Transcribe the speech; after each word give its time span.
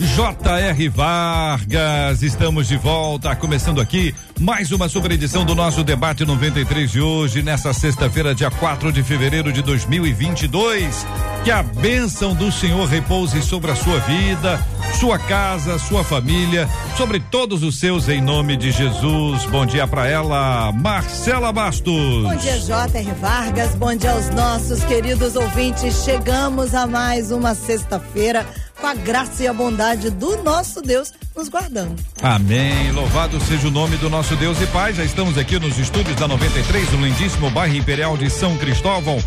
J.R. 0.00 0.88
Vargas. 0.88 2.22
Estamos 2.22 2.66
de 2.66 2.76
volta, 2.78 3.36
começando 3.36 3.82
aqui 3.82 4.14
mais 4.40 4.72
uma 4.72 4.88
super 4.88 5.12
edição 5.12 5.44
do 5.44 5.54
nosso 5.54 5.84
debate 5.84 6.24
93 6.24 6.90
de 6.90 7.00
hoje, 7.02 7.42
nessa 7.42 7.74
sexta-feira, 7.74 8.34
dia 8.34 8.50
4 8.50 8.90
de 8.90 9.02
fevereiro 9.02 9.52
de 9.52 9.60
2022. 9.60 11.06
Que 11.44 11.50
a 11.50 11.62
bênção 11.62 12.34
do 12.34 12.50
Senhor 12.50 12.88
repouse 12.88 13.42
sobre 13.42 13.70
a 13.70 13.76
sua 13.76 13.98
vida, 14.00 14.58
sua 14.98 15.18
casa, 15.18 15.78
sua 15.78 16.02
família, 16.02 16.66
sobre 16.96 17.20
todos 17.20 17.62
os 17.62 17.78
seus, 17.78 18.08
em 18.08 18.22
nome 18.22 18.56
de 18.56 18.70
Jesus. 18.70 19.44
Bom 19.46 19.66
dia 19.66 19.86
para 19.86 20.08
ela, 20.08 20.72
Marcela 20.72 21.52
Bastos. 21.52 22.22
Bom 22.24 22.36
dia, 22.36 22.58
J.R. 22.58 23.12
Vargas. 23.20 23.74
Bom 23.74 23.94
dia 23.94 24.12
aos 24.12 24.30
nossos 24.30 24.82
queridos 24.84 25.36
ouvintes. 25.36 26.04
Chegamos 26.04 26.74
a 26.74 26.86
mais 26.86 27.30
uma 27.30 27.54
sexta-feira 27.54 28.46
com 28.80 28.86
a 28.86 28.94
graça 28.94 29.42
e 29.42 29.46
a 29.46 29.52
bondade 29.52 30.10
do 30.10 30.42
nosso 30.42 30.80
Deus 30.80 31.12
nos 31.36 31.48
guardando. 31.48 31.94
Amém. 32.22 32.90
Louvado 32.92 33.38
seja 33.40 33.68
o 33.68 33.70
nome 33.70 33.96
do 33.98 34.08
nosso 34.08 34.34
Deus 34.36 34.60
e 34.60 34.66
Pai. 34.66 34.94
Já 34.94 35.04
estamos 35.04 35.36
aqui 35.36 35.58
nos 35.58 35.78
estúdios 35.78 36.16
da 36.16 36.26
93, 36.26 36.92
no 36.92 37.06
lindíssimo 37.06 37.50
bairro 37.50 37.76
Imperial 37.76 38.16
de 38.16 38.30
São 38.30 38.56
Cristóvão. 38.56 39.18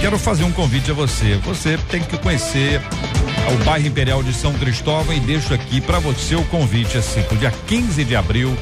Quero 0.00 0.18
fazer 0.18 0.44
um 0.44 0.52
convite 0.52 0.90
a 0.90 0.94
você. 0.94 1.36
Você 1.44 1.78
tem 1.90 2.02
que 2.02 2.18
conhecer 2.18 2.80
o 3.52 3.64
bairro 3.64 3.86
Imperial 3.86 4.22
de 4.22 4.32
São 4.32 4.52
Cristóvão 4.54 5.14
e 5.14 5.20
deixo 5.20 5.54
aqui 5.54 5.80
para 5.80 5.98
você 5.98 6.36
o 6.36 6.44
convite 6.44 6.98
assim, 6.98 7.22
pro 7.22 7.36
dia 7.36 7.52
15 7.66 8.04
de 8.04 8.14
abril 8.14 8.56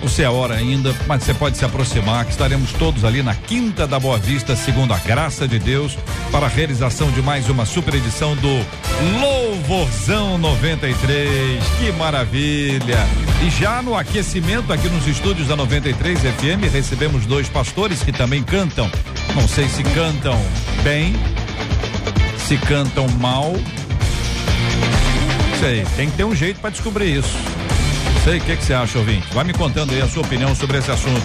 você 0.00 0.22
é 0.22 0.28
hora 0.30 0.54
ainda, 0.54 0.94
mas 1.06 1.22
você 1.22 1.34
pode 1.34 1.56
se 1.56 1.64
aproximar, 1.64 2.24
que 2.24 2.30
estaremos 2.30 2.72
todos 2.72 3.04
ali 3.04 3.22
na 3.22 3.34
Quinta 3.34 3.86
da 3.86 3.98
Boa 3.98 4.18
Vista, 4.18 4.56
segundo 4.56 4.94
a 4.94 4.98
graça 4.98 5.46
de 5.46 5.58
Deus, 5.58 5.96
para 6.32 6.46
a 6.46 6.48
realização 6.48 7.10
de 7.10 7.20
mais 7.20 7.48
uma 7.48 7.66
super 7.66 7.94
edição 7.94 8.34
do 8.36 8.66
Louvorzão 9.20 10.38
93. 10.38 11.62
Que 11.78 11.92
maravilha! 11.92 12.98
E 13.44 13.50
já 13.50 13.82
no 13.82 13.96
aquecimento 13.96 14.72
aqui 14.72 14.88
nos 14.88 15.06
estúdios 15.06 15.48
da 15.48 15.56
93 15.56 16.18
FM, 16.20 16.72
recebemos 16.72 17.26
dois 17.26 17.48
pastores 17.48 18.02
que 18.02 18.12
também 18.12 18.42
cantam. 18.42 18.90
Não 19.34 19.46
sei 19.46 19.68
se 19.68 19.82
cantam 19.82 20.38
bem, 20.82 21.14
se 22.46 22.56
cantam 22.56 23.06
mal. 23.20 23.52
Sei, 25.60 25.84
tem 25.96 26.10
que 26.10 26.16
ter 26.16 26.24
um 26.24 26.34
jeito 26.34 26.58
para 26.58 26.70
descobrir 26.70 27.18
isso. 27.18 27.59
Sei, 28.24 28.36
o 28.38 28.40
que, 28.42 28.56
que 28.56 28.64
você 28.64 28.74
acha, 28.74 28.98
ouvinte? 28.98 29.26
Vai 29.32 29.44
me 29.44 29.52
contando 29.54 29.92
aí 29.92 30.00
a 30.02 30.06
sua 30.06 30.22
opinião 30.22 30.54
sobre 30.54 30.76
esse 30.78 30.90
assunto. 30.90 31.22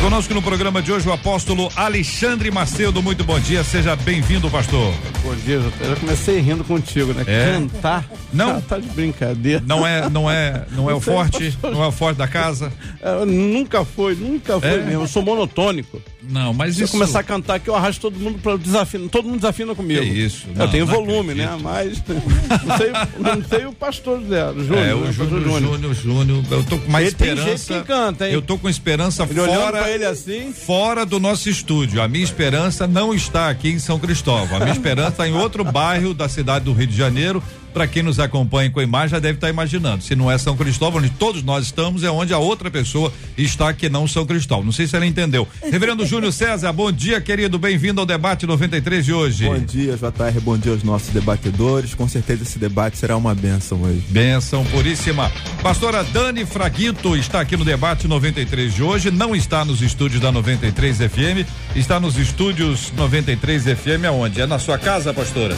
Conosco 0.00 0.34
no 0.34 0.42
programa 0.42 0.82
de 0.82 0.90
hoje 0.90 1.08
o 1.08 1.12
apóstolo 1.12 1.70
Alexandre 1.76 2.50
Macedo. 2.50 3.00
Muito 3.00 3.22
bom 3.22 3.38
dia, 3.38 3.62
seja 3.62 3.94
bem-vindo, 3.94 4.50
pastor. 4.50 4.92
Bom 5.22 5.34
dia, 5.36 5.54
eu 5.80 5.88
já 5.90 5.96
comecei 5.96 6.40
rindo 6.40 6.64
contigo, 6.64 7.12
né? 7.14 7.22
É? 7.28 7.52
Cantar. 7.52 8.04
Não. 8.32 8.60
Tá, 8.62 8.70
tá 8.70 8.78
de 8.78 8.88
brincadeira. 8.88 9.62
Não 9.64 9.86
é, 9.86 10.10
não 10.10 10.28
é, 10.28 10.64
não 10.72 10.90
é 10.90 10.94
o 10.94 11.00
forte, 11.00 11.56
não 11.62 11.82
é 11.84 11.86
o 11.86 11.92
forte 11.92 12.16
da 12.18 12.26
casa. 12.26 12.72
É, 13.00 13.24
nunca 13.24 13.84
foi, 13.84 14.16
nunca 14.16 14.58
foi 14.58 14.68
É? 14.68 14.78
mesmo. 14.78 15.02
Eu 15.04 15.06
sou 15.06 15.22
monotônico. 15.22 16.02
Não, 16.28 16.54
mas 16.54 16.76
Se 16.76 16.82
eu 16.82 16.84
isso. 16.84 16.92
começar 16.92 17.20
a 17.20 17.22
cantar 17.22 17.56
aqui, 17.56 17.68
eu 17.68 17.74
arrasto 17.74 18.00
todo 18.00 18.18
mundo 18.18 18.38
para 18.38 18.56
desafio. 18.56 19.08
Todo 19.08 19.24
mundo 19.24 19.36
desafina 19.36 19.74
comigo. 19.74 20.00
Que 20.00 20.06
isso, 20.06 20.46
Eu 20.48 20.54
não, 20.54 20.68
tenho 20.68 20.86
não 20.86 20.94
volume, 20.94 21.34
né? 21.34 21.44
acredito. 21.44 21.62
Mas 21.64 22.62
não 22.64 22.76
sei, 22.76 22.90
não 23.18 23.44
sei 23.48 23.66
o 23.66 23.72
pastor 23.72 24.18
o 24.18 24.22
Júnior. 24.22 24.78
É, 24.78 24.86
né? 24.86 24.94
o 24.94 25.00
pastor 25.06 25.28
Júnior, 25.28 25.60
Júnior, 25.60 25.94
Júnior, 25.94 26.44
eu 26.50 26.64
tô 26.64 26.78
com 26.78 26.90
mais 26.90 27.08
Ele 27.08 27.16
tem 27.16 27.28
esperança. 27.32 27.74
que 27.80 27.86
canta, 27.86 28.28
hein? 28.28 28.34
Eu 28.34 28.42
tô 28.42 28.56
com 28.58 28.68
esperança 28.68 29.24
Ele 29.24 29.34
fora 29.34 29.90
ele 29.90 30.04
assim. 30.04 30.52
fora 30.52 31.04
do 31.04 31.18
nosso 31.18 31.48
estúdio. 31.48 32.00
A 32.00 32.06
minha 32.08 32.24
esperança 32.24 32.86
não 32.86 33.12
está 33.12 33.48
aqui 33.50 33.70
em 33.70 33.78
São 33.78 33.98
Cristóvão. 33.98 34.56
A 34.56 34.60
minha 34.60 34.72
esperança 34.72 35.10
está 35.10 35.28
em 35.28 35.34
outro 35.34 35.64
bairro 35.64 36.14
da 36.14 36.28
cidade 36.28 36.64
do 36.64 36.72
Rio 36.72 36.86
de 36.86 36.96
Janeiro. 36.96 37.42
Para 37.72 37.86
quem 37.86 38.02
nos 38.02 38.20
acompanha 38.20 38.70
com 38.70 38.80
a 38.80 38.82
imagem 38.82 39.10
já 39.10 39.18
deve 39.18 39.36
estar 39.36 39.48
imaginando. 39.48 40.02
Se 40.02 40.14
não 40.14 40.30
é 40.30 40.36
São 40.36 40.56
Cristóvão, 40.56 41.00
onde 41.00 41.10
todos 41.10 41.42
nós 41.42 41.64
estamos, 41.64 42.02
é 42.02 42.10
onde 42.10 42.34
a 42.34 42.38
outra 42.38 42.70
pessoa 42.70 43.12
está 43.36 43.72
que 43.72 43.88
não 43.88 44.06
São 44.06 44.26
Cristóvão. 44.26 44.64
Não 44.64 44.72
sei 44.72 44.86
se 44.86 44.94
ela 44.94 45.06
entendeu. 45.06 45.46
Reverendo 45.62 46.04
Júnior 46.04 46.32
César, 46.32 46.72
bom 46.72 46.92
dia, 46.92 47.20
querido. 47.20 47.58
Bem-vindo 47.58 48.00
ao 48.00 48.06
debate 48.06 48.46
93 48.46 49.04
de 49.04 49.12
hoje. 49.12 49.46
Bom 49.46 49.58
dia, 49.58 49.96
JR, 49.96 50.40
bom 50.42 50.58
dia 50.58 50.72
aos 50.72 50.82
nossos 50.82 51.08
debatedores. 51.08 51.94
Com 51.94 52.08
certeza 52.08 52.42
esse 52.42 52.58
debate 52.58 52.98
será 52.98 53.16
uma 53.16 53.34
benção 53.34 53.82
hoje. 53.82 54.02
Benção 54.08 54.64
puríssima. 54.66 55.30
Pastora 55.62 56.04
Dani 56.04 56.44
Fraguito 56.44 57.16
está 57.16 57.40
aqui 57.40 57.56
no 57.56 57.64
debate 57.64 58.06
93 58.06 58.74
de 58.74 58.82
hoje. 58.82 59.10
Não 59.10 59.34
está 59.34 59.64
nos 59.64 59.80
estúdios 59.80 60.20
da 60.20 60.30
93 60.30 60.98
FM, 60.98 61.48
está 61.74 61.98
nos 61.98 62.18
estúdios 62.18 62.92
93 62.96 63.64
FM 63.64 64.04
aonde? 64.08 64.40
É 64.40 64.46
na 64.46 64.58
sua 64.58 64.78
casa, 64.78 65.14
pastora? 65.14 65.56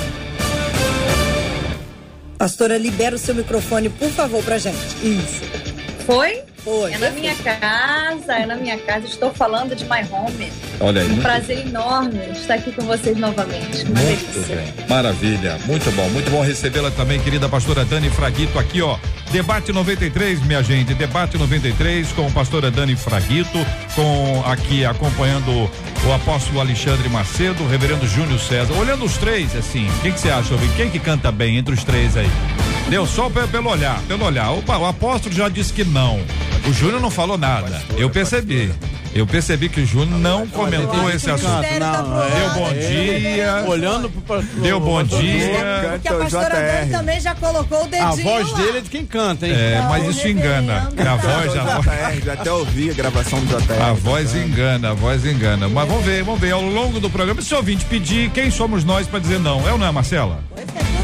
Pastora, 2.45 2.77
libera 2.77 3.17
o 3.17 3.19
seu 3.19 3.35
microfone, 3.35 3.89
por 3.89 4.11
favor, 4.11 4.45
pra 4.45 4.59
gente. 4.59 4.77
Isso. 5.03 5.41
Foi? 6.05 6.43
Foi. 6.65 6.93
É 6.95 6.99
na 6.99 7.11
minha 7.11 7.35
casa, 7.35 8.33
é 8.33 8.47
na 8.47 8.57
minha 8.57 8.79
casa. 8.79 9.07
Estou 9.07 9.33
falando 9.35 9.77
de 9.77 9.85
My 9.85 10.01
Home. 10.11 10.51
Olha 10.81 11.03
aí. 11.03 11.11
Um 11.13 11.21
prazer 11.21 11.59
enorme 11.67 12.19
estar 12.33 12.55
aqui 12.55 12.73
com 12.73 12.83
vocês 12.87 13.17
novamente. 13.19 13.85
Uma 13.85 14.01
Muito 14.01 14.33
delícia. 14.33 14.57
bem. 14.57 14.75
Maravilha. 14.89 15.59
Muito 15.67 15.91
bom. 15.93 16.09
Muito 16.09 16.31
bom 16.31 16.41
recebê-la 16.43 16.91
também, 16.93 17.21
querida 17.21 17.49
pastora 17.51 17.85
Dani 17.85 18.09
Fraguito, 18.09 18.59
aqui, 18.59 18.81
ó. 18.81 18.97
Debate 19.31 19.73
93, 19.73 20.41
minha 20.47 20.63
gente. 20.63 20.95
Debate 20.95 21.37
93 21.37 22.13
com 22.13 22.27
a 22.27 22.31
pastora 22.31 22.71
Dani 22.71 22.97
Fraguito, 22.97 23.59
com 23.95 24.43
aqui 24.47 24.85
acompanhando 24.87 25.51
o 26.07 26.13
apóstolo 26.15 26.61
Alexandre 26.61 27.09
Macedo, 27.11 27.63
o 27.65 27.69
reverendo 27.69 28.07
Júnior 28.07 28.39
César. 28.41 28.73
Olhando 28.75 29.05
os 29.05 29.17
três, 29.19 29.55
assim, 29.57 29.87
o 29.89 30.01
que 30.01 30.11
você 30.13 30.31
acha, 30.31 30.55
ouvinte? 30.55 30.75
Quem 30.77 30.89
que 30.89 30.99
canta 30.99 31.31
bem 31.31 31.59
entre 31.59 31.75
os 31.75 31.85
três 31.85 32.17
aí? 32.17 32.31
Deu 32.89 33.07
só 33.07 33.29
pe- 33.29 33.47
pelo 33.49 33.71
olhar, 33.71 34.01
pelo 34.07 34.25
olhar. 34.25 34.51
Opa, 34.53 34.77
o 34.79 34.87
apóstolo 34.87 35.35
já 35.35 35.49
disse 35.49 35.73
que 35.73 35.85
não. 35.85 36.21
O 36.69 36.73
Júnior 36.73 37.01
não 37.01 37.11
falou 37.11 37.37
nada. 37.37 37.83
Eu 37.97 38.09
percebi. 38.11 38.73
Eu 39.15 39.27
percebi 39.29 39.69
que 39.69 39.81
o 39.81 39.87
Júnior 39.87 40.19
não 40.19 40.45
comentou 40.49 41.09
esse 41.09 41.31
assunto. 41.31 41.53
Boa. 41.53 42.29
Deu 42.31 42.51
bom 42.55 42.69
é, 42.69 42.75
dia. 42.75 43.65
Olhando 43.69 44.11
pro 44.11 44.21
pastor. 44.23 44.61
Deu 44.61 44.81
bom 44.81 45.01
pastor 45.01 45.21
dia. 45.21 45.39
Júnior. 45.39 45.91
Porque 45.93 46.09
a 46.09 46.15
pastora. 46.15 46.55
Dani 46.55 46.91
também 46.91 47.21
já 47.21 47.35
colocou 47.37 47.85
o 47.85 47.87
dedinho 47.87 48.09
A 48.09 48.11
voz 48.17 48.51
lá. 48.51 48.59
dele 48.59 48.79
é 48.79 48.81
de 48.81 48.91
quem 48.91 49.07
canta, 49.07 49.47
hein? 49.47 49.53
É, 49.55 49.79
Não, 49.81 49.89
mas 49.89 50.17
isso 50.17 50.27
engana. 50.27 50.89
A 50.99 51.17
voz, 51.17 51.57
a 51.57 51.81
voz, 51.81 52.25
já 52.25 52.33
até 52.33 52.53
ouvi 52.53 52.91
a 52.91 52.95
gravação 52.95 53.39
do 53.39 53.47
JR. 53.47 53.83
a 53.83 53.93
voz 53.93 54.35
engana, 54.35 54.91
a 54.91 54.95
voz 54.95 55.25
engana. 55.25 55.69
Mas 55.69 55.89
vamos 55.89 56.05
ver, 56.05 56.25
vamos 56.25 56.41
ver 56.41 56.51
ao 56.51 56.63
longo 56.63 56.99
do 56.99 57.09
programa. 57.09 57.41
Se 57.41 57.55
o 57.55 57.59
ouvinte 57.59 57.85
pedir, 57.85 58.31
quem 58.31 58.51
somos 58.51 58.83
nós 58.83 59.07
para 59.07 59.21
dizer 59.21 59.39
não? 59.39 59.67
É 59.69 59.73
ou 59.73 59.79
não 59.79 59.87
é, 59.87 59.93
Marcela? 59.93 60.43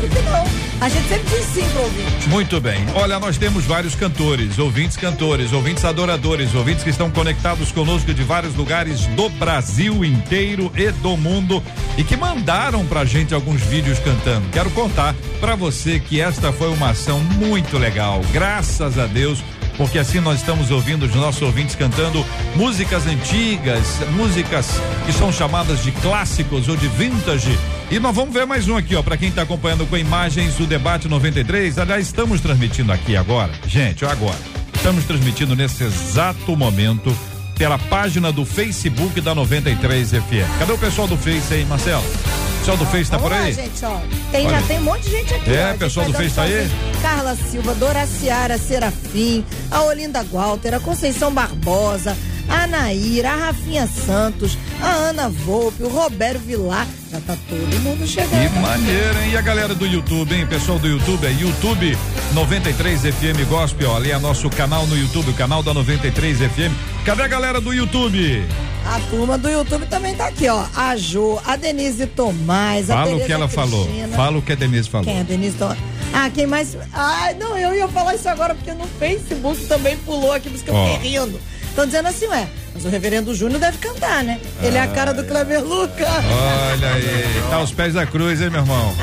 Claro 0.01 0.09
que 0.09 0.23
não. 0.23 0.61
A 0.81 0.89
gente 0.89 1.09
sempre 1.09 1.29
diz 1.29 1.45
sim 1.47 1.69
pro 1.73 1.83
ouvinte. 1.83 2.29
Muito 2.29 2.61
bem. 2.61 2.87
Olha, 2.95 3.19
nós 3.19 3.37
temos 3.37 3.67
vários 3.67 3.95
cantores, 3.95 4.59
ouvintes 4.59 4.97
cantores, 4.97 5.53
ouvintes 5.53 5.85
adoradores, 5.85 6.55
ouvintes 6.55 6.83
que 6.83 6.89
estão 6.89 7.11
conectados 7.11 7.71
conosco 7.71 8.15
de 8.15 8.23
vários 8.23 8.55
lugares 8.55 9.07
do 9.09 9.29
Brasil 9.29 10.03
inteiro 10.03 10.73
e 10.75 10.91
do 10.91 11.17
mundo 11.19 11.63
e 11.99 12.05
que 12.05 12.17
mandaram 12.17 12.87
pra 12.87 13.05
gente 13.05 13.35
alguns 13.35 13.61
vídeos 13.61 13.99
cantando. 13.99 14.49
Quero 14.53 14.71
contar 14.71 15.15
pra 15.39 15.55
você 15.55 16.01
que 16.01 16.19
esta 16.19 16.51
foi 16.51 16.71
uma 16.71 16.91
ação 16.91 17.21
muito 17.21 17.77
legal. 17.77 18.23
Graças 18.33 18.99
a 18.99 19.07
Deus. 19.07 19.43
Porque 19.77 19.99
assim 19.99 20.21
nós 20.21 20.41
estamos 20.41 20.71
ouvindo 20.71 21.07
os 21.07 21.15
nossos 21.15 21.41
ouvintes 21.41 21.75
cantando 21.75 22.23
músicas 22.55 23.07
antigas, 23.07 24.01
músicas 24.11 24.79
que 25.07 25.13
são 25.13 25.33
chamadas 25.33 25.83
de 25.83 25.91
clássicos 25.91 26.69
ou 26.69 26.77
de 26.77 26.87
vintage. 26.89 27.59
E 27.91 27.99
nós 27.99 28.15
vamos 28.15 28.33
ver 28.33 28.47
mais 28.47 28.69
um 28.69 28.77
aqui, 28.77 28.95
ó, 28.95 29.03
para 29.03 29.17
quem 29.17 29.31
está 29.31 29.43
acompanhando 29.43 29.85
com 29.85 29.97
imagens 29.97 30.55
do 30.55 30.65
debate 30.67 31.09
93. 31.09 31.77
Aliás, 31.77 32.07
estamos 32.07 32.41
transmitindo 32.41 32.93
aqui 32.93 33.17
agora, 33.17 33.51
gente, 33.67 34.05
ó, 34.05 34.11
agora. 34.11 34.39
Estamos 34.75 35.05
transmitindo 35.05 35.57
nesse 35.57 35.83
exato 35.83 36.57
momento 36.57 37.15
pela 37.59 37.79
página 37.79 38.31
do 38.33 38.47
Facebook 38.47 39.21
da 39.21 39.35
93 39.35 40.11
FM. 40.11 40.59
Cadê 40.61 40.73
o 40.73 40.79
pessoal 40.79 41.09
do 41.09 41.17
Face 41.17 41.53
aí, 41.53 41.65
Marcelo? 41.65 42.03
O 42.03 42.59
pessoal 42.61 42.77
do 42.77 42.87
Face 42.87 43.11
tá 43.11 43.19
por 43.19 43.31
lá, 43.31 43.39
aí? 43.41 43.53
gente, 43.53 43.85
ó. 43.85 43.99
Tem, 44.31 44.47
Olha. 44.47 44.61
já 44.61 44.67
tem 44.67 44.79
um 44.79 44.83
monte 44.83 45.03
de 45.03 45.11
gente 45.11 45.35
aqui. 45.35 45.51
É, 45.51 45.73
ó. 45.75 45.77
Pessoal 45.77 46.07
do 46.07 46.13
Face 46.13 46.35
tá 46.35 46.43
aí? 46.43 46.71
Carla 47.03 47.35
Silva, 47.35 47.75
Doraciara 47.75 48.57
Serafim, 48.57 49.45
a 49.71 49.83
Olinda 49.83 50.23
Walter, 50.23 50.75
a 50.75 50.81
Conceição 50.81 51.33
Barbosa, 51.35 52.17
a 52.51 52.67
Naíra, 52.67 53.31
a 53.31 53.37
Rafinha 53.47 53.87
Santos, 53.87 54.59
a 54.83 54.91
Ana 54.91 55.29
Volpe, 55.29 55.83
o 55.85 55.89
Roberto 55.89 56.41
Vilar. 56.41 56.87
Já 57.11 57.21
tá 57.21 57.37
todo 57.49 57.81
mundo 57.81 58.07
chegando. 58.07 58.53
Que 58.53 58.59
maneiro, 58.59 59.19
hein? 59.21 59.31
E 59.33 59.37
a 59.37 59.41
galera 59.41 59.75
do 59.75 59.87
YouTube, 59.87 60.35
hein? 60.35 60.47
Pessoal 60.47 60.79
do 60.79 60.87
YouTube, 60.87 61.27
é 61.27 61.31
YouTube 61.33 61.97
93 62.35 63.01
FM 63.03 63.49
Gospel. 63.49 63.95
Ali 63.95 64.11
é 64.11 64.19
nosso 64.19 64.51
canal 64.51 64.87
no 64.87 64.97
YouTube, 64.97 65.31
o 65.31 65.35
canal 65.35 65.63
da 65.63 65.73
93 65.73 66.39
FM. 66.39 66.73
Cadê 67.05 67.23
a 67.23 67.29
galera 67.29 67.61
do 67.61 67.73
YouTube? 67.73 68.45
A 68.87 68.99
turma 69.11 69.37
do 69.39 69.49
YouTube 69.49 69.87
também 69.87 70.15
tá 70.15 70.27
aqui, 70.27 70.49
ó. 70.49 70.65
A 70.75 70.97
Jo, 70.97 71.41
a 71.45 71.55
Denise 71.57 72.07
Tomás, 72.07 72.91
a 72.91 72.95
Fala 72.95 73.17
o 73.17 73.25
que 73.25 73.33
ela 73.33 73.49
falou. 73.49 73.85
Cristina. 73.85 74.17
Fala 74.17 74.39
o 74.39 74.43
que 74.43 74.53
a 74.53 74.57
Denise 74.57 74.89
falou. 74.89 75.05
Quem 75.05 75.19
é 75.19 75.21
a 75.21 75.25
Denise 75.25 75.57
Tomás? 75.57 75.79
Ah, 76.13 76.31
quem 76.31 76.47
mais? 76.47 76.77
Ai, 76.93 77.35
não, 77.35 77.57
eu 77.57 77.75
ia 77.75 77.87
falar 77.89 78.15
isso 78.15 78.29
agora 78.29 78.55
porque 78.55 78.73
no 78.73 78.87
Facebook 78.99 79.65
também 79.67 79.97
pulou 79.99 80.33
aqui, 80.33 80.49
por 80.49 80.57
isso 80.57 80.65
que 80.65 80.71
eu 80.71 80.87
fiquei 80.95 81.11
rindo. 81.11 81.41
Estão 81.71 81.87
dizendo 81.87 82.09
assim, 82.09 82.27
ué, 82.27 82.47
mas 82.75 82.85
o 82.85 82.89
reverendo 82.89 83.35
Júnior 83.35 83.61
deve 83.61 83.79
cantar, 83.79 84.23
né? 84.23 84.39
Ele 84.63 84.77
é 84.77 84.81
a 84.81 84.89
cara 84.89 85.15
do 85.15 85.25
Cleber 85.25 85.63
Lucas. 85.65 86.07
Olha 86.09 86.89
aí, 86.95 87.43
tá 87.49 87.57
aos 87.57 87.73
pés 87.73 87.95
da 87.95 88.05
cruz, 88.05 88.41
hein, 88.43 88.51
meu 88.51 88.61
irmão? 88.61 88.95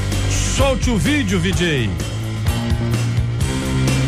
Solte 0.56 0.90
o 0.90 0.98
vídeo, 0.98 1.38
VJ. 1.40 1.88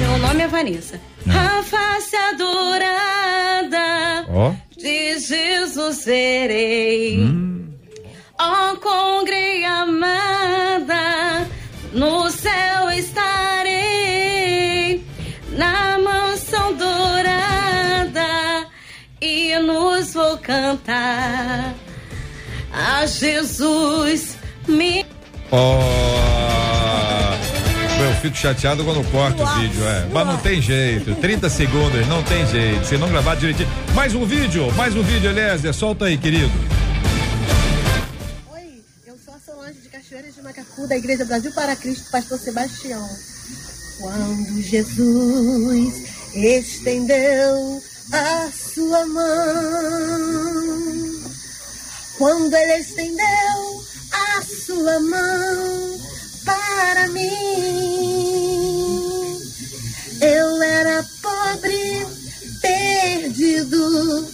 Meu 0.09 0.19
nome 0.21 0.43
é 0.43 0.49
Vanessa. 0.49 0.99
A 1.29 1.63
face 1.63 2.17
adorada 2.17 3.77
Ó. 4.31 4.55
de 4.75 5.19
Jesus 5.19 6.07
verei. 6.07 7.21
Ó 8.41 8.77
congre 8.77 9.67
amada, 9.67 11.47
no 11.93 12.31
céu 12.31 12.91
estarei. 12.91 13.85
Na 15.51 15.99
mansão 15.99 16.73
dourada, 16.75 18.67
e 19.21 19.59
nos 19.59 20.15
vou 20.15 20.39
cantar. 20.39 21.75
A 22.73 23.05
Jesus 23.05 24.39
me 24.67 25.05
Ó. 25.53 26.68
Eu 28.01 28.15
fico 28.21 28.37
chateado 28.37 28.85
quando 28.85 29.03
corto 29.11 29.43
o 29.43 29.47
vídeo, 29.59 29.85
é. 29.85 30.07
Mas 30.13 30.25
não 30.25 30.37
tem 30.39 30.63
jeito. 30.63 31.17
30 31.17 31.51
segundos, 31.51 32.07
não 32.07 32.23
tem 32.23 32.47
jeito. 32.47 32.87
Se 32.87 32.97
não 32.97 33.09
gravar 33.09 33.35
direitinho. 33.35 33.69
Mais 33.93 34.15
um 34.15 34.25
vídeo, 34.25 34.73
mais 34.75 34.95
um 34.95 35.03
vídeo, 35.03 35.29
Eliezer. 35.31 35.75
Solta 35.75 36.05
aí, 36.05 36.17
querido. 36.17 36.53
Oi, 38.53 38.85
eu 39.05 39.17
sou 39.25 39.35
a 39.35 39.39
Solange 39.41 39.81
de 39.81 39.89
Cachoeiras 39.89 40.33
de 40.33 40.41
Macacu, 40.43 40.87
da 40.87 40.97
Igreja 40.97 41.25
Brasil 41.25 41.53
para 41.53 41.75
Cristo, 41.75 42.09
Pastor 42.13 42.39
Sebastião. 42.39 43.05
Quando 44.01 44.63
Jesus 44.63 46.35
estendeu 46.37 47.83
a 48.13 48.49
sua 48.53 49.07
mão, 49.07 49.25
quando 52.17 52.55
ele 52.55 52.75
estendeu 52.75 53.85
a 54.13 54.43
sua 54.43 55.01
mão 55.01 55.99
para 56.49 57.09
mim, 57.09 57.29
eu 60.21 60.63
era 60.63 61.05
pobre, 61.23 62.07
perdido, 62.63 64.27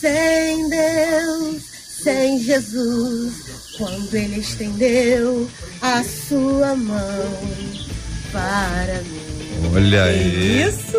sem 0.00 0.68
Deus, 0.68 1.62
sem 2.02 2.42
Jesus. 2.42 3.32
Quando 3.78 4.14
ele 4.14 4.40
estendeu 4.40 5.48
a 5.80 6.04
sua 6.04 6.74
mão 6.76 7.32
para 8.30 9.00
mim. 9.02 9.70
Olha 9.74 10.04
aí. 10.04 10.62
Isso! 10.68 10.98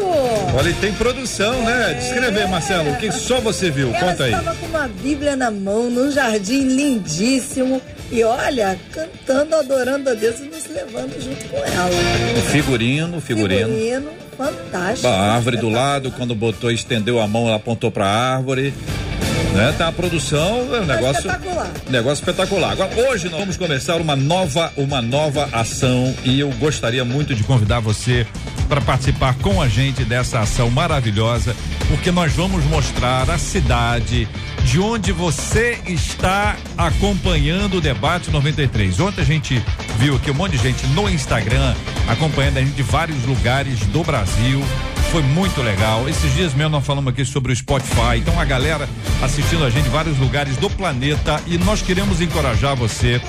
Olha, 0.57 0.69
e 0.69 0.73
tem 0.73 0.91
produção, 0.93 1.63
né? 1.63 1.93
Descrever, 1.99 2.47
Marcelo, 2.47 2.91
o 2.91 2.97
que 2.97 3.11
só 3.11 3.39
você 3.39 3.69
viu? 3.69 3.89
Ela 3.93 3.99
Conta 4.11 4.23
aí. 4.23 4.31
estava 4.33 4.55
com 4.55 4.65
uma 4.65 4.87
Bíblia 4.87 5.35
na 5.35 5.51
mão, 5.51 5.89
num 5.89 6.09
jardim 6.11 6.61
lindíssimo. 6.61 7.79
E 8.13 8.24
olha, 8.24 8.80
cantando, 8.92 9.56
adorando 9.56 10.07
a 10.12 10.13
Deus 10.13 10.39
e 10.39 10.44
nos 10.44 10.68
levando 10.68 11.19
junto 11.19 11.50
com 11.50 11.57
ela. 11.57 11.89
Figurino, 12.51 13.19
Figurino, 13.19 14.12
fantástico. 14.38 15.07
A 15.07 15.33
árvore 15.33 15.57
do 15.57 15.68
lado, 15.68 16.12
quando 16.12 16.36
botou, 16.36 16.69
estendeu 16.69 17.19
a 17.19 17.27
mão, 17.27 17.48
ela 17.48 17.56
apontou 17.56 17.89
pra 17.89 18.06
árvore. 18.06 18.71
Né? 19.53 19.71
Tá 19.77 19.88
a 19.89 19.91
produção, 19.91 20.75
é 20.75 20.81
um 20.81 20.85
negócio. 20.85 21.27
espetacular. 21.27 21.71
Negócio 21.89 22.21
espetacular. 22.21 22.71
Agora, 22.71 22.91
hoje 23.07 23.29
nós 23.29 23.39
vamos 23.39 23.55
começar 23.55 24.01
uma 24.01 24.15
nova, 24.15 24.73
uma 24.75 25.01
nova 25.01 25.47
ação 25.51 26.13
e 26.23 26.39
eu 26.39 26.50
gostaria 26.53 27.05
muito 27.05 27.35
de 27.35 27.44
convidar 27.44 27.79
você 27.79 28.25
para 28.67 28.81
participar 28.81 29.35
com 29.35 29.61
a 29.61 29.67
gente 29.67 30.03
dessa 30.03 30.39
ação 30.39 30.69
maravilhosa, 30.71 31.55
porque 31.88 32.11
nós 32.11 32.33
vamos 32.33 32.63
mostrar 32.65 33.29
a 33.29 33.38
cidade 33.38 34.27
de 34.63 34.79
onde 34.79 35.11
você 35.11 35.77
está 35.85 36.56
acompanhando 36.75 37.77
o 37.77 37.81
debate 37.81 38.31
93. 38.31 38.99
Ontem 38.99 39.21
a 39.21 39.25
gente 39.25 39.63
viu 39.99 40.15
aqui 40.15 40.31
um 40.31 40.33
monte 40.33 40.53
de 40.53 40.63
gente 40.63 40.88
no 40.88 41.07
Instagram 41.09 41.75
acompanhando 42.07 42.57
a 42.57 42.61
gente 42.61 42.73
de 42.73 42.83
vários 42.83 43.23
lugares 43.25 43.79
do 43.88 44.03
Brasil. 44.03 44.61
Foi 45.13 45.21
muito 45.21 45.62
legal. 45.62 46.10
Esses 46.10 46.33
dias 46.33 46.56
mesmo 46.56 46.71
nós 46.71 46.83
falamos 46.83 47.13
aqui 47.13 47.24
sobre 47.24 47.54
o 47.54 47.56
Spotify. 47.56 48.18
Então 48.18 48.39
a 48.39 48.44
galera 48.44 48.89
assistindo 49.21 49.63
a 49.63 49.69
gente 49.69 49.83
de 49.83 49.89
vários 49.92 50.18
lugares 50.18 50.57
do 50.57 50.68
planeta 50.71 51.39
e 51.45 51.56
nós 51.56 51.83
queremos 51.83 52.19
encorajar 52.19 52.75
você 52.75 53.21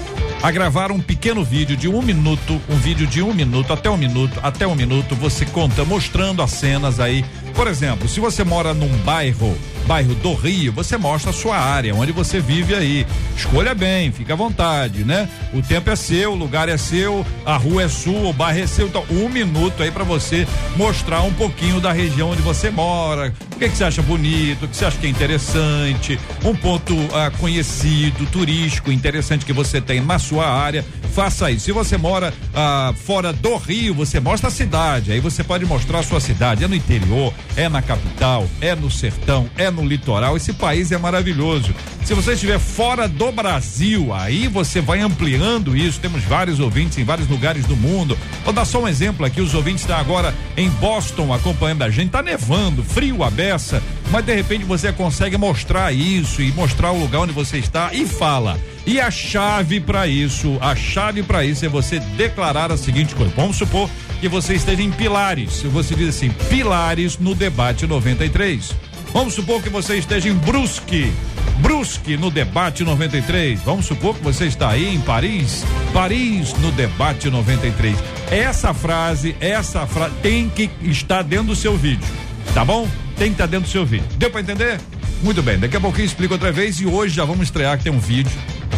a 0.42 0.50
gravar 0.50 0.90
um 0.90 0.98
pequeno 0.98 1.44
vídeo 1.44 1.76
de 1.76 1.86
um 1.86 2.00
minuto, 2.00 2.58
um 2.70 2.76
vídeo 2.76 3.06
de 3.06 3.20
um 3.20 3.34
minuto 3.34 3.70
até 3.70 3.90
um 3.90 3.98
minuto, 3.98 4.40
até 4.42 4.66
um 4.66 4.74
minuto, 4.74 5.14
você 5.14 5.44
conta 5.44 5.84
mostrando 5.84 6.40
as 6.40 6.52
cenas 6.52 7.00
aí. 7.00 7.22
Por 7.54 7.68
exemplo, 7.68 8.08
se 8.08 8.18
você 8.18 8.42
mora 8.42 8.74
num 8.74 8.88
bairro, 8.98 9.56
bairro 9.86 10.14
do 10.16 10.34
Rio, 10.34 10.72
você 10.72 10.96
mostra 10.96 11.30
a 11.30 11.32
sua 11.32 11.56
área, 11.56 11.94
onde 11.94 12.10
você 12.10 12.40
vive 12.40 12.74
aí. 12.74 13.06
Escolha 13.36 13.74
bem, 13.74 14.10
fica 14.10 14.32
à 14.32 14.36
vontade, 14.36 15.04
né? 15.04 15.28
O 15.52 15.62
tempo 15.62 15.88
é 15.88 15.96
seu, 15.96 16.32
o 16.32 16.34
lugar 16.34 16.68
é 16.68 16.76
seu, 16.76 17.24
a 17.46 17.56
rua 17.56 17.84
é 17.84 17.88
sua, 17.88 18.28
o 18.28 18.32
bairro 18.32 18.60
é 18.60 18.66
seu. 18.66 18.88
Então, 18.88 19.04
um 19.10 19.28
minuto 19.28 19.82
aí 19.82 19.90
para 19.90 20.04
você 20.04 20.46
mostrar 20.76 21.22
um 21.22 21.32
pouquinho 21.32 21.80
da 21.80 21.92
região 21.92 22.30
onde 22.30 22.42
você 22.42 22.70
mora. 22.70 23.32
O 23.54 23.58
que, 23.58 23.68
que 23.68 23.76
você 23.76 23.84
acha 23.84 24.02
bonito, 24.02 24.64
o 24.64 24.68
que 24.68 24.76
você 24.76 24.84
acha 24.84 24.98
que 24.98 25.06
é 25.06 25.10
interessante, 25.10 26.18
um 26.44 26.56
ponto 26.56 26.94
ah, 27.14 27.30
conhecido, 27.38 28.26
turístico, 28.26 28.90
interessante 28.90 29.46
que 29.46 29.52
você 29.52 29.80
tem 29.80 30.00
na 30.00 30.18
sua 30.18 30.46
área. 30.46 30.84
Faça 31.14 31.50
isso. 31.50 31.66
Se 31.66 31.72
você 31.72 31.96
mora 31.96 32.34
ah, 32.52 32.92
fora 33.04 33.32
do 33.32 33.56
Rio, 33.56 33.94
você 33.94 34.18
mostra 34.18 34.48
a 34.48 34.50
cidade. 34.50 35.12
Aí 35.12 35.20
você 35.20 35.44
pode 35.44 35.64
mostrar 35.64 36.00
a 36.00 36.02
sua 36.02 36.20
cidade. 36.20 36.64
É 36.64 36.68
no 36.68 36.74
interior, 36.74 37.32
é 37.56 37.68
na 37.68 37.82
capital, 37.82 38.48
é 38.60 38.74
no 38.74 38.90
sertão, 38.90 39.48
é 39.56 39.70
no 39.70 39.84
litoral. 39.84 40.36
Esse 40.36 40.52
país 40.52 40.92
é 40.92 40.98
maravilhoso. 40.98 41.74
Se 42.04 42.12
você 42.12 42.32
estiver 42.32 42.58
fora 42.58 43.08
do 43.08 43.32
Brasil, 43.32 44.12
aí 44.12 44.46
você 44.46 44.80
vai 44.80 45.00
ampliando 45.00 45.76
isso. 45.76 46.00
Temos 46.00 46.22
vários 46.22 46.60
ouvintes 46.60 46.98
em 46.98 47.04
vários 47.04 47.28
lugares 47.28 47.64
do 47.64 47.76
mundo. 47.76 48.18
Vou 48.44 48.52
dar 48.52 48.64
só 48.64 48.82
um 48.82 48.88
exemplo 48.88 49.24
aqui: 49.24 49.40
os 49.40 49.54
ouvintes 49.54 49.82
estão 49.82 49.96
agora 49.96 50.34
em 50.56 50.68
Boston 50.68 51.32
acompanhando 51.32 51.82
a 51.82 51.90
gente. 51.90 52.10
Tá 52.10 52.22
nevando, 52.22 52.82
frio 52.82 53.22
a 53.22 53.30
beça, 53.30 53.82
mas 54.10 54.24
de 54.24 54.34
repente 54.34 54.64
você 54.64 54.92
consegue 54.92 55.36
mostrar 55.36 55.92
isso 55.92 56.42
e 56.42 56.52
mostrar 56.52 56.92
o 56.92 57.00
lugar 57.00 57.20
onde 57.20 57.32
você 57.32 57.58
está 57.58 57.92
e 57.94 58.06
fala. 58.06 58.58
E 58.86 59.00
a 59.00 59.10
chave 59.10 59.80
para 59.80 60.06
isso, 60.06 60.58
a 60.60 60.76
chave 60.76 61.22
para 61.22 61.42
isso 61.42 61.64
é 61.64 61.68
você 61.68 61.98
declarar 61.98 62.70
a 62.70 62.76
seguinte 62.76 63.14
coisa. 63.14 63.32
Vamos 63.34 63.56
supor 63.56 63.88
que 64.24 64.28
você 64.28 64.54
esteja 64.54 64.80
em 64.80 64.90
Pilares. 64.90 65.60
Você 65.64 65.94
diz 65.94 66.08
assim: 66.08 66.30
Pilares 66.48 67.18
no 67.18 67.34
debate 67.34 67.86
93. 67.86 68.74
Vamos 69.12 69.34
supor 69.34 69.62
que 69.62 69.68
você 69.68 69.98
esteja 69.98 70.30
em 70.30 70.34
Brusque. 70.34 71.12
Brusque 71.58 72.16
no 72.16 72.30
debate 72.30 72.84
93. 72.84 73.60
Vamos 73.60 73.84
supor 73.84 74.14
que 74.14 74.24
você 74.24 74.46
está 74.46 74.70
aí 74.70 74.94
em 74.94 75.00
Paris. 75.02 75.62
Paris 75.92 76.54
no 76.54 76.72
debate 76.72 77.28
93. 77.28 77.98
Essa 78.30 78.72
frase, 78.72 79.36
essa 79.40 79.86
frase 79.86 80.14
tem 80.22 80.48
que 80.48 80.70
estar 80.80 81.22
dentro 81.22 81.48
do 81.48 81.56
seu 81.56 81.76
vídeo. 81.76 82.08
Tá 82.54 82.64
bom? 82.64 82.88
Tem 83.18 83.26
que 83.26 83.34
estar 83.34 83.44
dentro 83.44 83.66
do 83.66 83.72
seu 83.72 83.84
vídeo. 83.84 84.08
Deu 84.16 84.30
para 84.30 84.40
entender? 84.40 84.80
Muito 85.22 85.42
bem, 85.42 85.58
daqui 85.58 85.76
a 85.76 85.80
pouquinho 85.80 86.06
explico 86.06 86.32
outra 86.32 86.50
vez 86.50 86.80
e 86.80 86.86
hoje 86.86 87.14
já 87.14 87.26
vamos 87.26 87.42
estrear 87.42 87.76
que 87.76 87.84
tem 87.84 87.92
um 87.92 88.00
vídeo, 88.00 88.32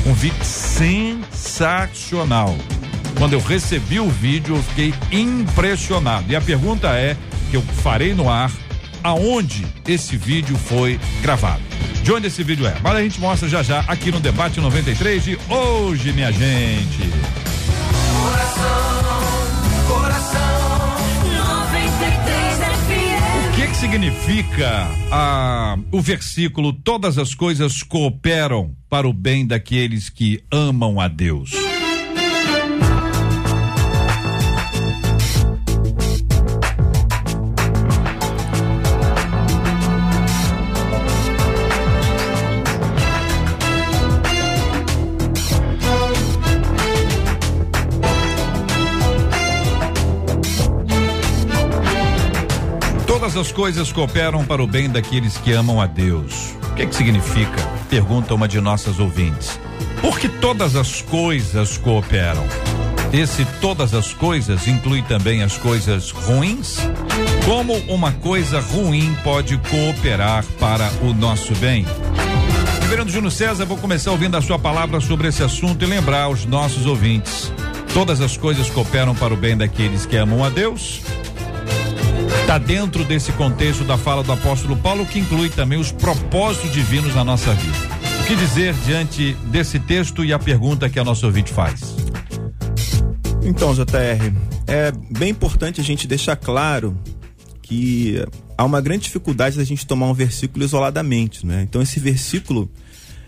um 0.05 0.13
vídeo 0.13 0.45
sensacional. 0.45 2.53
Quando 3.19 3.33
eu 3.33 3.41
recebi 3.41 3.99
o 3.99 4.09
vídeo, 4.09 4.57
eu 4.57 4.63
fiquei 4.63 4.95
impressionado. 5.11 6.31
E 6.31 6.37
a 6.37 6.41
pergunta 6.41 6.89
é 6.89 7.17
que 7.51 7.57
eu 7.57 7.63
farei 7.63 8.15
no 8.15 8.29
ar 8.29 8.53
aonde 9.03 9.67
esse 9.87 10.17
vídeo 10.17 10.57
foi 10.57 11.01
gravado. 11.23 11.63
De 12.03 12.13
onde 12.13 12.27
esse 12.27 12.43
vídeo 12.43 12.67
é? 12.67 12.77
Mas 12.83 12.95
a 12.95 13.03
gente 13.03 13.19
mostra 13.19 13.49
já 13.49 13.63
já 13.63 13.81
aqui 13.81 14.13
no 14.13 14.21
debate 14.21 14.61
93 14.61 15.25
de 15.25 15.39
hoje, 15.49 16.13
minha 16.13 16.31
gente. 16.31 17.03
O 23.49 23.57
que 23.57 23.67
que 23.67 23.77
significa 23.77 24.89
ah, 25.11 25.79
o 25.91 26.01
versículo 26.01 26.73
todas 26.73 27.17
as 27.17 27.35
coisas 27.35 27.83
cooperam 27.83 28.73
para 28.91 29.09
o 29.09 29.13
bem 29.13 29.47
daqueles 29.47 30.11
que 30.11 30.45
amam 30.53 31.01
a 31.01 31.09
Deus? 31.09 31.66
Todas 53.27 53.49
as 53.49 53.51
coisas 53.51 53.91
cooperam 53.91 54.45
para 54.45 54.63
o 54.63 54.69
bem 54.69 54.89
daqueles 54.89 55.37
que 55.37 55.51
amam 55.51 55.81
a 55.81 55.87
Deus. 55.87 56.55
O 56.71 56.75
que, 56.77 56.87
que 56.87 56.95
significa? 56.95 57.61
Pergunta 57.91 58.33
uma 58.33 58.47
de 58.47 58.61
nossas 58.61 59.01
ouvintes. 59.01 59.59
Porque 60.01 60.29
todas 60.29 60.77
as 60.77 61.03
coisas 61.03 61.77
cooperam. 61.77 62.47
Esse 63.13 63.45
todas 63.61 63.95
as 63.95 64.15
coisas 64.15 64.69
inclui 64.69 65.03
também 65.03 65.43
as 65.43 65.59
coisas 65.59 66.13
ruins? 66.13 66.79
Como 67.45 67.75
uma 67.93 68.13
coisa 68.13 68.61
ruim 68.61 69.13
pode 69.25 69.59
cooperar 69.59 70.45
para 70.61 70.89
o 71.03 71.13
nosso 71.13 71.53
bem? 71.57 71.85
Reverendo 72.83 73.11
Júnior 73.11 73.33
César, 73.33 73.65
vou 73.65 73.77
começar 73.77 74.13
ouvindo 74.13 74.37
a 74.37 74.41
sua 74.41 74.57
palavra 74.57 75.01
sobre 75.01 75.27
esse 75.27 75.43
assunto 75.43 75.85
e 75.85 75.89
lembrar 75.89 76.23
aos 76.23 76.47
nossos 76.47 76.87
ouvintes. 76.87 77.53
Todas 77.93 78.21
as 78.21 78.37
coisas 78.37 78.71
cooperam 78.71 79.17
para 79.17 79.35
o 79.35 79.37
bem 79.37 79.57
daqueles 79.57 80.07
que 80.07 80.17
amam 80.17 80.45
a 80.45 80.49
Deus? 80.49 81.03
Está 82.47 82.59
dentro 82.59 83.03
desse 83.03 83.33
contexto 83.33 83.83
da 83.83 83.99
fala 83.99 84.23
do 84.23 84.31
apóstolo 84.31 84.77
Paulo, 84.77 85.05
que 85.05 85.19
inclui 85.19 85.51
também 85.51 85.81
os 85.81 85.91
propósitos 85.91 86.71
divinos 86.71 87.13
na 87.13 87.25
nossa 87.25 87.53
vida. 87.53 87.77
O 88.23 88.25
que 88.25 88.37
dizer 88.37 88.73
diante 88.87 89.33
desse 89.47 89.81
texto 89.81 90.25
e 90.25 90.33
a 90.33 90.39
pergunta 90.39 90.89
que 90.89 90.97
a 90.97 91.03
nossa 91.03 91.27
ouvinte 91.27 91.53
faz? 91.53 91.97
Então, 93.43 93.75
JR, 93.75 94.33
é 94.69 94.93
bem 95.11 95.31
importante 95.31 95.81
a 95.81 95.85
gente 95.85 96.07
deixar 96.07 96.37
claro 96.37 96.97
que 97.63 98.25
há 98.57 98.65
uma 98.65 98.81
grande 98.81 99.03
dificuldade 99.03 99.57
da 99.57 99.65
gente 99.65 99.85
tomar 99.85 100.07
um 100.07 100.15
versículo 100.15 100.65
isoladamente, 100.65 101.45
né? 101.45 101.63
Então, 101.69 101.83
esse 101.83 101.99
versículo 101.99 102.71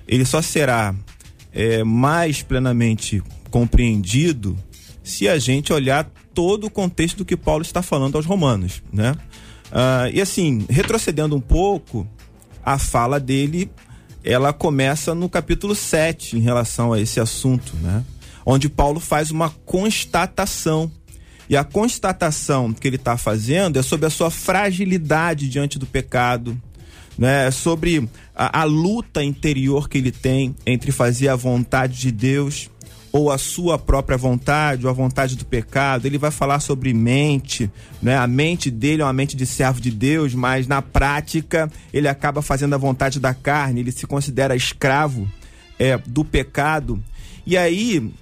ele 0.07 0.25
só 0.25 0.41
será 0.41 0.95
é, 1.53 1.83
mais 1.83 2.41
plenamente 2.41 3.21
compreendido 3.51 4.57
se 5.03 5.27
a 5.27 5.41
gente 5.41 5.73
olhar 5.73 6.09
todo 6.39 6.69
o 6.69 6.71
contexto 6.71 7.17
do 7.17 7.25
que 7.25 7.37
Paulo 7.37 7.63
está 7.63 7.83
falando 7.83 8.15
aos 8.15 8.25
romanos, 8.25 8.81
né? 8.93 9.17
Ah, 9.73 10.09
e 10.15 10.21
assim, 10.21 10.65
retrocedendo 10.71 11.35
um 11.35 11.41
pouco, 11.41 12.07
a 12.65 12.79
fala 12.79 13.19
dele, 13.19 13.69
ela 14.23 14.53
começa 14.53 15.17
no 15.17 15.29
capítulo 15.29 15.75
7 15.75 16.37
em 16.37 16.41
relação 16.41 16.93
a 16.93 17.01
esse 17.01 17.19
assunto, 17.19 17.75
né? 17.83 18.05
Onde 18.47 18.69
Paulo 18.69 19.01
faz 19.01 19.33
uma 19.33 19.51
constatação. 19.51 20.89
E 21.51 21.57
a 21.57 21.65
constatação 21.65 22.73
que 22.73 22.87
ele 22.87 22.95
está 22.95 23.17
fazendo 23.17 23.77
é 23.77 23.83
sobre 23.83 24.07
a 24.07 24.11
sua 24.11 24.31
fragilidade 24.31 25.49
diante 25.49 25.77
do 25.77 25.87
pecado, 25.87 26.57
né? 27.19 27.49
É 27.49 27.51
sobre 27.51 28.09
a, 28.33 28.61
a 28.61 28.63
luta 28.63 29.25
interior 29.25 29.89
que 29.89 29.99
ele 29.99 30.13
tem 30.13 30.55
entre 30.65 30.93
fazer 30.93 31.31
a 31.31 31.35
vontade 31.35 31.99
de 31.99 32.13
Deus 32.13 32.71
ou 33.13 33.31
a 33.31 33.39
sua 33.39 33.79
própria 33.79 34.17
vontade, 34.19 34.85
ou 34.85 34.91
a 34.91 34.95
vontade 34.95 35.37
do 35.37 35.45
pecado. 35.45 36.07
Ele 36.07 36.19
vai 36.19 36.31
falar 36.31 36.61
sobre 36.61 36.93
mente, 36.93 37.71
né? 38.03 38.17
A 38.17 38.27
mente 38.27 38.71
dele 38.71 39.03
é 39.03 39.05
uma 39.05 39.13
mente 39.13 39.37
de 39.37 39.47
servo 39.47 39.81
de 39.81 39.91
Deus, 39.91 40.35
mas 40.35 40.67
na 40.67 40.83
prática 40.83 41.71
ele 41.93 42.09
acaba 42.09 42.43
fazendo 42.43 42.75
a 42.75 42.79
vontade 42.79 43.19
da 43.19 43.33
carne, 43.33 43.81
ele 43.81 43.93
se 43.93 44.07
considera 44.07 44.55
escravo 44.55 45.29
é, 45.79 45.99
do 46.07 46.25
pecado. 46.25 47.03
E 47.47 47.57
aí, 47.57 48.13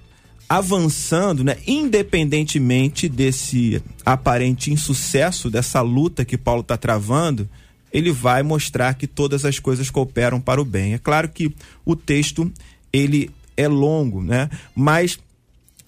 avançando, 0.47 1.43
né, 1.43 1.57
independentemente 1.67 3.09
desse 3.09 3.81
aparente 4.05 4.71
insucesso, 4.71 5.49
dessa 5.49 5.81
luta 5.81 6.23
que 6.23 6.37
Paulo 6.37 6.61
está 6.61 6.77
travando, 6.77 7.49
ele 7.91 8.11
vai 8.11 8.43
mostrar 8.43 8.93
que 8.93 9.07
todas 9.07 9.43
as 9.43 9.59
coisas 9.59 9.89
cooperam 9.89 10.39
para 10.39 10.61
o 10.61 10.65
bem. 10.65 10.93
É 10.93 10.97
claro 10.97 11.29
que 11.29 11.53
o 11.85 11.95
texto 11.95 12.51
ele 12.91 13.29
é 13.57 13.67
longo, 13.67 14.23
né? 14.23 14.49
Mas 14.73 15.19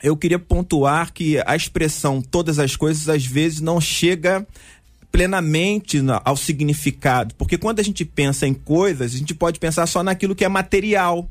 eu 0.02 0.18
queria 0.18 0.40
pontuar 0.40 1.14
que 1.14 1.42
a 1.46 1.56
expressão 1.56 2.22
todas 2.22 2.60
as 2.60 2.76
coisas 2.76 3.08
às 3.08 3.26
vezes 3.26 3.62
não 3.62 3.80
chega 3.80 4.46
plenamente 5.12 6.00
ao 6.24 6.38
significado, 6.38 7.34
porque 7.36 7.58
quando 7.58 7.80
a 7.80 7.84
gente 7.84 8.06
pensa 8.06 8.46
em 8.46 8.54
coisas, 8.54 9.14
a 9.14 9.18
gente 9.18 9.34
pode 9.34 9.60
pensar 9.60 9.88
só 9.88 10.04
naquilo 10.04 10.36
que 10.36 10.46
é 10.46 10.50
material, 10.50 11.28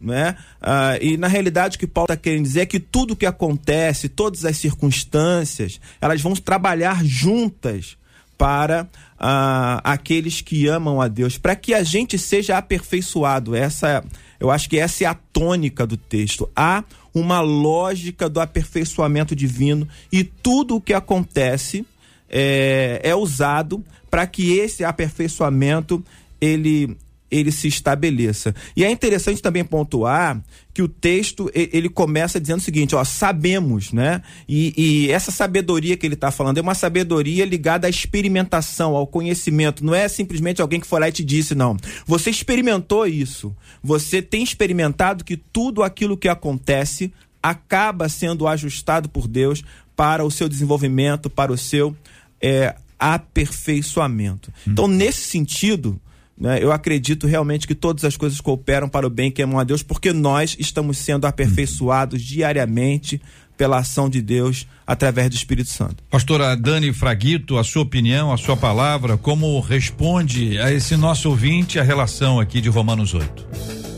né? 0.00 0.36
Ah, 0.62 0.96
e 1.00 1.16
na 1.16 1.26
realidade 1.26 1.76
o 1.76 1.78
que 1.78 1.86
Paulo 1.86 2.06
está 2.06 2.16
querendo 2.16 2.44
dizer 2.44 2.60
é 2.60 2.66
que 2.66 2.80
tudo 2.80 3.16
que 3.16 3.26
acontece, 3.26 4.08
todas 4.08 4.44
as 4.44 4.56
circunstâncias, 4.56 5.80
elas 6.00 6.20
vão 6.20 6.34
trabalhar 6.34 7.04
juntas 7.04 7.96
para 8.38 8.88
ah, 9.18 9.80
aqueles 9.82 10.40
que 10.40 10.68
amam 10.68 11.00
a 11.00 11.08
Deus, 11.08 11.36
para 11.36 11.56
que 11.56 11.74
a 11.74 11.82
gente 11.82 12.16
seja 12.16 12.56
aperfeiçoado. 12.56 13.54
Essa, 13.54 14.04
eu 14.40 14.50
acho 14.50 14.68
que 14.68 14.78
essa 14.78 15.04
é 15.04 15.06
a 15.06 15.14
tônica 15.14 15.86
do 15.86 15.96
texto. 15.96 16.48
Há 16.54 16.84
uma 17.14 17.40
lógica 17.40 18.28
do 18.28 18.40
aperfeiçoamento 18.40 19.34
divino 19.34 19.88
e 20.12 20.22
tudo 20.22 20.76
o 20.76 20.80
que 20.80 20.94
acontece 20.94 21.84
é, 22.28 23.00
é 23.02 23.14
usado 23.14 23.84
para 24.10 24.26
que 24.26 24.56
esse 24.58 24.84
aperfeiçoamento 24.84 26.04
ele 26.40 26.96
ele 27.30 27.52
se 27.52 27.68
estabeleça. 27.68 28.54
E 28.76 28.84
é 28.84 28.90
interessante 28.90 29.42
também 29.42 29.64
pontuar 29.64 30.42
que 30.72 30.82
o 30.82 30.88
texto 30.88 31.50
ele 31.54 31.88
começa 31.88 32.40
dizendo 32.40 32.60
o 32.60 32.62
seguinte, 32.62 32.94
ó, 32.94 33.04
sabemos, 33.04 33.92
né? 33.92 34.22
E, 34.48 34.72
e 34.76 35.10
essa 35.10 35.30
sabedoria 35.30 35.96
que 35.96 36.06
ele 36.06 36.14
está 36.14 36.30
falando 36.30 36.58
é 36.58 36.60
uma 36.60 36.74
sabedoria 36.74 37.44
ligada 37.44 37.86
à 37.86 37.90
experimentação, 37.90 38.94
ao 38.94 39.06
conhecimento. 39.06 39.84
Não 39.84 39.94
é 39.94 40.06
simplesmente 40.08 40.62
alguém 40.62 40.80
que 40.80 40.86
foi 40.86 41.00
lá 41.00 41.08
e 41.08 41.12
te 41.12 41.24
disse, 41.24 41.54
não. 41.54 41.76
Você 42.06 42.30
experimentou 42.30 43.06
isso. 43.06 43.54
Você 43.82 44.22
tem 44.22 44.42
experimentado 44.42 45.24
que 45.24 45.36
tudo 45.36 45.82
aquilo 45.82 46.16
que 46.16 46.28
acontece 46.28 47.12
acaba 47.42 48.08
sendo 48.08 48.46
ajustado 48.46 49.08
por 49.08 49.26
Deus 49.26 49.64
para 49.96 50.24
o 50.24 50.30
seu 50.30 50.48
desenvolvimento, 50.48 51.28
para 51.28 51.52
o 51.52 51.58
seu 51.58 51.96
é, 52.40 52.76
aperfeiçoamento. 52.98 54.52
Hum. 54.66 54.70
Então, 54.72 54.88
nesse 54.88 55.22
sentido, 55.22 56.00
né? 56.40 56.62
Eu 56.62 56.72
acredito 56.72 57.26
realmente 57.26 57.66
que 57.66 57.74
todas 57.74 58.04
as 58.04 58.16
coisas 58.16 58.40
cooperam 58.40 58.88
para 58.88 59.06
o 59.06 59.10
bem 59.10 59.30
que 59.30 59.42
amam 59.42 59.58
a 59.58 59.64
Deus, 59.64 59.82
porque 59.82 60.12
nós 60.12 60.56
estamos 60.58 60.98
sendo 60.98 61.26
aperfeiçoados 61.26 62.22
diariamente 62.22 63.20
pela 63.56 63.78
ação 63.78 64.08
de 64.08 64.22
Deus 64.22 64.66
através 64.86 65.28
do 65.28 65.34
Espírito 65.34 65.68
Santo. 65.68 65.96
Pastora 66.08 66.56
Dani 66.56 66.92
Fraguito, 66.92 67.58
a 67.58 67.64
sua 67.64 67.82
opinião, 67.82 68.32
a 68.32 68.36
sua 68.38 68.56
palavra, 68.56 69.16
como 69.16 69.58
responde 69.58 70.58
a 70.60 70.72
esse 70.72 70.96
nosso 70.96 71.28
ouvinte 71.28 71.78
a 71.78 71.82
relação 71.82 72.38
aqui 72.38 72.60
de 72.60 72.68
Romanos 72.68 73.12
8? 73.14 73.97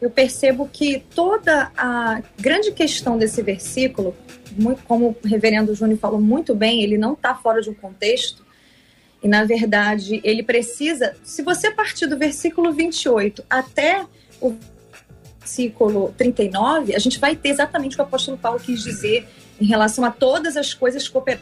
Eu 0.00 0.10
percebo 0.10 0.68
que 0.70 1.02
toda 1.14 1.70
a 1.76 2.22
grande 2.38 2.70
questão 2.72 3.16
desse 3.16 3.42
versículo 3.42 4.14
muito, 4.56 4.82
como 4.84 5.08
o 5.08 5.26
reverendo 5.26 5.74
Júnior 5.74 5.98
falou 5.98 6.20
muito 6.20 6.54
bem, 6.54 6.82
ele 6.82 6.96
não 6.96 7.12
está 7.12 7.34
fora 7.34 7.60
de 7.60 7.70
um 7.70 7.74
contexto. 7.74 8.44
E, 9.22 9.28
na 9.28 9.44
verdade, 9.44 10.20
ele 10.22 10.42
precisa. 10.42 11.16
Se 11.22 11.42
você 11.42 11.70
partir 11.70 12.06
do 12.06 12.16
versículo 12.16 12.72
28 12.72 13.44
até 13.48 14.04
o 14.40 14.56
versículo 15.40 16.14
39, 16.16 16.94
a 16.94 16.98
gente 16.98 17.18
vai 17.18 17.36
ter 17.36 17.50
exatamente 17.50 17.94
o 17.94 17.96
que 17.96 18.02
o 18.02 18.04
apóstolo 18.04 18.36
Paulo 18.36 18.60
quis 18.60 18.82
dizer 18.82 19.26
em 19.60 19.66
relação 19.66 20.04
a 20.04 20.10
todas 20.10 20.56
as 20.56 20.74
coisas 20.74 21.08
cooperam. 21.08 21.40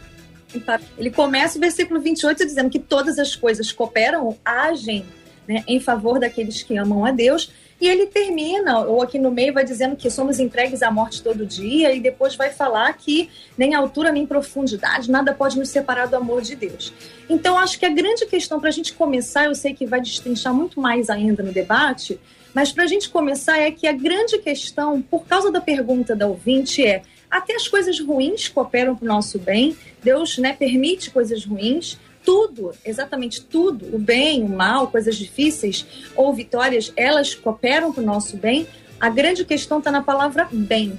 Ele 0.96 1.10
começa 1.10 1.58
o 1.58 1.60
versículo 1.60 2.00
28 2.00 2.44
dizendo 2.44 2.70
que 2.70 2.78
todas 2.78 3.18
as 3.18 3.34
coisas 3.34 3.72
cooperam, 3.72 4.38
agem 4.44 5.04
né, 5.48 5.64
em 5.66 5.80
favor 5.80 6.20
daqueles 6.20 6.62
que 6.62 6.76
amam 6.76 7.04
a 7.04 7.10
Deus. 7.10 7.50
E 7.80 7.88
ele 7.88 8.06
termina, 8.06 8.80
ou 8.80 9.02
aqui 9.02 9.18
no 9.18 9.30
meio 9.30 9.52
vai 9.52 9.64
dizendo 9.64 9.96
que 9.96 10.08
somos 10.08 10.38
entregues 10.38 10.82
à 10.82 10.90
morte 10.90 11.22
todo 11.22 11.44
dia, 11.44 11.92
e 11.92 12.00
depois 12.00 12.36
vai 12.36 12.50
falar 12.50 12.92
que 12.94 13.28
nem 13.58 13.74
altura 13.74 14.12
nem 14.12 14.24
profundidade, 14.24 15.10
nada 15.10 15.34
pode 15.34 15.58
nos 15.58 15.68
separar 15.68 16.06
do 16.06 16.16
amor 16.16 16.40
de 16.40 16.54
Deus. 16.54 16.92
Então, 17.28 17.58
acho 17.58 17.78
que 17.78 17.86
a 17.86 17.90
grande 17.90 18.26
questão 18.26 18.60
para 18.60 18.68
a 18.68 18.72
gente 18.72 18.94
começar, 18.94 19.46
eu 19.46 19.54
sei 19.54 19.74
que 19.74 19.86
vai 19.86 20.00
destrinchar 20.00 20.54
muito 20.54 20.80
mais 20.80 21.10
ainda 21.10 21.42
no 21.42 21.52
debate, 21.52 22.18
mas 22.54 22.70
para 22.70 22.84
a 22.84 22.86
gente 22.86 23.10
começar 23.10 23.58
é 23.58 23.70
que 23.70 23.86
a 23.86 23.92
grande 23.92 24.38
questão, 24.38 25.02
por 25.02 25.26
causa 25.26 25.50
da 25.50 25.60
pergunta 25.60 26.14
da 26.14 26.26
ouvinte, 26.26 26.86
é 26.86 27.02
até 27.28 27.56
as 27.56 27.66
coisas 27.66 27.98
ruins 27.98 28.48
cooperam 28.48 28.94
para 28.94 29.04
o 29.04 29.08
nosso 29.08 29.40
bem, 29.40 29.76
Deus 30.02 30.38
né, 30.38 30.52
permite 30.52 31.10
coisas 31.10 31.44
ruins, 31.44 31.98
tudo, 32.24 32.72
exatamente 32.84 33.42
tudo, 33.42 33.94
o 33.94 33.98
bem, 33.98 34.42
o 34.42 34.48
mal, 34.48 34.88
coisas 34.88 35.16
difíceis 35.16 35.86
ou 36.16 36.32
vitórias, 36.34 36.92
elas 36.96 37.34
cooperam 37.34 37.92
para 37.92 38.02
o 38.02 38.06
nosso 38.06 38.36
bem. 38.36 38.66
A 38.98 39.10
grande 39.10 39.44
questão 39.44 39.78
está 39.78 39.90
na 39.90 40.02
palavra 40.02 40.48
bem. 40.50 40.98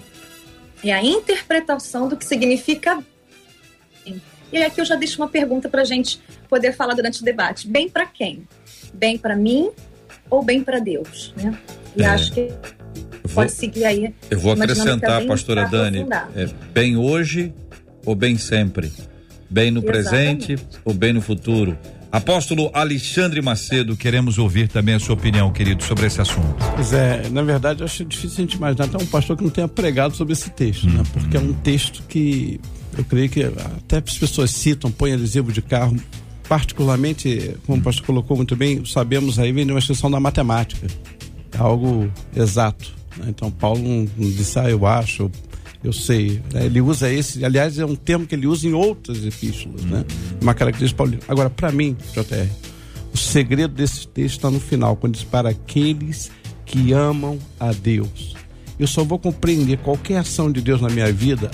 É 0.83 0.93
a 0.93 1.03
interpretação 1.03 2.07
do 2.07 2.15
que 2.15 2.25
significa 2.25 3.03
bem. 4.05 4.21
E 4.51 4.61
aqui 4.61 4.79
eu 4.79 4.85
já 4.85 4.95
deixo 4.95 5.21
uma 5.21 5.27
pergunta 5.27 5.67
para 5.67 5.81
a 5.81 5.85
gente 5.85 6.21
poder 6.47 6.73
falar 6.73 6.93
durante 6.93 7.21
o 7.21 7.25
debate. 7.25 7.67
Bem 7.67 7.89
para 7.89 8.05
quem? 8.05 8.47
Bem 8.93 9.17
para 9.17 9.35
mim 9.35 9.71
ou 10.29 10.43
bem 10.43 10.63
para 10.63 10.79
Deus? 10.79 11.33
Né? 11.35 11.57
E 11.95 12.03
É. 12.03 12.07
acho 12.07 12.31
que 12.33 12.51
pode 13.33 13.51
seguir 13.51 13.85
aí. 13.85 14.13
Eu 14.29 14.39
vou 14.39 14.53
dinâmica 14.53 14.73
acrescentar, 14.81 15.25
pastora 15.25 15.65
Dani, 15.65 16.05
é, 16.35 16.45
bem 16.71 16.95
hoje 16.95 17.51
ou 18.05 18.13
bem 18.13 18.37
sempre? 18.37 18.91
Bem 19.55 19.71
no 19.71 19.79
Exatamente. 19.79 20.47
presente 20.47 20.67
ou 20.83 20.93
bem 20.93 21.13
no 21.13 21.21
futuro? 21.21 21.77
Apóstolo 22.11 22.69
Alexandre 22.73 23.41
Macedo, 23.41 23.95
queremos 23.95 24.37
ouvir 24.37 24.67
também 24.67 24.95
a 24.95 24.99
sua 24.99 25.13
opinião, 25.13 25.49
querido, 25.49 25.81
sobre 25.81 26.07
esse 26.07 26.19
assunto. 26.19 26.57
Pois 26.75 26.91
é, 26.91 27.29
na 27.29 27.41
verdade 27.41 27.79
eu 27.79 27.85
acho 27.85 28.03
difícil 28.03 28.39
a 28.39 28.41
gente 28.41 28.57
imaginar 28.57 28.83
até 28.83 29.01
um 29.01 29.05
pastor 29.05 29.37
que 29.37 29.43
não 29.43 29.49
tenha 29.49 29.69
pregado 29.69 30.13
sobre 30.13 30.33
esse 30.33 30.49
texto, 30.49 30.89
né? 30.89 31.01
Porque 31.13 31.37
é 31.37 31.39
um 31.39 31.53
texto 31.53 32.03
que 32.03 32.59
eu 32.97 33.05
creio 33.05 33.29
que 33.29 33.43
até 33.43 34.03
as 34.05 34.17
pessoas 34.17 34.51
citam, 34.51 34.91
põem 34.91 35.13
adesivo 35.13 35.53
de 35.53 35.61
carro, 35.61 35.95
particularmente, 36.49 37.55
como 37.65 37.79
o 37.79 37.81
pastor 37.81 38.05
colocou 38.05 38.35
muito 38.35 38.57
bem, 38.57 38.83
sabemos 38.83 39.39
aí, 39.39 39.53
vem 39.53 39.65
de 39.65 39.71
uma 39.71 39.79
expressão 39.79 40.11
da 40.11 40.19
matemática. 40.19 40.85
É 41.53 41.57
algo 41.57 42.11
exato. 42.35 42.93
né? 43.15 43.27
Então 43.29 43.49
Paulo 43.49 43.81
não, 43.81 44.05
não 44.17 44.31
disse, 44.31 44.59
ah, 44.59 44.69
eu 44.69 44.85
acho, 44.85 45.31
eu, 45.85 45.93
sei. 45.93 46.41
né? 46.53 46.65
Ele 46.65 46.81
usa 46.81 47.11
esse, 47.11 47.43
aliás, 47.45 47.77
é 47.77 47.85
um 47.85 47.95
termo 47.95 48.25
que 48.25 48.33
ele 48.35 48.47
usa 48.47 48.67
em 48.67 48.73
outras 48.73 49.23
epístolas, 49.25 49.83
né? 49.83 50.03
Uma 50.41 50.53
característica 50.53 50.97
paulina. 50.97 51.21
Agora, 51.27 51.49
para 51.49 51.71
mim, 51.71 51.95
JR, 52.13 52.49
o 53.13 53.17
segredo 53.17 53.73
desse 53.73 54.07
texto 54.07 54.37
está 54.37 54.49
no 54.49 54.59
final, 54.59 54.95
quando 54.95 55.13
diz 55.13 55.23
para 55.23 55.49
aqueles 55.49 56.31
que 56.65 56.91
amam 56.91 57.39
a 57.59 57.71
Deus. 57.71 58.35
Eu 58.79 58.87
só 58.87 59.03
vou 59.03 59.19
compreender 59.19 59.77
qualquer 59.77 60.17
ação 60.17 60.51
de 60.51 60.61
Deus 60.61 60.81
na 60.81 60.89
minha 60.89 61.11
vida 61.11 61.49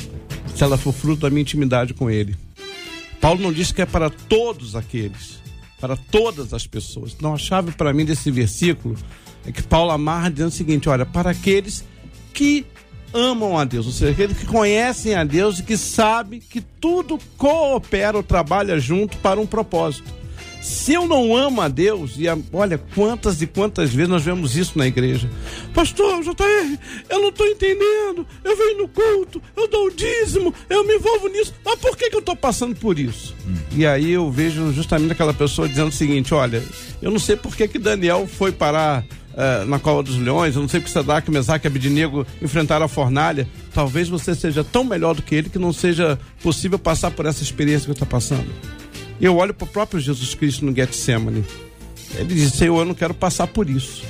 se 0.56 0.64
ela 0.64 0.78
for 0.78 0.94
fruto 0.94 1.22
da 1.22 1.30
minha 1.30 1.42
intimidade 1.42 1.94
com 1.94 2.10
Ele. 2.10 2.36
Paulo 3.20 3.42
não 3.42 3.54
diz 3.54 3.72
que 3.72 3.82
é 3.82 3.86
para 3.86 4.10
todos 4.10 4.76
aqueles, 4.76 5.40
para 5.80 5.96
todas 5.96 6.54
as 6.54 6.66
pessoas. 6.66 7.14
Então 7.16 7.34
a 7.34 7.38
chave 7.38 7.72
para 7.72 7.94
mim 7.94 8.06
desse 8.06 8.32
versículo 8.32 8.96
é 9.46 9.52
que 9.52 9.62
Paulo 9.62 9.92
amarra 9.92 10.32
dizendo 10.32 10.48
o 10.48 10.52
seguinte: 10.52 10.90
olha, 10.90 11.06
para 11.06 11.30
aqueles 11.30 11.86
que 12.34 12.66
amam 13.14 13.58
a 13.58 13.64
Deus, 13.64 13.86
ou 13.86 13.92
seja, 13.92 14.12
aqueles 14.12 14.38
que 14.38 14.46
conhecem 14.46 15.16
a 15.16 15.24
Deus 15.24 15.60
e 15.60 15.64
que 15.64 15.78
sabem 15.78 16.40
que 16.40 16.62
tudo 16.62 17.20
coopera 17.38 18.18
ou 18.18 18.24
trabalha 18.24 18.80
junto 18.80 19.18
para 19.18 19.40
um 19.40 19.46
propósito. 19.46 20.22
Se 20.62 20.94
eu 20.94 21.08
não 21.08 21.36
amo 21.36 21.60
a 21.60 21.68
Deus, 21.68 22.14
e 22.18 22.28
a- 22.30 22.38
olha 22.54 22.78
quantas 22.94 23.42
e 23.42 23.48
quantas 23.48 23.92
vezes 23.92 24.08
nós 24.10 24.22
vemos 24.22 24.56
isso 24.56 24.78
na 24.78 24.86
igreja. 24.86 25.28
Pastor, 25.74 26.22
JR, 26.22 26.78
eu 27.10 27.20
não 27.20 27.30
estou 27.30 27.48
entendendo. 27.48 28.28
Eu 28.44 28.56
venho 28.56 28.78
no 28.78 28.88
culto, 28.88 29.42
eu 29.58 29.68
dou 29.68 29.88
o 29.88 29.92
dízimo, 29.92 30.54
eu 30.70 30.86
me 30.86 30.98
envolvo 30.98 31.30
nisso. 31.30 31.52
Mas 31.66 31.80
por 31.80 31.98
que, 31.98 32.12
que 32.12 32.16
eu 32.16 32.20
estou 32.20 32.36
passando 32.36 32.76
por 32.76 33.00
isso? 33.00 33.36
E 33.76 33.88
aí 33.88 34.12
eu 34.12 34.30
vejo 34.30 34.72
justamente 34.72 35.14
aquela 35.14 35.34
pessoa 35.34 35.68
dizendo 35.68 35.88
o 35.88 35.92
seguinte: 35.92 36.32
olha, 36.32 36.64
eu 37.02 37.10
não 37.10 37.20
sei 37.20 37.36
por 37.36 37.56
que, 37.56 37.68
que 37.68 37.80
Daniel 37.80 38.28
foi 38.28 38.52
parar 38.52 39.04
eh, 39.36 39.66
na 39.66 39.80
cova 39.80 40.04
dos 40.04 40.18
leões, 40.18 40.56
eu 40.56 40.62
não 40.62 40.70
sei 40.70 40.80
porque 40.80 40.92
Sadraque, 40.92 41.32
Mesaque 41.32 41.66
e 41.66 41.68
Abidinego 41.68 42.26
enfrentaram 42.42 42.86
a 42.86 42.90
fornalha. 42.90 43.48
Talvez 43.74 44.10
você 44.10 44.36
seja 44.36 44.64
tão 44.64 44.84
melhor 44.84 45.16
do 45.16 45.22
que 45.22 45.34
ele 45.36 45.50
que 45.50 45.60
não 45.60 45.72
seja 45.72 46.20
possível 46.42 46.78
passar 46.78 47.12
por 47.12 47.26
essa 47.26 47.44
experiência 47.44 47.86
que 47.86 47.92
estou 47.92 48.08
passando. 48.08 48.48
Eu 49.20 49.38
olho 49.38 49.54
para 49.54 49.66
o 49.66 49.68
próprio 49.68 50.00
Jesus 50.00 50.34
Cristo 50.34 50.66
no 50.66 50.76
Getsemane. 50.76 51.46
Ele 52.16 52.34
diz: 52.34 52.54
Senhor, 52.54 52.80
eu 52.80 52.86
não 52.86 52.94
quero 52.94 53.14
passar 53.14 53.48
por 53.48 53.70
isso. 53.70 54.04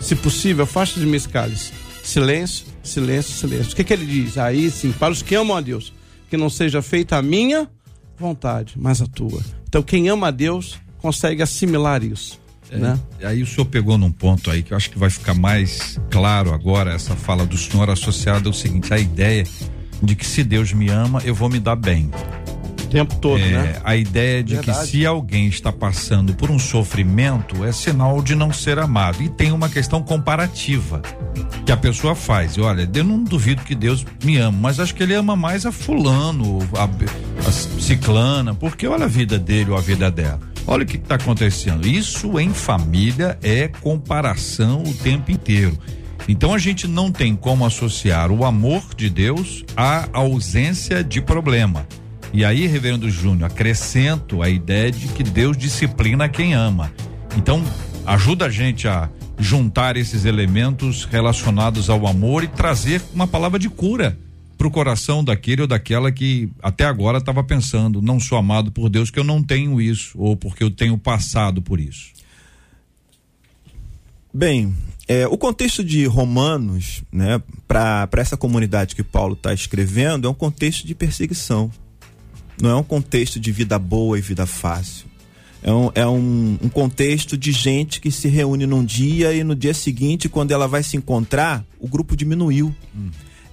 Se 0.00 0.14
possível, 0.14 0.64
afaste 0.64 1.00
de 1.00 1.06
mim 1.06 1.16
esse 1.16 1.28
cálice. 1.28 1.72
Silêncio, 2.02 2.66
silêncio, 2.82 3.32
silêncio. 3.32 3.72
O 3.72 3.76
que, 3.76 3.84
que 3.84 3.92
ele 3.92 4.06
diz? 4.06 4.38
Aí 4.38 4.70
sim, 4.70 4.92
para 4.92 5.12
os 5.12 5.22
que 5.22 5.34
amam 5.34 5.56
a 5.56 5.60
Deus, 5.60 5.92
que 6.30 6.36
não 6.36 6.48
seja 6.48 6.80
feita 6.80 7.16
a 7.16 7.22
minha 7.22 7.68
vontade, 8.16 8.74
mas 8.76 9.02
a 9.02 9.06
tua. 9.06 9.42
Então, 9.68 9.82
quem 9.82 10.08
ama 10.08 10.28
a 10.28 10.30
Deus 10.30 10.78
consegue 10.98 11.42
assimilar 11.42 12.02
isso. 12.02 12.40
Né? 12.70 12.98
E 13.20 13.24
Aí 13.26 13.42
o 13.42 13.46
senhor 13.46 13.64
pegou 13.66 13.96
num 13.96 14.10
ponto 14.10 14.50
aí 14.50 14.62
que 14.62 14.72
eu 14.72 14.76
acho 14.76 14.90
que 14.90 14.98
vai 14.98 15.10
ficar 15.10 15.34
mais 15.34 15.98
claro 16.10 16.52
agora 16.52 16.92
essa 16.92 17.16
fala 17.16 17.46
do 17.46 17.56
senhor 17.56 17.88
associada 17.90 18.48
ao 18.48 18.52
seguinte, 18.52 18.92
a 18.92 18.98
ideia 18.98 19.44
de 20.02 20.14
que 20.14 20.26
se 20.26 20.44
Deus 20.44 20.72
me 20.72 20.88
ama, 20.90 21.20
eu 21.24 21.34
vou 21.34 21.48
me 21.48 21.58
dar 21.58 21.76
bem. 21.76 22.10
O 22.84 22.86
tempo 22.90 23.16
todo, 23.16 23.40
É, 23.40 23.50
né? 23.50 23.80
A 23.84 23.96
ideia 23.96 24.42
de 24.42 24.54
Verdade. 24.54 24.80
que 24.80 24.86
se 24.86 25.04
alguém 25.04 25.46
está 25.48 25.70
passando 25.70 26.32
por 26.34 26.50
um 26.50 26.58
sofrimento 26.58 27.62
é 27.64 27.72
sinal 27.72 28.22
de 28.22 28.34
não 28.34 28.50
ser 28.52 28.78
amado. 28.78 29.22
E 29.22 29.28
tem 29.28 29.52
uma 29.52 29.68
questão 29.68 30.02
comparativa 30.02 31.02
que 31.66 31.72
a 31.72 31.76
pessoa 31.76 32.14
faz. 32.14 32.56
E 32.56 32.60
olha, 32.62 32.88
eu 32.94 33.04
não 33.04 33.22
duvido 33.22 33.62
que 33.62 33.74
Deus 33.74 34.06
me 34.24 34.38
ama, 34.38 34.56
mas 34.58 34.80
acho 34.80 34.94
que 34.94 35.02
ele 35.02 35.12
ama 35.14 35.36
mais 35.36 35.66
a 35.66 35.72
fulano, 35.72 36.60
a, 36.74 36.84
a 37.46 37.52
ciclana, 37.52 38.54
porque 38.54 38.86
olha 38.86 39.04
a 39.04 39.08
vida 39.08 39.38
dele 39.38 39.70
ou 39.70 39.76
a 39.76 39.80
vida 39.80 40.10
dela. 40.10 40.40
Olha 40.70 40.82
o 40.82 40.86
que 40.86 40.98
está 40.98 41.14
acontecendo. 41.14 41.88
Isso 41.88 42.38
em 42.38 42.52
família 42.52 43.38
é 43.42 43.68
comparação 43.68 44.82
o 44.82 44.92
tempo 44.92 45.32
inteiro. 45.32 45.78
Então 46.28 46.52
a 46.52 46.58
gente 46.58 46.86
não 46.86 47.10
tem 47.10 47.34
como 47.34 47.64
associar 47.64 48.30
o 48.30 48.44
amor 48.44 48.82
de 48.94 49.08
Deus 49.08 49.64
à 49.74 50.06
ausência 50.12 51.02
de 51.02 51.22
problema. 51.22 51.88
E 52.34 52.44
aí, 52.44 52.66
reverendo 52.66 53.08
Júnior, 53.08 53.50
acrescento 53.50 54.42
a 54.42 54.50
ideia 54.50 54.92
de 54.92 55.08
que 55.08 55.22
Deus 55.22 55.56
disciplina 55.56 56.28
quem 56.28 56.52
ama. 56.52 56.92
Então, 57.34 57.64
ajuda 58.04 58.44
a 58.44 58.50
gente 58.50 58.86
a 58.86 59.08
juntar 59.38 59.96
esses 59.96 60.26
elementos 60.26 61.06
relacionados 61.06 61.88
ao 61.88 62.06
amor 62.06 62.44
e 62.44 62.48
trazer 62.48 63.00
uma 63.14 63.26
palavra 63.26 63.58
de 63.58 63.70
cura 63.70 64.18
para 64.58 64.66
o 64.66 64.70
coração 64.70 65.22
daquele 65.22 65.62
ou 65.62 65.68
daquela 65.68 66.10
que 66.10 66.50
até 66.60 66.84
agora 66.84 67.18
estava 67.18 67.44
pensando, 67.44 68.02
não 68.02 68.18
sou 68.18 68.36
amado 68.36 68.72
por 68.72 68.90
Deus, 68.90 69.08
que 69.08 69.18
eu 69.18 69.24
não 69.24 69.40
tenho 69.40 69.80
isso, 69.80 70.18
ou 70.18 70.36
porque 70.36 70.64
eu 70.64 70.70
tenho 70.70 70.98
passado 70.98 71.62
por 71.62 71.78
isso. 71.78 72.08
Bem, 74.34 74.74
é, 75.06 75.28
o 75.28 75.38
contexto 75.38 75.84
de 75.84 76.04
Romanos, 76.06 77.02
né, 77.10 77.40
para 77.68 78.08
essa 78.16 78.36
comunidade 78.36 78.96
que 78.96 79.04
Paulo 79.04 79.34
está 79.34 79.54
escrevendo, 79.54 80.26
é 80.26 80.30
um 80.30 80.34
contexto 80.34 80.84
de 80.84 80.94
perseguição. 80.94 81.70
Não 82.60 82.70
é 82.70 82.74
um 82.74 82.82
contexto 82.82 83.38
de 83.38 83.52
vida 83.52 83.78
boa 83.78 84.18
e 84.18 84.20
vida 84.20 84.44
fácil. 84.44 85.06
É 85.62 85.72
um, 85.72 85.90
é 85.94 86.06
um, 86.06 86.58
um 86.62 86.68
contexto 86.68 87.36
de 87.36 87.52
gente 87.52 88.00
que 88.00 88.10
se 88.10 88.28
reúne 88.28 88.66
num 88.66 88.84
dia 88.84 89.32
e 89.32 89.42
no 89.44 89.54
dia 89.54 89.74
seguinte, 89.74 90.28
quando 90.28 90.50
ela 90.50 90.66
vai 90.66 90.82
se 90.82 90.96
encontrar, 90.96 91.64
o 91.78 91.88
grupo 91.88 92.16
diminuiu. 92.16 92.74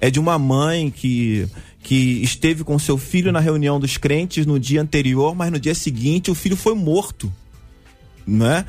É 0.05 0.11
de 0.11 0.19
uma 0.19 0.37
mãe 0.37 0.91
que, 0.91 1.47
que 1.81 2.21
esteve 2.21 2.63
com 2.63 2.77
seu 2.77 2.95
filho 2.95 3.31
na 3.31 3.39
reunião 3.39 3.79
dos 3.79 3.97
crentes 3.97 4.45
no 4.45 4.59
dia 4.59 4.79
anterior, 4.81 5.33
mas 5.33 5.51
no 5.51 5.59
dia 5.59 5.73
seguinte 5.73 6.29
o 6.29 6.35
filho 6.35 6.55
foi 6.55 6.75
morto. 6.75 7.33
Né? 8.27 8.65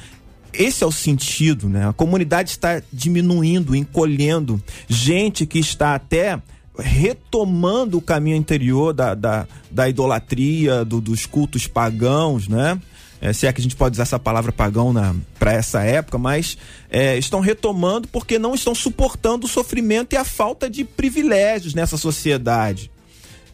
Esse 0.50 0.82
é 0.82 0.86
o 0.86 0.92
sentido, 0.92 1.68
né? 1.68 1.86
A 1.86 1.92
comunidade 1.92 2.48
está 2.50 2.80
diminuindo, 2.90 3.76
encolhendo. 3.76 4.62
Gente 4.88 5.44
que 5.44 5.58
está 5.58 5.94
até 5.94 6.40
retomando 6.78 7.98
o 7.98 8.02
caminho 8.02 8.38
anterior 8.38 8.94
da, 8.94 9.14
da, 9.14 9.46
da 9.70 9.88
idolatria, 9.88 10.84
do- 10.86 11.00
dos 11.00 11.26
cultos 11.26 11.66
pagãos, 11.66 12.48
né? 12.48 12.80
É, 13.26 13.32
se 13.32 13.44
é 13.44 13.52
que 13.52 13.60
a 13.60 13.62
gente 13.62 13.74
pode 13.74 13.94
usar 13.94 14.04
essa 14.04 14.20
palavra 14.20 14.52
pagão 14.52 14.94
para 15.36 15.52
essa 15.52 15.82
época, 15.82 16.16
mas 16.16 16.56
é, 16.88 17.18
estão 17.18 17.40
retomando 17.40 18.06
porque 18.06 18.38
não 18.38 18.54
estão 18.54 18.72
suportando 18.72 19.46
o 19.46 19.48
sofrimento 19.48 20.12
e 20.12 20.16
a 20.16 20.24
falta 20.24 20.70
de 20.70 20.84
privilégios 20.84 21.74
nessa 21.74 21.96
sociedade. 21.96 22.88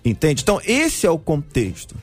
Entende? 0.05 0.43
Então, 0.43 0.61
esse 0.67 1.07
é 1.07 1.11
o 1.11 1.19
contexto. 1.19 1.95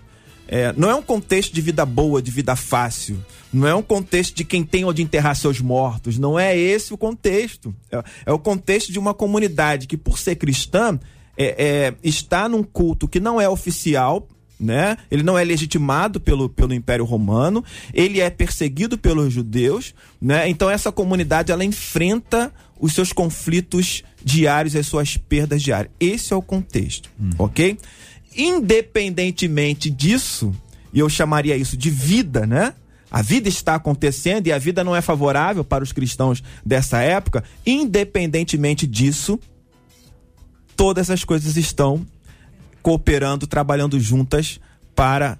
É, 0.47 0.73
não 0.75 0.89
é 0.89 0.95
um 0.95 1.01
contexto 1.03 1.53
de 1.53 1.62
vida 1.62 1.86
boa, 1.86 2.23
de 2.23 2.32
vida 2.32 2.55
fácil. 2.55 3.23
Não 3.53 3.67
é 3.67 3.75
um 3.75 3.84
contexto 3.84 4.36
de 4.36 4.43
quem 4.43 4.63
tem 4.63 4.84
onde 4.84 5.03
enterrar 5.03 5.36
seus 5.36 5.62
mortos. 5.62 6.17
Não 6.17 6.39
é 6.39 6.58
esse 6.58 6.91
o 6.91 6.97
contexto. 6.97 7.75
É, 7.91 8.03
é 8.25 8.34
o 8.34 8.39
contexto 8.39 8.91
de 8.91 8.97
uma 8.97 9.13
comunidade 9.13 9.86
que, 9.86 9.95
por 9.95 10.17
ser 10.17 10.38
cristã, 10.38 10.99
é, 11.38 11.45
é, 11.63 11.93
está 12.03 12.49
num 12.49 12.63
culto 12.63 13.08
que 13.08 13.19
não 13.19 13.39
é 13.39 13.47
oficial, 13.47 14.27
né? 14.60 14.98
Ele 15.10 15.24
não 15.24 15.38
é 15.38 15.43
legitimado 15.43 16.19
pelo, 16.19 16.50
pelo 16.50 16.74
Império 16.74 17.06
Romano, 17.06 17.63
ele 17.93 18.19
é 18.19 18.30
perseguido 18.30 18.98
pelos 18.98 19.32
judeus, 19.32 19.93
né? 20.22 20.50
Então 20.50 20.69
essa 20.69 20.91
comunidade 20.91 21.52
ela 21.52 21.63
enfrenta 21.63 22.52
os 22.80 22.93
seus 22.93 23.13
conflitos 23.13 24.04
diários, 24.24 24.76
as 24.76 24.88
suas 24.88 25.17
perdas 25.17 25.62
diárias. 25.62 25.91
Esse 26.00 26.34
é 26.34 26.36
o 26.36 26.41
contexto, 26.41 27.10
hum. 27.19 27.30
ok? 27.38 27.78
Independentemente 28.36 29.89
disso, 29.89 30.54
e 30.93 31.00
eu 31.00 31.10
chamaria 31.10 31.56
isso 31.56 31.78
de 31.78 31.89
vida, 31.89 32.45
né? 32.45 32.74
A 33.12 33.22
vida 33.22 33.50
está 33.50 33.76
acontecendo 33.76 34.48
e 34.48 34.52
a 34.52 34.58
vida 34.60 34.84
não 34.84 34.95
é 34.95 35.02
favorável 35.02 35.63
para 35.63 35.84
os 35.84 35.91
cristãos 35.91 36.43
dessa 36.63 37.02
época. 37.02 37.43
Independentemente 37.65 38.86
disso, 38.86 39.39
todas 40.76 41.10
as 41.10 41.24
coisas 41.24 41.58
estão 41.58 42.06
cooperando, 42.89 43.45
trabalhando 43.45 43.99
juntas 43.99 44.60
para 44.95 45.38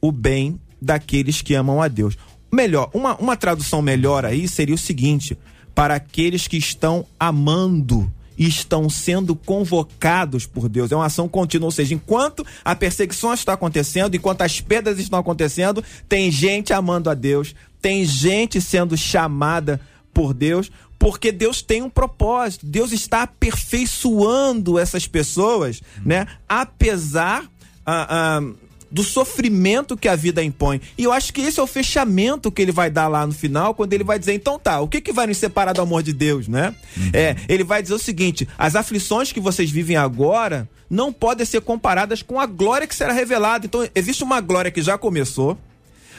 o 0.00 0.12
bem 0.12 0.60
daqueles 0.80 1.42
que 1.42 1.52
amam 1.52 1.82
a 1.82 1.88
Deus. 1.88 2.16
Melhor, 2.52 2.90
uma, 2.94 3.16
uma 3.16 3.36
tradução 3.36 3.82
melhor 3.82 4.24
aí 4.24 4.46
seria 4.46 4.76
o 4.76 4.78
seguinte: 4.78 5.36
para 5.74 5.96
aqueles 5.96 6.46
que 6.46 6.56
estão 6.56 7.04
amando 7.18 8.08
e 8.38 8.46
estão 8.46 8.88
sendo 8.88 9.34
convocados 9.34 10.46
por 10.46 10.68
Deus. 10.68 10.92
É 10.92 10.94
uma 10.94 11.06
ação 11.06 11.28
contínua, 11.28 11.66
ou 11.66 11.72
seja, 11.72 11.92
enquanto 11.92 12.46
a 12.64 12.76
perseguição 12.76 13.34
está 13.34 13.54
acontecendo, 13.54 14.14
enquanto 14.14 14.42
as 14.42 14.60
pedras 14.60 15.00
estão 15.00 15.18
acontecendo, 15.18 15.82
tem 16.08 16.30
gente 16.30 16.72
amando 16.72 17.10
a 17.10 17.14
Deus, 17.14 17.52
tem 17.82 18.04
gente 18.04 18.60
sendo 18.60 18.96
chamada 18.96 19.80
por 20.14 20.32
Deus, 20.32 20.70
porque 20.98 21.30
Deus 21.32 21.62
tem 21.62 21.82
um 21.82 21.90
propósito. 21.90 22.66
Deus 22.66 22.92
está 22.92 23.22
aperfeiçoando 23.22 24.78
essas 24.78 25.06
pessoas, 25.06 25.82
né? 26.04 26.26
Apesar 26.48 27.44
ah, 27.84 28.06
ah, 28.08 28.42
do 28.90 29.02
sofrimento 29.02 29.96
que 29.96 30.08
a 30.08 30.16
vida 30.16 30.42
impõe. 30.42 30.80
E 30.96 31.04
eu 31.04 31.12
acho 31.12 31.32
que 31.32 31.40
esse 31.40 31.60
é 31.60 31.62
o 31.62 31.66
fechamento 31.66 32.50
que 32.50 32.62
ele 32.62 32.72
vai 32.72 32.90
dar 32.90 33.08
lá 33.08 33.26
no 33.26 33.32
final, 33.32 33.74
quando 33.74 33.92
ele 33.92 34.04
vai 34.04 34.18
dizer, 34.18 34.32
então 34.32 34.58
tá, 34.58 34.80
o 34.80 34.88
que, 34.88 35.00
que 35.00 35.12
vai 35.12 35.26
nos 35.26 35.36
separar 35.36 35.72
do 35.72 35.82
amor 35.82 36.02
de 36.02 36.12
Deus, 36.12 36.48
né? 36.48 36.74
Uhum. 36.96 37.10
É, 37.12 37.36
ele 37.48 37.64
vai 37.64 37.82
dizer 37.82 37.94
o 37.94 37.98
seguinte: 37.98 38.48
as 38.56 38.74
aflições 38.74 39.32
que 39.32 39.40
vocês 39.40 39.70
vivem 39.70 39.96
agora 39.96 40.68
não 40.88 41.12
podem 41.12 41.44
ser 41.44 41.60
comparadas 41.60 42.22
com 42.22 42.40
a 42.40 42.46
glória 42.46 42.86
que 42.86 42.94
será 42.94 43.12
revelada. 43.12 43.66
Então, 43.66 43.88
existe 43.94 44.22
uma 44.22 44.40
glória 44.40 44.70
que 44.70 44.80
já 44.80 44.96
começou, 44.96 45.58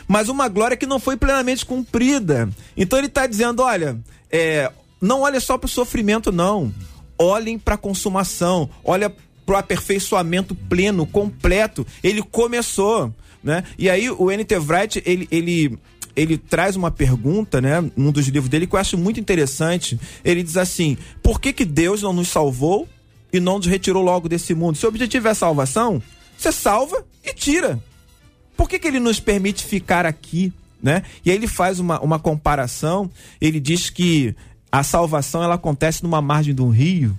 mas 0.07 0.29
uma 0.29 0.47
glória 0.47 0.77
que 0.77 0.85
não 0.85 0.99
foi 0.99 1.17
plenamente 1.17 1.65
cumprida. 1.65 2.49
Então 2.75 2.99
ele 2.99 3.07
está 3.07 3.25
dizendo: 3.27 3.61
olha, 3.61 3.97
é, 4.31 4.71
não 5.01 5.21
olhe 5.21 5.39
só 5.39 5.57
para 5.57 5.67
o 5.67 5.69
sofrimento, 5.69 6.31
não. 6.31 6.73
Olhem 7.17 7.57
para 7.57 7.75
a 7.75 7.77
consumação, 7.77 8.69
olha 8.83 9.13
pro 9.45 9.55
aperfeiçoamento 9.55 10.53
pleno, 10.53 11.05
completo. 11.05 11.87
Ele 12.03 12.21
começou, 12.21 13.13
né? 13.43 13.63
E 13.77 13.89
aí 13.89 14.09
o 14.09 14.29
N.T. 14.29 14.57
Wright, 14.57 15.01
ele, 15.05 15.27
ele, 15.31 15.79
ele 16.15 16.37
traz 16.37 16.75
uma 16.75 16.91
pergunta, 16.91 17.61
né? 17.61 17.83
Num 17.95 18.11
dos 18.11 18.27
livros 18.27 18.49
dele 18.49 18.67
que 18.67 18.75
eu 18.75 18.79
acho 18.79 18.97
muito 18.97 19.19
interessante. 19.19 19.99
Ele 20.23 20.43
diz 20.43 20.57
assim: 20.57 20.97
por 21.23 21.39
que, 21.39 21.53
que 21.53 21.65
Deus 21.65 22.01
não 22.01 22.13
nos 22.13 22.27
salvou 22.27 22.87
e 23.31 23.39
não 23.39 23.57
nos 23.57 23.67
retirou 23.67 24.03
logo 24.03 24.27
desse 24.27 24.53
mundo? 24.53 24.77
Se 24.77 24.85
o 24.85 24.89
objetivo 24.89 25.27
é 25.27 25.33
salvação, 25.33 26.01
você 26.37 26.51
salva 26.51 27.05
e 27.23 27.33
tira. 27.33 27.81
Por 28.55 28.67
que, 28.67 28.79
que 28.79 28.87
ele 28.87 28.99
nos 28.99 29.19
permite 29.19 29.63
ficar 29.63 30.05
aqui? 30.05 30.51
Né? 30.81 31.03
E 31.25 31.31
aí 31.31 31.37
ele 31.37 31.47
faz 31.47 31.79
uma, 31.79 31.99
uma 32.01 32.19
comparação, 32.19 33.09
ele 33.41 33.59
diz 33.59 33.89
que 33.89 34.35
a 34.71 34.83
salvação 34.83 35.41
ela 35.41 35.55
acontece 35.55 36.03
numa 36.03 36.21
margem 36.21 36.53
de 36.53 36.61
um 36.61 36.69
rio 36.69 37.17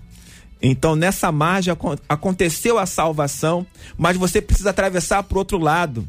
então, 0.61 0.97
nessa 0.97 1.31
margem 1.31 1.75
aconteceu 2.09 2.79
a 2.79 2.87
salvação, 2.87 3.67
mas 3.97 4.17
você 4.17 4.43
precisa 4.43 4.71
atravessar 4.71 5.23
para 5.23 5.37
o 5.37 5.39
outro 5.39 5.59
lado. 5.59 6.07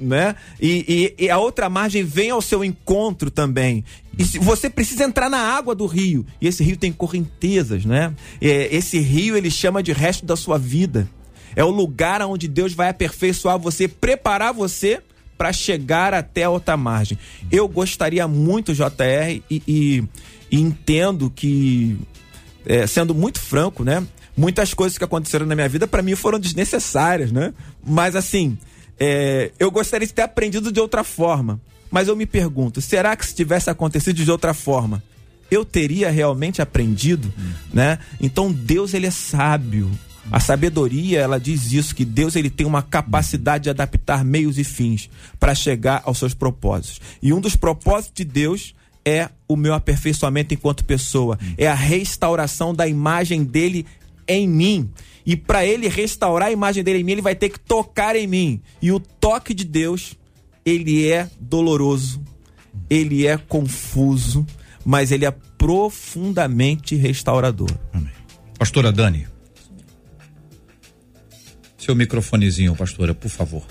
Né? 0.00 0.36
E, 0.60 1.14
e, 1.18 1.24
e, 1.24 1.30
a 1.30 1.38
outra 1.38 1.68
margem 1.68 2.04
vem 2.04 2.30
ao 2.30 2.40
seu 2.40 2.62
encontro 2.62 3.32
também. 3.32 3.84
E 4.16 4.22
você 4.38 4.70
precisa 4.70 5.02
entrar 5.02 5.28
na 5.28 5.38
água 5.38 5.74
do 5.74 5.86
rio. 5.86 6.24
E 6.40 6.46
esse 6.46 6.62
rio 6.62 6.76
tem 6.76 6.92
correntezas, 6.92 7.84
né? 7.84 8.14
Esse 8.40 9.00
rio 9.00 9.36
ele 9.36 9.50
chama 9.50 9.82
de 9.82 9.92
resto 9.92 10.24
da 10.24 10.36
sua 10.36 10.56
vida. 10.56 11.08
É 11.56 11.64
o 11.64 11.70
lugar 11.70 12.22
onde 12.22 12.46
Deus 12.46 12.72
vai 12.72 12.88
aperfeiçoar 12.88 13.58
você, 13.58 13.88
preparar 13.88 14.52
você 14.52 15.02
para 15.38 15.52
chegar 15.52 16.12
até 16.12 16.42
a 16.42 16.50
outra 16.50 16.76
margem. 16.76 17.16
Eu 17.50 17.68
gostaria 17.68 18.26
muito, 18.26 18.74
JR, 18.74 19.40
e, 19.48 19.62
e, 19.66 20.04
e 20.50 20.60
entendo 20.60 21.30
que 21.30 21.96
é, 22.66 22.86
sendo 22.86 23.14
muito 23.14 23.40
franco, 23.40 23.84
né? 23.84 24.04
Muitas 24.36 24.74
coisas 24.74 24.98
que 24.98 25.04
aconteceram 25.04 25.46
na 25.46 25.54
minha 25.54 25.68
vida 25.68 25.86
para 25.86 26.02
mim 26.02 26.14
foram 26.14 26.38
desnecessárias, 26.38 27.32
né? 27.32 27.54
Mas 27.86 28.16
assim, 28.16 28.58
é, 28.98 29.52
eu 29.58 29.70
gostaria 29.70 30.06
de 30.06 30.12
ter 30.12 30.22
aprendido 30.22 30.72
de 30.72 30.80
outra 30.80 31.04
forma. 31.04 31.60
Mas 31.90 32.08
eu 32.08 32.16
me 32.16 32.26
pergunto, 32.26 32.82
será 32.82 33.16
que 33.16 33.24
se 33.24 33.34
tivesse 33.34 33.70
acontecido 33.70 34.22
de 34.22 34.30
outra 34.30 34.52
forma, 34.52 35.02
eu 35.50 35.64
teria 35.64 36.10
realmente 36.10 36.60
aprendido, 36.60 37.32
hum. 37.38 37.52
né? 37.72 37.98
Então 38.20 38.52
Deus 38.52 38.92
ele 38.92 39.06
é 39.06 39.10
sábio. 39.10 39.90
A 40.30 40.40
sabedoria, 40.40 41.20
ela 41.20 41.38
diz 41.38 41.72
isso 41.72 41.94
que 41.94 42.04
Deus 42.04 42.36
ele 42.36 42.50
tem 42.50 42.66
uma 42.66 42.82
capacidade 42.82 43.64
de 43.64 43.70
adaptar 43.70 44.24
meios 44.24 44.58
e 44.58 44.64
fins 44.64 45.08
para 45.40 45.54
chegar 45.54 46.02
aos 46.04 46.18
seus 46.18 46.34
propósitos. 46.34 47.00
E 47.22 47.32
um 47.32 47.40
dos 47.40 47.56
propósitos 47.56 48.14
de 48.14 48.24
Deus 48.24 48.74
é 49.04 49.30
o 49.46 49.56
meu 49.56 49.72
aperfeiçoamento 49.72 50.52
enquanto 50.52 50.84
pessoa, 50.84 51.38
é 51.56 51.66
a 51.66 51.74
restauração 51.74 52.74
da 52.74 52.86
imagem 52.86 53.42
dele 53.42 53.86
em 54.26 54.46
mim. 54.46 54.90
E 55.24 55.34
para 55.36 55.64
ele 55.64 55.88
restaurar 55.88 56.48
a 56.48 56.52
imagem 56.52 56.84
dele 56.84 57.00
em 57.00 57.04
mim, 57.04 57.12
ele 57.12 57.22
vai 57.22 57.34
ter 57.34 57.48
que 57.48 57.58
tocar 57.58 58.14
em 58.16 58.26
mim. 58.26 58.60
E 58.82 58.92
o 58.92 59.00
toque 59.00 59.54
de 59.54 59.64
Deus, 59.64 60.14
ele 60.64 61.08
é 61.10 61.28
doloroso, 61.40 62.22
ele 62.90 63.26
é 63.26 63.38
confuso, 63.38 64.46
mas 64.84 65.10
ele 65.10 65.24
é 65.24 65.30
profundamente 65.30 66.94
restaurador. 66.94 67.70
Amém. 67.92 68.12
Pastora 68.58 68.92
Dani. 68.92 69.26
Seu 71.88 71.96
microfonezinho, 71.96 72.76
pastora, 72.76 73.14
por 73.14 73.30
favor. 73.30 73.62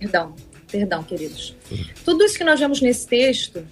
Perdão, 0.00 0.34
perdão, 0.68 1.00
queridos. 1.00 1.54
Tudo 2.04 2.24
isso 2.24 2.36
que 2.36 2.42
nós 2.42 2.58
vemos 2.58 2.80
nesse 2.80 3.06
texto 3.06 3.64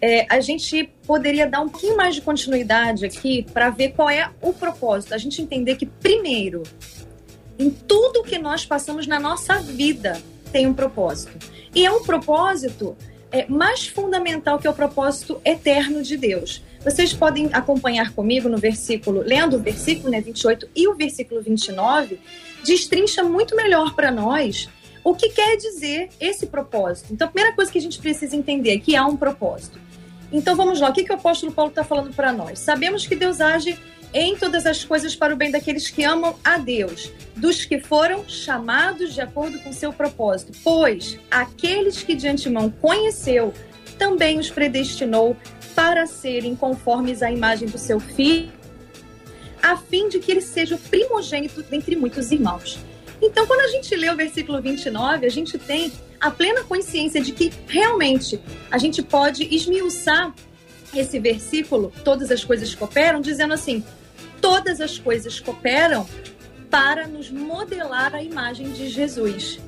é, 0.00 0.24
a 0.30 0.40
gente 0.40 0.88
poderia 1.06 1.46
dar 1.46 1.60
um 1.60 1.68
pouquinho 1.68 1.98
mais 1.98 2.14
de 2.14 2.22
continuidade 2.22 3.04
aqui 3.04 3.42
para 3.52 3.68
ver 3.68 3.90
qual 3.90 4.08
é 4.08 4.30
o 4.40 4.54
propósito. 4.54 5.12
A 5.12 5.18
gente 5.18 5.42
entender 5.42 5.76
que, 5.76 5.84
primeiro, 5.84 6.62
em 7.58 7.68
tudo 7.68 8.22
que 8.22 8.38
nós 8.38 8.64
passamos 8.64 9.06
na 9.06 9.20
nossa 9.20 9.58
vida 9.58 10.18
tem 10.50 10.66
um 10.66 10.72
propósito. 10.72 11.36
E 11.74 11.84
é 11.84 11.92
um 11.92 12.04
propósito 12.04 12.96
é, 13.30 13.46
mais 13.48 13.86
fundamental 13.86 14.58
que 14.58 14.66
é 14.66 14.70
o 14.70 14.74
propósito 14.74 15.38
eterno 15.44 16.02
de 16.02 16.16
Deus. 16.16 16.62
Vocês 16.84 17.12
podem 17.12 17.48
acompanhar 17.52 18.12
comigo 18.12 18.48
no 18.48 18.58
versículo, 18.58 19.22
lendo 19.22 19.56
o 19.56 19.58
versículo 19.58 20.10
né, 20.10 20.20
28 20.20 20.68
e 20.76 20.86
o 20.86 20.94
versículo 20.94 21.40
29, 21.40 22.20
destrincha 22.62 23.24
muito 23.24 23.56
melhor 23.56 23.94
para 23.94 24.10
nós 24.10 24.68
o 25.02 25.14
que 25.14 25.30
quer 25.30 25.56
dizer 25.56 26.10
esse 26.20 26.46
propósito. 26.46 27.12
Então, 27.12 27.26
a 27.26 27.30
primeira 27.30 27.54
coisa 27.54 27.72
que 27.72 27.78
a 27.78 27.80
gente 27.80 27.98
precisa 27.98 28.36
entender 28.36 28.72
é 28.72 28.78
que 28.78 28.96
há 28.96 29.06
um 29.06 29.16
propósito. 29.16 29.78
Então 30.32 30.56
vamos 30.56 30.80
lá, 30.80 30.90
o 30.90 30.92
que, 30.92 31.04
que 31.04 31.12
o 31.12 31.14
apóstolo 31.14 31.52
Paulo 31.52 31.70
está 31.70 31.84
falando 31.84 32.12
para 32.12 32.32
nós? 32.32 32.58
Sabemos 32.58 33.06
que 33.06 33.14
Deus 33.14 33.40
age 33.40 33.78
em 34.12 34.36
todas 34.36 34.66
as 34.66 34.84
coisas 34.84 35.14
para 35.14 35.32
o 35.32 35.36
bem 35.36 35.50
daqueles 35.50 35.90
que 35.90 36.02
amam 36.02 36.36
a 36.42 36.58
Deus, 36.58 37.12
dos 37.36 37.64
que 37.64 37.78
foram 37.78 38.28
chamados 38.28 39.14
de 39.14 39.20
acordo 39.20 39.60
com 39.60 39.72
seu 39.72 39.92
propósito. 39.92 40.52
Pois 40.64 41.20
aqueles 41.30 42.02
que 42.02 42.14
de 42.14 42.26
antemão 42.26 42.68
conheceu, 42.68 43.52
também 43.94 44.38
os 44.38 44.50
predestinou 44.50 45.36
para 45.74 46.06
serem 46.06 46.54
conformes 46.54 47.22
à 47.22 47.30
imagem 47.30 47.68
do 47.68 47.78
seu 47.78 47.98
filho, 47.98 48.52
a 49.62 49.76
fim 49.76 50.08
de 50.08 50.18
que 50.18 50.30
ele 50.30 50.40
seja 50.40 50.74
o 50.74 50.78
primogênito 50.78 51.62
dentre 51.62 51.96
muitos 51.96 52.30
irmãos. 52.30 52.78
Então, 53.20 53.46
quando 53.46 53.60
a 53.60 53.68
gente 53.68 53.94
lê 53.96 54.10
o 54.10 54.16
versículo 54.16 54.60
29, 54.60 55.26
a 55.26 55.30
gente 55.30 55.58
tem 55.58 55.90
a 56.20 56.30
plena 56.30 56.62
consciência 56.64 57.20
de 57.20 57.32
que 57.32 57.52
realmente 57.66 58.40
a 58.70 58.78
gente 58.78 59.02
pode 59.02 59.44
esmiuçar 59.54 60.34
esse 60.94 61.18
versículo, 61.18 61.92
todas 62.04 62.30
as 62.30 62.44
coisas 62.44 62.74
cooperam, 62.74 63.20
dizendo 63.20 63.54
assim: 63.54 63.84
todas 64.40 64.80
as 64.80 64.98
coisas 64.98 65.40
cooperam 65.40 66.06
para 66.70 67.06
nos 67.06 67.30
modelar 67.30 68.14
a 68.14 68.22
imagem 68.22 68.70
de 68.72 68.88
Jesus. 68.88 69.58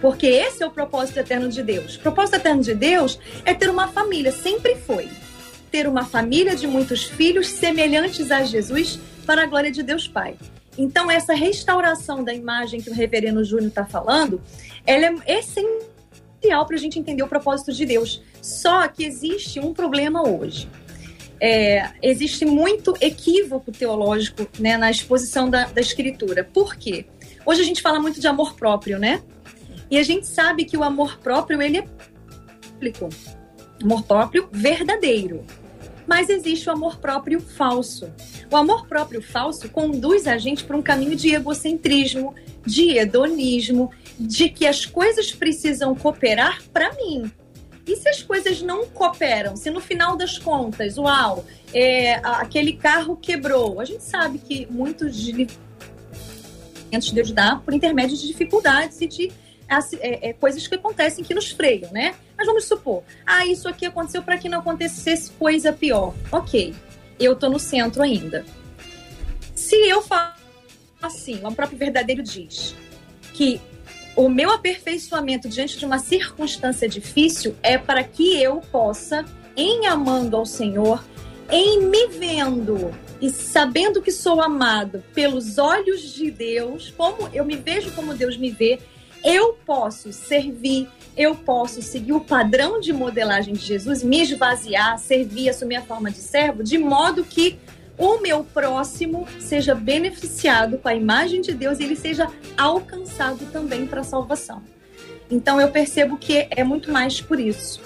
Porque 0.00 0.26
esse 0.26 0.62
é 0.62 0.66
o 0.66 0.70
propósito 0.70 1.18
eterno 1.18 1.48
de 1.48 1.62
Deus. 1.62 1.96
O 1.96 2.00
propósito 2.00 2.36
eterno 2.36 2.62
de 2.62 2.74
Deus 2.74 3.18
é 3.44 3.54
ter 3.54 3.70
uma 3.70 3.88
família, 3.88 4.32
sempre 4.32 4.76
foi. 4.76 5.08
Ter 5.70 5.88
uma 5.88 6.04
família 6.04 6.54
de 6.54 6.66
muitos 6.66 7.04
filhos 7.04 7.48
semelhantes 7.48 8.30
a 8.30 8.44
Jesus 8.44 8.98
para 9.26 9.42
a 9.42 9.46
glória 9.46 9.70
de 9.70 9.82
Deus 9.82 10.06
Pai. 10.06 10.36
Então, 10.78 11.10
essa 11.10 11.34
restauração 11.34 12.22
da 12.22 12.34
imagem 12.34 12.80
que 12.80 12.90
o 12.90 12.94
reverendo 12.94 13.42
Júnior 13.44 13.68
está 13.68 13.84
falando, 13.84 14.40
ela 14.86 15.06
é 15.26 15.38
essencial 15.38 16.66
para 16.66 16.76
a 16.76 16.78
gente 16.78 16.98
entender 16.98 17.22
o 17.22 17.28
propósito 17.28 17.72
de 17.72 17.84
Deus. 17.86 18.22
Só 18.42 18.86
que 18.86 19.04
existe 19.04 19.58
um 19.58 19.72
problema 19.72 20.28
hoje. 20.28 20.68
É, 21.40 21.90
existe 22.02 22.46
muito 22.46 22.94
equívoco 23.00 23.70
teológico 23.72 24.46
né, 24.58 24.76
na 24.76 24.90
exposição 24.90 25.50
da, 25.50 25.66
da 25.66 25.80
Escritura. 25.80 26.44
Por 26.44 26.76
quê? 26.76 27.06
Hoje 27.44 27.60
a 27.60 27.64
gente 27.64 27.82
fala 27.82 28.00
muito 28.00 28.20
de 28.20 28.26
amor 28.26 28.54
próprio, 28.54 28.98
né? 28.98 29.22
E 29.90 29.98
a 29.98 30.02
gente 30.02 30.26
sabe 30.26 30.64
que 30.64 30.76
o 30.76 30.82
amor 30.82 31.18
próprio, 31.18 31.60
ele 31.62 31.78
é 31.78 31.86
público. 32.72 33.08
Amor 33.82 34.02
próprio 34.04 34.48
verdadeiro. 34.50 35.44
Mas 36.06 36.28
existe 36.28 36.68
o 36.68 36.72
amor 36.72 36.98
próprio 36.98 37.40
falso. 37.40 38.12
O 38.50 38.56
amor 38.56 38.86
próprio 38.86 39.20
falso 39.20 39.68
conduz 39.68 40.26
a 40.26 40.38
gente 40.38 40.64
para 40.64 40.76
um 40.76 40.82
caminho 40.82 41.16
de 41.16 41.34
egocentrismo, 41.34 42.34
de 42.64 42.96
hedonismo, 42.96 43.90
de 44.18 44.48
que 44.48 44.66
as 44.66 44.86
coisas 44.86 45.32
precisam 45.32 45.94
cooperar 45.94 46.62
para 46.72 46.92
mim. 46.94 47.30
E 47.86 47.96
se 47.96 48.08
as 48.08 48.22
coisas 48.22 48.62
não 48.62 48.86
cooperam? 48.86 49.56
Se 49.56 49.70
no 49.70 49.80
final 49.80 50.16
das 50.16 50.38
contas, 50.38 50.96
uau, 50.98 51.44
é, 51.72 52.14
aquele 52.14 52.72
carro 52.72 53.16
quebrou, 53.16 53.80
a 53.80 53.84
gente 53.84 54.02
sabe 54.02 54.38
que 54.38 54.66
muitos 54.70 55.16
de 55.16 55.46
Deus 57.12 57.30
dá 57.30 57.56
por 57.56 57.74
intermédio 57.74 58.16
de 58.16 58.26
dificuldades 58.26 59.00
e 59.00 59.06
de 59.06 59.32
é, 59.68 60.30
é, 60.30 60.32
coisas 60.32 60.66
que 60.66 60.74
acontecem 60.74 61.24
que 61.24 61.34
nos 61.34 61.50
freiam, 61.50 61.90
né? 61.92 62.14
Mas 62.36 62.46
vamos 62.46 62.64
supor, 62.64 63.02
ah, 63.24 63.46
isso 63.46 63.68
aqui 63.68 63.86
aconteceu 63.86 64.22
para 64.22 64.38
que 64.38 64.48
não 64.48 64.60
acontecesse 64.60 65.30
coisa 65.32 65.72
pior. 65.72 66.14
Ok, 66.30 66.74
eu 67.18 67.34
tô 67.34 67.48
no 67.48 67.58
centro 67.58 68.02
ainda. 68.02 68.44
Se 69.54 69.76
eu 69.88 70.02
falo 70.02 70.34
assim, 71.02 71.40
o 71.42 71.52
próprio 71.52 71.78
verdadeiro 71.78 72.22
diz 72.22 72.74
que 73.32 73.60
o 74.14 74.28
meu 74.28 74.50
aperfeiçoamento 74.50 75.48
diante 75.48 75.78
de 75.78 75.84
uma 75.84 75.98
circunstância 75.98 76.88
difícil 76.88 77.54
é 77.62 77.76
para 77.76 78.02
que 78.02 78.40
eu 78.40 78.60
possa, 78.72 79.24
em 79.56 79.86
amando 79.86 80.36
ao 80.36 80.46
Senhor, 80.46 81.04
em 81.50 81.82
me 81.82 82.08
vendo 82.08 82.94
e 83.20 83.30
sabendo 83.30 84.02
que 84.02 84.10
sou 84.10 84.40
amado 84.40 85.02
pelos 85.14 85.58
olhos 85.58 86.02
de 86.14 86.30
Deus, 86.30 86.92
como 86.96 87.28
eu 87.32 87.44
me 87.44 87.56
vejo 87.56 87.90
como 87.92 88.14
Deus 88.14 88.36
me 88.36 88.50
vê, 88.50 88.78
eu 89.24 89.58
posso 89.64 90.12
servir, 90.12 90.88
eu 91.16 91.34
posso 91.34 91.82
seguir 91.82 92.12
o 92.12 92.20
padrão 92.20 92.80
de 92.80 92.92
modelagem 92.92 93.54
de 93.54 93.64
Jesus, 93.64 94.02
me 94.02 94.22
esvaziar, 94.22 94.98
servir, 94.98 95.48
assumir 95.48 95.76
a 95.76 95.82
forma 95.82 96.10
de 96.10 96.18
servo, 96.18 96.62
de 96.62 96.78
modo 96.78 97.24
que 97.24 97.58
o 97.98 98.18
meu 98.18 98.44
próximo 98.44 99.26
seja 99.40 99.74
beneficiado 99.74 100.78
com 100.78 100.88
a 100.88 100.94
imagem 100.94 101.40
de 101.40 101.52
Deus 101.52 101.78
e 101.78 101.84
ele 101.84 101.96
seja 101.96 102.30
alcançado 102.56 103.46
também 103.50 103.86
para 103.86 104.02
a 104.02 104.04
salvação. 104.04 104.62
Então 105.30 105.60
eu 105.60 105.68
percebo 105.70 106.16
que 106.16 106.46
é 106.50 106.62
muito 106.62 106.92
mais 106.92 107.20
por 107.20 107.40
isso. 107.40 107.80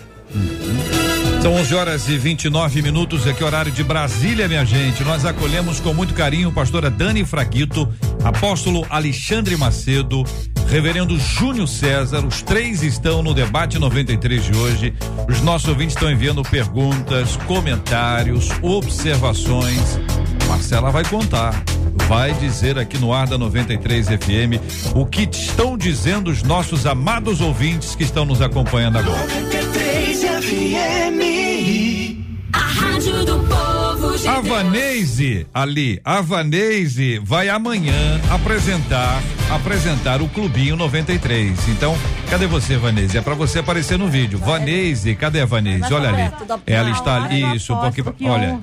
São 1.43 1.55
11 1.55 1.75
horas 1.75 2.09
e 2.09 2.19
29 2.19 2.83
minutos, 2.83 3.27
aqui 3.27 3.43
horário 3.43 3.73
de 3.73 3.83
Brasília, 3.83 4.47
minha 4.47 4.63
gente. 4.63 5.03
Nós 5.03 5.25
acolhemos 5.25 5.81
com 5.81 5.95
muito 5.95 6.13
carinho 6.13 6.53
pastora 6.53 6.91
Dani 6.91 7.25
Fraguito, 7.25 7.89
apóstolo 8.23 8.87
Alexandre 8.91 9.57
Macedo, 9.57 10.23
reverendo 10.69 11.19
Júnior 11.19 11.67
César. 11.67 12.27
Os 12.27 12.43
três 12.43 12.83
estão 12.83 13.23
no 13.23 13.33
debate 13.33 13.79
93 13.79 14.45
de 14.45 14.55
hoje. 14.55 14.95
Os 15.27 15.41
nossos 15.41 15.69
ouvintes 15.69 15.97
estão 15.97 16.11
enviando 16.11 16.43
perguntas, 16.43 17.37
comentários, 17.47 18.51
observações. 18.61 19.99
Marcela 20.47 20.91
vai 20.91 21.05
contar 21.05 21.55
vai 22.07 22.35
dizer 22.35 22.79
aqui 22.79 22.99
no 22.99 23.13
ar 23.13 23.27
da 23.29 23.39
93 23.39 24.09
FM 24.09 24.59
o 24.95 25.07
que 25.07 25.23
estão 25.23 25.77
dizendo 25.77 26.29
os 26.29 26.43
nossos 26.43 26.85
amados 26.87 27.41
ouvintes 27.41 27.95
que 27.95 28.03
estão 28.03 28.25
nos 28.25 28.43
acompanhando 28.43 28.99
agora. 28.99 29.50
93 30.51 30.75
FM. 30.81 31.21
A 32.53 32.59
Rádio 32.59 33.25
do 33.25 33.39
Povo. 33.45 34.29
A 34.29 34.41
ali, 35.55 36.01
a 36.05 36.21
Vanese 36.21 37.21
vai 37.21 37.49
amanhã 37.49 38.21
apresentar 38.31 39.23
apresentar 39.51 40.23
o 40.23 40.29
Clubinho 40.29 40.77
93. 40.77 41.69
Então, 41.69 41.97
cadê 42.29 42.47
você, 42.47 42.77
Vanese? 42.77 43.19
É 43.19 43.21
para 43.21 43.35
você 43.35 43.59
aparecer 43.59 43.99
no 43.99 44.09
vídeo. 44.09 44.39
Vanese, 44.39 45.15
cadê 45.15 45.41
a 45.41 45.47
Vanese? 45.47 45.93
Olha 45.93 46.09
ali. 46.09 46.33
Ela 46.67 46.91
está 46.91 47.25
ali, 47.25 47.57
isso, 47.57 47.77
porque 47.77 48.03
olha. 48.27 48.59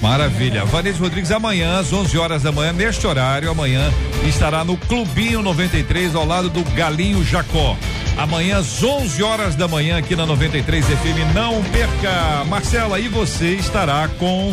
Maravilha. 0.00 0.64
Vanese 0.64 1.00
Rodrigues 1.00 1.30
amanhã 1.30 1.78
às 1.78 1.92
11 1.92 2.18
horas 2.18 2.42
da 2.42 2.52
manhã, 2.52 2.72
neste 2.72 3.06
horário, 3.06 3.50
amanhã 3.50 3.90
estará 4.26 4.64
no 4.64 4.76
Clubinho 4.76 5.42
93 5.42 6.14
ao 6.14 6.26
lado 6.26 6.50
do 6.50 6.62
Galinho 6.72 7.24
Jacó. 7.24 7.76
Amanhã 8.16 8.58
às 8.58 8.82
11 8.82 9.22
horas 9.22 9.54
da 9.54 9.68
manhã 9.68 9.96
aqui 9.96 10.16
na 10.16 10.26
93 10.26 10.84
FM. 10.84 11.34
Não 11.34 11.62
perca. 11.64 12.44
Marcela, 12.46 12.98
e 12.98 13.08
você 13.08 13.54
estará 13.54 14.08
com 14.18 14.52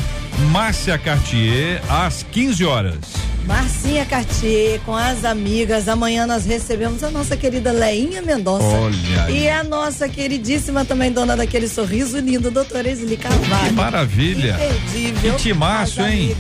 Márcia 0.52 0.98
Cartier 0.98 1.82
às 1.90 2.24
15 2.24 2.64
horas. 2.64 3.26
Marcinha 3.46 4.06
Cartier 4.06 4.80
com 4.86 4.96
as 4.96 5.24
amigas. 5.24 5.65
Amanhã 5.88 6.26
nós 6.26 6.46
recebemos 6.46 7.04
a 7.04 7.10
nossa 7.10 7.36
querida 7.36 7.72
Leinha 7.72 8.22
Mendonça. 8.22 8.66
Olha. 8.66 9.32
E 9.32 9.50
a 9.50 9.64
nossa 9.64 10.08
queridíssima 10.08 10.86
também 10.86 11.12
dona 11.12 11.36
daquele 11.36 11.68
sorriso 11.68 12.20
lindo, 12.20 12.52
doutora 12.52 12.90
Esli 12.90 13.18
Carvalho. 13.18 13.68
Que 13.68 13.74
maravilha. 13.74 14.54
Imperdível. 14.56 15.34
Que 15.34 15.42
timaço, 15.42 16.02
hein? 16.02 16.36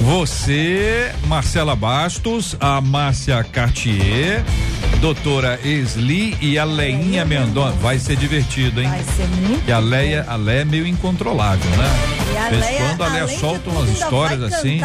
Você, 0.00 1.12
Marcela 1.26 1.76
Bastos, 1.76 2.56
a 2.60 2.80
Márcia 2.80 3.44
Cartier 3.44 4.44
doutora 5.00 5.58
Esli 5.64 6.36
e 6.42 6.58
a 6.58 6.64
Leinha 6.64 7.24
Mendonça. 7.24 7.72
Vai 7.80 7.98
ser 7.98 8.16
divertido, 8.16 8.80
hein? 8.80 8.88
Vai 8.88 9.02
ser 9.02 9.26
muito. 9.28 9.66
E 9.66 9.72
a 9.72 9.78
Leia, 9.78 10.24
a 10.28 10.36
Leia 10.36 10.60
é 10.60 10.64
meio 10.64 10.86
incontrolável, 10.86 11.70
né? 11.70 12.19
Leia, 12.50 12.80
quando 12.88 13.02
a 13.02 13.08
Leia 13.08 13.38
solta 13.38 13.70
umas 13.70 13.88
histórias 13.90 14.42
assim. 14.42 14.80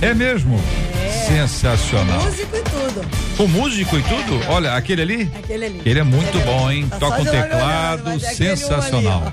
É 0.00 0.14
mesmo? 0.14 0.60
É. 1.04 1.26
Sensacional. 1.28 2.22
Músico 2.22 2.56
e 2.56 2.62
tudo. 2.62 3.06
Com 3.36 3.48
músico 3.48 3.96
e 3.98 4.02
tudo? 4.02 4.40
Olha, 4.48 4.74
aquele 4.74 5.02
ali? 5.02 5.30
Aquele 5.36 5.64
ali. 5.64 5.82
Ele 5.84 5.98
é 5.98 6.02
muito 6.02 6.28
aquele 6.28 6.44
bom, 6.44 6.70
hein? 6.70 6.86
Tá 6.88 6.98
Toca 6.98 7.22
um 7.22 7.24
teclado, 7.24 8.06
olhando, 8.10 8.24
é 8.24 8.34
sensacional. 8.34 9.32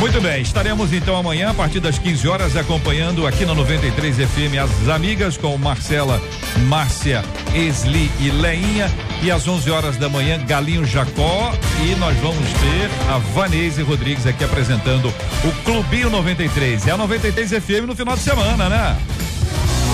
muito 0.00 0.20
bem, 0.20 0.42
estaremos 0.42 0.92
então 0.92 1.16
amanhã, 1.16 1.50
a 1.50 1.54
partir 1.54 1.78
das 1.80 1.98
15 1.98 2.26
horas, 2.28 2.56
acompanhando 2.56 3.26
aqui 3.26 3.44
na 3.44 3.54
93 3.54 4.16
FM 4.16 4.56
as 4.62 4.88
amigas 4.88 5.36
com 5.36 5.56
Marcela, 5.58 6.20
Márcia, 6.66 7.22
Esli 7.54 8.10
e 8.20 8.30
Leinha. 8.30 8.90
E 9.22 9.30
às 9.30 9.46
11 9.46 9.70
horas 9.70 9.96
da 9.96 10.08
manhã, 10.08 10.38
Galinho 10.46 10.84
Jacó. 10.84 11.52
E 11.84 11.94
nós 11.96 12.16
vamos 12.18 12.36
ter 12.52 12.90
a 13.10 13.18
Vanese 13.18 13.82
Rodrigues 13.82 14.26
aqui 14.26 14.44
apresentando 14.44 15.08
o 15.44 15.52
Clubinho 15.64 16.10
93. 16.10 16.86
É 16.86 16.90
a 16.92 16.96
93 16.96 17.50
FM 17.50 17.86
no 17.86 17.94
final 17.96 18.16
de 18.16 18.22
semana, 18.22 18.68
né? 18.68 18.96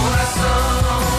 Coração, 0.02 1.12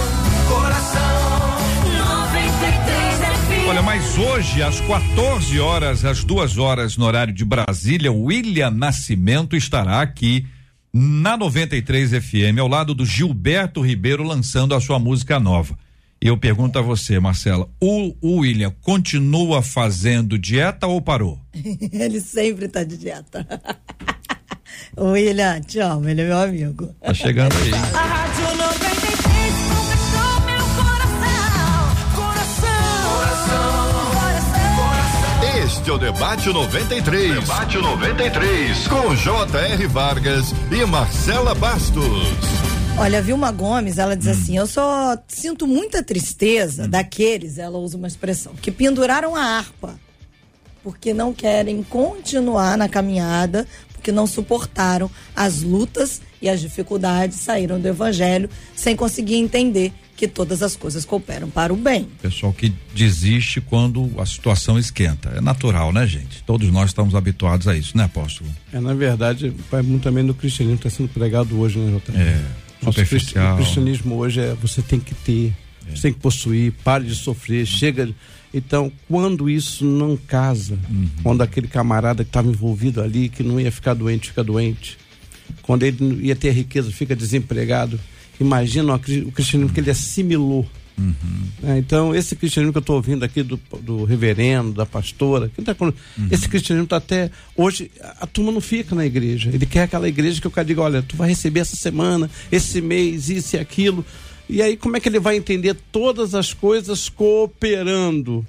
mas 3.95 4.17
hoje, 4.17 4.63
às 4.63 4.81
14 4.81 5.59
horas, 5.59 6.03
às 6.03 6.23
duas 6.23 6.57
horas, 6.57 6.97
no 6.97 7.05
horário 7.05 7.31
de 7.31 7.45
Brasília, 7.45 8.11
William 8.11 8.71
Nascimento 8.71 9.55
estará 9.55 10.01
aqui 10.01 10.47
na 10.91 11.37
93 11.37 12.09
FM, 12.09 12.57
ao 12.59 12.67
lado 12.67 12.95
do 12.95 13.05
Gilberto 13.05 13.81
Ribeiro, 13.81 14.23
lançando 14.23 14.73
a 14.73 14.81
sua 14.81 14.97
música 14.97 15.39
nova. 15.39 15.77
Eu 16.19 16.35
pergunto 16.35 16.79
a 16.79 16.81
você, 16.81 17.19
Marcela, 17.19 17.69
o, 17.79 18.15
o 18.19 18.37
William 18.37 18.73
continua 18.81 19.61
fazendo 19.61 20.39
dieta 20.39 20.87
ou 20.87 20.99
parou? 20.99 21.39
ele 21.53 22.19
sempre 22.19 22.65
está 22.65 22.83
de 22.83 22.97
dieta. 22.97 23.47
o 24.97 25.11
William, 25.11 25.61
te 25.61 25.77
amo, 25.77 26.09
ele 26.09 26.21
é 26.21 26.27
meu 26.29 26.39
amigo. 26.39 26.95
Tá 26.99 27.13
chegando 27.13 27.53
aí. 27.57 27.69
Este 35.83 35.91
é 35.91 35.95
o 35.95 35.97
Debate 35.97 36.47
93. 36.47 37.41
Debate 37.41 37.77
93, 37.77 38.87
com 38.87 39.13
J.R. 39.15 39.87
Vargas 39.87 40.53
e 40.71 40.85
Marcela 40.85 41.53
Bastos. 41.53 42.25
Olha, 42.97 43.19
a 43.19 43.21
Vilma 43.21 43.51
Gomes, 43.51 43.97
ela 43.97 44.15
diz 44.15 44.27
hum. 44.27 44.31
assim: 44.31 44.57
eu 44.57 44.65
só 44.65 45.17
sinto 45.27 45.67
muita 45.67 46.01
tristeza 46.01 46.85
hum. 46.85 46.89
daqueles, 46.89 47.57
ela 47.57 47.77
usa 47.77 47.97
uma 47.97 48.07
expressão, 48.07 48.53
que 48.55 48.71
penduraram 48.71 49.35
a 49.35 49.43
harpa, 49.43 49.99
porque 50.81 51.13
não 51.13 51.33
querem 51.33 51.83
continuar 51.83 52.77
na 52.77 52.87
caminhada, 52.87 53.67
porque 53.91 54.09
não 54.09 54.25
suportaram 54.25 55.11
as 55.35 55.63
lutas 55.63 56.21
e 56.41 56.49
as 56.49 56.61
dificuldades, 56.61 57.41
saíram 57.41 57.77
do 57.77 57.89
evangelho 57.89 58.49
sem 58.73 58.95
conseguir 58.95 59.35
entender 59.35 59.91
que 60.15 60.27
todas 60.27 60.61
as 60.61 60.75
coisas 60.75 61.05
cooperam 61.05 61.49
para 61.49 61.73
o 61.73 61.75
bem. 61.75 62.07
Pessoal 62.21 62.53
que 62.53 62.71
desiste 62.93 63.59
quando 63.59 64.11
a 64.17 64.25
situação 64.25 64.77
esquenta. 64.77 65.29
É 65.29 65.41
natural, 65.41 65.91
né, 65.91 66.05
gente? 66.05 66.43
Todos 66.43 66.69
nós 66.71 66.91
estamos 66.91 67.15
habituados 67.15 67.67
a 67.67 67.75
isso, 67.75 67.97
né, 67.97 68.03
apóstolo? 68.03 68.49
É, 68.71 68.79
na 68.79 68.93
verdade, 68.93 69.53
vai 69.71 69.81
muito 69.81 70.03
também 70.03 70.25
do 70.25 70.33
cristianismo 70.33 70.79
que 70.79 70.87
está 70.87 70.97
sendo 70.97 71.09
pregado 71.09 71.59
hoje, 71.59 71.79
né, 71.79 71.91
Jota? 71.91 72.11
É 72.13 72.63
superficial. 72.91 73.53
O 73.53 73.57
cristianismo 73.57 74.15
hoje 74.15 74.41
é 74.41 74.53
você 74.55 74.81
tem 74.81 74.99
que 74.99 75.13
ter, 75.15 75.53
é. 75.87 75.95
você 75.95 76.03
tem 76.03 76.13
que 76.13 76.19
possuir, 76.19 76.73
pare 76.83 77.05
de 77.05 77.15
sofrer, 77.15 77.65
chega. 77.65 78.09
Então, 78.53 78.91
quando 79.07 79.49
isso 79.49 79.83
não 79.85 80.15
casa, 80.15 80.77
uhum. 80.89 81.09
quando 81.23 81.41
aquele 81.41 81.67
camarada 81.67 82.23
que 82.23 82.29
estava 82.29 82.47
envolvido 82.47 83.01
ali, 83.01 83.29
que 83.29 83.41
não 83.41 83.59
ia 83.59 83.71
ficar 83.71 83.93
doente, 83.93 84.27
fica 84.27 84.43
doente, 84.43 84.97
quando 85.61 85.83
ele 85.83 86.25
ia 86.25 86.35
ter 86.35 86.51
riqueza, 86.51 86.91
fica 86.91 87.15
desempregado, 87.15 87.99
imagina 88.39 88.95
o 88.95 88.99
cristianismo 89.31 89.73
que 89.73 89.79
ele 89.79 89.91
assimilou 89.91 90.67
É, 91.63 91.79
então, 91.79 92.13
esse 92.13 92.35
cristianismo 92.35 92.71
que 92.71 92.77
eu 92.77 92.81
estou 92.81 92.97
ouvindo 92.97 93.25
aqui 93.25 93.41
do, 93.41 93.59
do 93.81 94.03
reverendo, 94.05 94.73
da 94.73 94.85
pastora, 94.85 95.49
tá 95.65 95.73
com- 95.73 95.91
esse 96.29 96.47
cristianismo 96.47 96.83
está 96.83 96.97
até. 96.97 97.31
Hoje, 97.57 97.89
a, 97.99 98.17
a 98.25 98.27
turma 98.27 98.51
não 98.51 98.61
fica 98.61 98.93
na 98.93 99.03
igreja. 99.03 99.49
Ele 99.51 99.65
quer 99.65 99.83
aquela 99.83 100.07
igreja 100.07 100.39
que 100.39 100.47
o 100.47 100.51
cara 100.51 100.65
diga: 100.67 100.81
olha, 100.83 101.01
tu 101.01 101.15
vai 101.17 101.29
receber 101.29 101.61
essa 101.61 101.75
semana, 101.75 102.29
esse 102.51 102.79
mês, 102.79 103.27
isso 103.27 103.55
e 103.55 103.59
aquilo. 103.59 104.05
E 104.47 104.61
aí, 104.61 104.77
como 104.77 104.95
é 104.95 104.99
que 104.99 105.09
ele 105.09 105.19
vai 105.19 105.35
entender 105.35 105.75
todas 105.91 106.35
as 106.35 106.53
coisas 106.53 107.09
cooperando? 107.09 108.45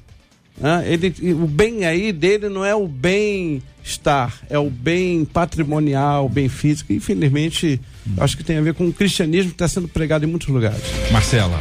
Né? 0.58 0.84
ele, 0.86 1.32
o 1.32 1.46
bem 1.46 1.84
aí 1.84 2.12
dele 2.12 2.48
não 2.48 2.64
é 2.64 2.74
o 2.74 2.86
bem-estar, 2.86 4.40
é 4.48 4.58
o 4.58 4.70
bem 4.70 5.24
patrimonial, 5.24 6.26
o 6.26 6.28
bem 6.28 6.48
físico. 6.48 6.92
Infelizmente, 6.92 7.80
acho 8.18 8.36
que 8.36 8.44
tem 8.44 8.58
a 8.58 8.62
ver 8.62 8.74
com 8.74 8.86
o 8.86 8.92
cristianismo 8.92 9.50
que 9.50 9.54
está 9.54 9.68
sendo 9.68 9.88
pregado 9.88 10.24
em 10.24 10.28
muitos 10.28 10.48
lugares. 10.48 10.82
Marcela. 11.10 11.60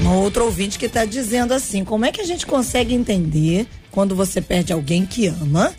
Uma 0.00 0.14
outra 0.14 0.42
ouvinte 0.42 0.78
que 0.78 0.86
está 0.86 1.04
dizendo 1.04 1.52
assim: 1.52 1.84
como 1.84 2.04
é 2.06 2.12
que 2.12 2.20
a 2.22 2.24
gente 2.24 2.46
consegue 2.46 2.94
entender 2.94 3.66
quando 3.90 4.14
você 4.14 4.40
perde 4.40 4.72
alguém 4.72 5.04
que 5.04 5.26
ama 5.26 5.72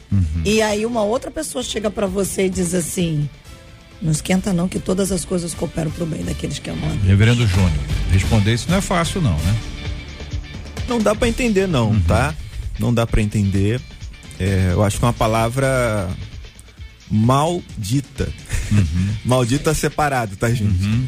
e 0.45 0.61
aí 0.61 0.85
uma 0.85 1.01
outra 1.01 1.31
pessoa 1.31 1.63
chega 1.63 1.89
para 1.89 2.05
você 2.05 2.45
e 2.45 2.49
diz 2.49 2.75
assim: 2.75 3.27
não 3.99 4.11
esquenta 4.11 4.53
não 4.53 4.67
que 4.67 4.79
todas 4.79 5.11
as 5.11 5.25
coisas 5.25 5.55
cooperam 5.55 5.89
pro 5.89 6.05
bem 6.05 6.23
daqueles 6.23 6.59
que 6.59 6.69
amam. 6.69 6.85
a 6.85 6.93
Deus." 6.93 7.03
Reverendo 7.07 7.47
Júnior. 7.47 7.71
Responder 8.11 8.53
isso 8.53 8.69
não 8.69 8.77
é 8.77 8.81
fácil, 8.81 9.21
não, 9.21 9.33
né? 9.33 9.55
Não 10.91 10.99
dá 10.99 11.15
pra 11.15 11.29
entender, 11.29 11.69
não, 11.69 11.97
tá? 12.01 12.35
Não 12.77 12.93
dá 12.93 13.07
pra 13.07 13.21
entender. 13.21 13.79
É, 14.37 14.71
eu 14.73 14.83
acho 14.83 14.99
que 14.99 15.05
é 15.05 15.07
uma 15.07 15.13
palavra 15.13 16.09
maldita. 17.09 18.27
maldita 19.23 19.73
separado, 19.73 20.35
tá, 20.35 20.49
gente? 20.53 21.07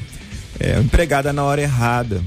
É, 0.57 0.79
empregada 0.79 1.33
na 1.33 1.43
hora 1.43 1.61
errada. 1.61 2.23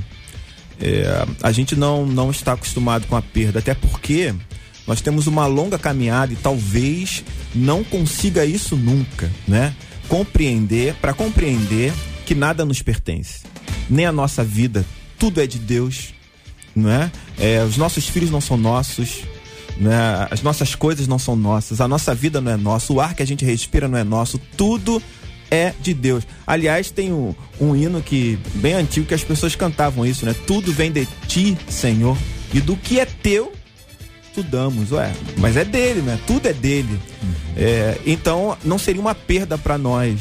É, 0.79 1.27
a 1.43 1.51
gente 1.51 1.75
não, 1.75 2.05
não 2.05 2.31
está 2.31 2.53
acostumado 2.53 3.07
com 3.07 3.17
a 3.17 3.23
perda, 3.23 3.61
até 3.61 3.73
porque 3.73 4.35
nós 4.87 5.01
temos 5.01 5.27
uma 5.27 5.47
longa 5.47 5.79
caminhada 5.79 6.35
e 6.35 6.37
talvez 6.37 7.25
não 7.55 7.83
consiga 7.83 8.45
isso 8.45 8.77
nunca, 8.77 9.33
né? 9.49 9.75
Compreender, 10.09 10.95
para 10.97 11.15
compreender 11.15 11.91
que 12.27 12.35
nada 12.35 12.67
nos 12.67 12.83
pertence, 12.83 13.45
nem 13.89 14.05
a 14.05 14.13
nossa 14.13 14.45
vida, 14.45 14.85
tudo 15.19 15.41
é 15.41 15.47
de 15.47 15.59
Deus, 15.59 16.15
não 16.77 16.91
é? 16.91 17.11
Os 17.67 17.77
nossos 17.77 18.07
filhos 18.07 18.31
não 18.31 18.41
são 18.41 18.57
nossos, 18.57 19.23
né? 19.79 20.29
As 20.31 20.43
nossas 20.43 20.75
coisas 20.75 21.09
não 21.09 21.19
são 21.19 21.35
nossas, 21.35 21.81
a 21.81 21.89
nossa 21.89 22.15
vida 22.15 22.41
não 22.41 22.53
é 22.53 22.57
nossa, 22.57 22.93
o 22.93 23.01
ar 23.01 23.15
que 23.15 23.23
a 23.23 23.27
gente 23.27 23.45
respira 23.45 23.89
não 23.89 23.99
é 23.99 24.05
nosso, 24.05 24.39
tudo 24.57 25.03
é 25.51 25.73
de 25.81 25.95
Deus. 25.95 26.27
Aliás, 26.47 26.91
tem 26.91 27.13
um, 27.13 27.35
um 27.61 27.75
hino 27.75 28.03
que 28.03 28.39
bem 28.57 28.75
antigo 28.75 29.07
que 29.07 29.15
as 29.15 29.25
pessoas 29.25 29.55
cantavam 29.55 30.05
isso, 30.05 30.27
né? 30.27 30.35
Tudo 30.47 30.73
vem 30.73 30.93
de 30.93 31.07
ti, 31.27 31.57
Senhor, 31.69 32.17
e 32.53 32.61
do 32.61 32.77
que 32.77 33.01
é 33.01 33.07
teu 33.07 33.53
tu 34.35 34.43
damos, 34.43 34.93
ué, 34.93 35.11
mas 35.39 35.57
é 35.57 35.65
dele, 35.65 36.03
né? 36.03 36.19
Tudo 36.27 36.47
é 36.47 36.53
dele. 36.53 37.01
É, 37.57 37.99
então 38.05 38.57
não 38.63 38.79
seria 38.79 39.01
uma 39.01 39.15
perda 39.15 39.57
para 39.57 39.79
nós, 39.79 40.21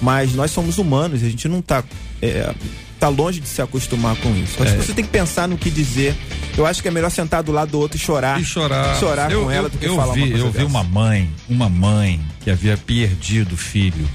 mas 0.00 0.32
nós 0.32 0.52
somos 0.52 0.78
humanos, 0.78 1.24
a 1.24 1.28
gente 1.28 1.48
não 1.48 1.60
tá 1.60 1.82
é, 2.22 2.54
tá 2.98 3.08
longe 3.08 3.40
de 3.40 3.48
se 3.48 3.62
acostumar 3.62 4.16
com 4.16 4.34
isso. 4.34 4.62
Acho 4.62 4.72
É. 4.74 4.76
que 4.76 4.84
você 4.86 4.92
tem 4.92 5.04
que 5.04 5.10
pensar 5.10 5.46
no 5.48 5.56
que 5.56 5.70
dizer. 5.70 6.14
Eu 6.56 6.66
acho 6.66 6.82
que 6.82 6.88
é 6.88 6.90
melhor 6.90 7.10
sentar 7.10 7.42
do 7.42 7.52
lado 7.52 7.70
do 7.70 7.78
outro 7.78 7.96
e 7.96 8.00
chorar. 8.00 8.40
E 8.40 8.44
chorar. 8.44 8.96
Chorar 8.98 9.30
eu, 9.30 9.44
com 9.44 9.50
ela 9.50 9.66
eu, 9.66 9.70
do 9.70 9.78
que 9.78 9.84
eu 9.86 9.96
falar 9.96 10.14
vi, 10.14 10.20
uma 10.22 10.28
coisa 10.30 10.44
Eu 10.44 10.50
vi 10.50 10.58
dessa. 10.58 10.66
uma 10.66 10.84
mãe, 10.84 11.30
uma 11.48 11.68
mãe 11.68 12.20
que 12.42 12.50
havia 12.50 12.76
perdido 12.76 13.54
o 13.54 13.56
filho. 13.56 14.08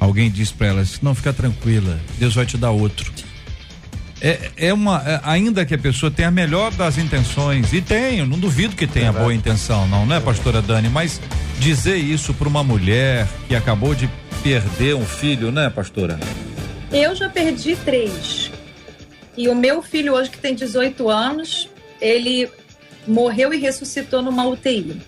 Alguém 0.00 0.30
disse 0.30 0.52
pra 0.54 0.68
ela, 0.68 0.84
não, 1.02 1.14
fica 1.14 1.32
tranquila, 1.32 1.98
Deus 2.18 2.34
vai 2.34 2.46
te 2.46 2.56
dar 2.56 2.70
outro. 2.70 3.12
É, 4.20 4.50
é 4.56 4.72
uma, 4.74 5.02
é, 5.06 5.20
ainda 5.24 5.64
que 5.64 5.74
a 5.74 5.78
pessoa 5.78 6.10
tenha 6.10 6.28
a 6.28 6.30
melhor 6.30 6.72
das 6.72 6.98
intenções, 6.98 7.72
e 7.72 7.82
eu 8.18 8.26
não 8.26 8.38
duvido 8.38 8.74
que 8.74 8.86
tenha 8.86 9.12
boa 9.12 9.32
intenção, 9.32 9.86
não, 9.86 10.04
né, 10.06 10.18
pastora 10.20 10.60
Dani? 10.60 10.88
Mas 10.88 11.20
dizer 11.60 11.96
isso 11.96 12.34
pra 12.34 12.48
uma 12.48 12.64
mulher 12.64 13.28
que 13.48 13.54
acabou 13.54 13.94
de 13.94 14.08
perder 14.42 14.94
um 14.94 15.04
filho, 15.04 15.52
né, 15.52 15.70
pastora? 15.70 16.18
Eu 16.92 17.14
já 17.14 17.28
perdi 17.28 17.76
três. 17.76 18.50
E 19.36 19.48
o 19.48 19.54
meu 19.54 19.82
filho, 19.82 20.14
hoje, 20.14 20.30
que 20.30 20.38
tem 20.38 20.54
18 20.54 21.08
anos, 21.08 21.68
ele 22.00 22.50
morreu 23.06 23.52
e 23.52 23.58
ressuscitou 23.58 24.22
numa 24.22 24.46
UTI. 24.46 25.00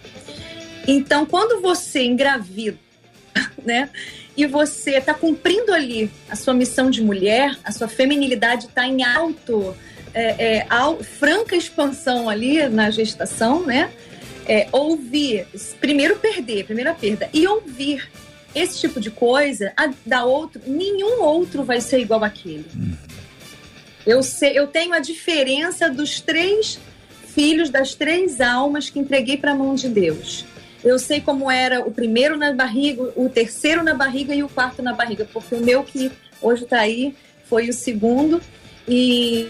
Então, 0.86 1.24
quando 1.24 1.60
você 1.62 2.04
engravida, 2.04 2.78
né? 3.64 3.88
E 4.36 4.46
você 4.46 4.96
está 4.96 5.14
cumprindo 5.14 5.72
ali 5.72 6.10
a 6.28 6.36
sua 6.36 6.54
missão 6.54 6.90
de 6.90 7.02
mulher, 7.02 7.58
a 7.64 7.72
sua 7.72 7.88
feminilidade 7.88 8.66
está 8.66 8.86
em 8.86 9.02
alto, 9.02 9.76
é, 10.14 10.64
é, 10.66 10.66
franca 11.02 11.56
expansão 11.56 12.28
ali 12.28 12.68
na 12.68 12.90
gestação, 12.90 13.64
né? 13.64 13.90
É, 14.46 14.68
ouvir, 14.70 15.46
primeiro 15.80 16.16
perder, 16.16 16.64
primeira 16.64 16.94
perda, 16.94 17.28
e 17.32 17.46
ouvir 17.46 18.08
esse 18.54 18.80
tipo 18.80 19.00
de 19.00 19.10
coisa, 19.10 19.72
a, 19.76 19.90
da 20.04 20.24
outro, 20.24 20.60
nenhum 20.66 21.22
outro 21.22 21.62
vai 21.64 21.80
ser 21.80 22.00
igual 22.00 22.24
àquele. 22.24 22.64
Eu, 24.06 24.22
sei, 24.22 24.58
eu 24.58 24.66
tenho 24.66 24.92
a 24.92 24.98
diferença 24.98 25.88
dos 25.90 26.20
três 26.20 26.78
filhos, 27.34 27.70
das 27.70 27.94
três 27.94 28.40
almas 28.40 28.90
que 28.90 28.98
entreguei 28.98 29.36
para 29.36 29.52
a 29.52 29.54
mão 29.54 29.74
de 29.74 29.88
Deus. 29.88 30.44
Eu 30.82 30.98
sei 30.98 31.20
como 31.20 31.50
era 31.50 31.80
o 31.86 31.90
primeiro 31.92 32.36
na 32.36 32.52
barriga, 32.52 33.12
o 33.14 33.28
terceiro 33.28 33.82
na 33.84 33.92
barriga 33.94 34.34
e 34.34 34.42
o 34.42 34.48
quarto 34.48 34.82
na 34.82 34.92
barriga, 34.94 35.28
porque 35.32 35.54
o 35.54 35.60
meu 35.60 35.84
que 35.84 36.10
hoje 36.40 36.64
está 36.64 36.80
aí 36.80 37.14
foi 37.44 37.68
o 37.68 37.72
segundo 37.72 38.40
e 38.88 39.48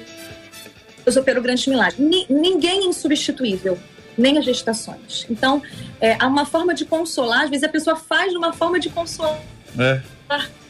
Deus 1.05 1.17
operou 1.17 1.43
grandes 1.43 1.67
milagres. 1.67 1.99
Ni- 2.01 2.27
ninguém 2.29 2.81
é 2.81 2.87
insubstituível, 2.87 3.79
nem 4.21 4.39
as 4.39 4.45
gestações. 4.45 5.27
Então, 5.29 5.63
é, 6.01 6.17
há 6.19 6.27
uma 6.27 6.45
forma 6.47 6.75
de 6.75 6.85
consolar, 6.85 7.45
às 7.45 7.51
vezes 7.51 7.65
a 7.65 7.69
pessoa 7.69 7.97
faz 7.97 8.35
uma 8.35 8.53
forma 8.53 8.79
de 8.79 8.89
consolar 8.91 9.41
É. 9.79 10.01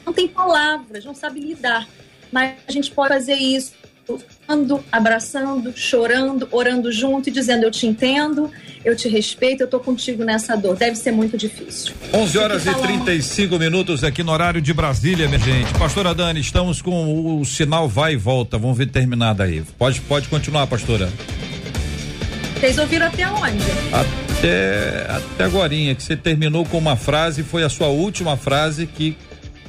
não 0.07 0.13
tem 0.13 0.29
palavras, 0.29 1.05
não 1.05 1.15
sabe 1.15 1.41
lidar. 1.41 1.87
Mas 2.33 2.55
a 2.69 2.73
gente 2.73 2.91
pode 2.91 3.09
fazer 3.13 3.35
isso 3.35 3.73
falando, 4.47 4.83
abraçando, 4.91 5.73
chorando, 5.77 6.49
orando 6.51 6.91
junto 6.91 7.29
e 7.29 7.33
dizendo: 7.33 7.65
Eu 7.65 7.71
te 7.71 7.87
entendo, 7.87 8.51
eu 8.85 8.97
te 8.97 9.09
respeito, 9.09 9.63
eu 9.63 9.69
tô 9.69 9.79
contigo 9.79 10.25
nessa 10.25 10.57
dor. 10.57 10.77
Deve 10.77 10.97
ser 10.97 11.13
muito 11.13 11.37
difícil. 11.37 11.95
11 12.13 12.39
horas 12.39 12.63
e 12.63 12.65
Tem 12.65 12.75
que 12.75 12.81
falar 12.81 12.93
35 12.93 13.59
minutos 13.59 14.05
aqui 14.05 14.23
no 14.23 14.33
horário 14.33 14.61
de 14.61 14.73
Brasília, 14.73 15.29
minha 15.29 15.41
gente. 15.41 15.73
Pastora 15.75 16.15
Dani, 16.15 16.41
estamos 16.41 16.81
com 16.81 16.91
o, 16.91 17.41
o 17.41 17.45
sinal 17.45 17.89
vai 17.89 18.15
e 18.15 18.17
volta. 18.17 18.59
Vamos 18.59 18.77
ver 18.77 18.87
terminado 18.87 19.43
aí. 19.43 19.63
Pode, 19.79 20.01
pode 20.03 20.29
continuar, 20.29 20.67
pastora. 20.67 21.09
Vocês 22.61 22.77
ouviram 22.77 23.07
até 23.07 23.27
onde? 23.27 23.65
Até, 23.91 25.07
até 25.11 25.45
agorinha, 25.45 25.95
que 25.95 26.03
você 26.03 26.15
terminou 26.15 26.67
com 26.67 26.77
uma 26.77 26.95
frase, 26.95 27.43
foi 27.43 27.63
a 27.63 27.71
sua 27.71 27.87
última 27.87 28.37
frase 28.37 28.87
que 28.87 29.17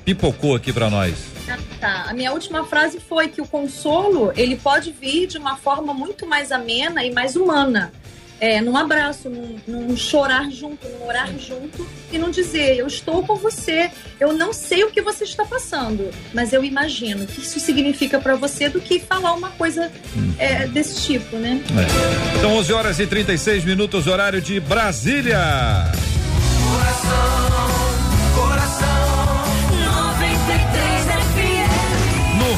pipocou 0.04 0.56
aqui 0.56 0.74
pra 0.74 0.90
nós. 0.90 1.14
Ah, 1.48 1.58
Tá. 1.80 2.06
A 2.10 2.14
minha 2.14 2.34
última 2.34 2.66
frase 2.66 3.00
foi 3.00 3.30
que 3.30 3.42
o 3.42 3.48
consolo 3.48 4.34
ele 4.36 4.58
pode 4.58 4.92
vir 4.92 5.26
de 5.26 5.38
uma 5.38 5.56
forma 5.56 5.94
muito 5.94 6.28
mais 6.28 6.52
amena 6.52 7.04
e 7.06 7.14
mais 7.14 7.38
humana. 7.38 7.94
É, 8.42 8.60
num 8.60 8.76
abraço, 8.76 9.30
num, 9.30 9.56
num 9.68 9.96
chorar 9.96 10.50
junto, 10.50 10.88
num 10.90 11.06
orar 11.06 11.30
junto 11.38 11.88
e 12.12 12.18
não 12.18 12.32
dizer 12.32 12.76
eu 12.76 12.88
estou 12.88 13.24
com 13.24 13.36
você, 13.36 13.92
eu 14.20 14.34
não 14.34 14.52
sei 14.52 14.84
o 14.84 14.90
que 14.90 15.00
você 15.00 15.26
está 15.26 15.46
passando, 15.46 16.10
mas 16.34 16.52
eu 16.52 16.64
imagino 16.64 17.24
o 17.24 17.28
que 17.28 17.40
isso 17.40 17.60
significa 17.60 18.20
para 18.20 18.34
você 18.36 18.68
do 18.68 18.82
que 18.82 19.00
falar 19.00 19.34
uma 19.34 19.52
coisa 19.52 19.92
é, 20.40 20.66
desse 20.66 21.04
tipo, 21.04 21.36
né? 21.36 21.62
É. 21.78 22.42
São 22.42 22.56
11 22.56 22.74
horas 22.74 23.00
e 23.00 23.06
36 23.06 23.64
minutos, 23.64 24.08
horário 24.08 24.42
de 24.42 24.60
Brasília. 24.60 25.38
No 26.62 27.81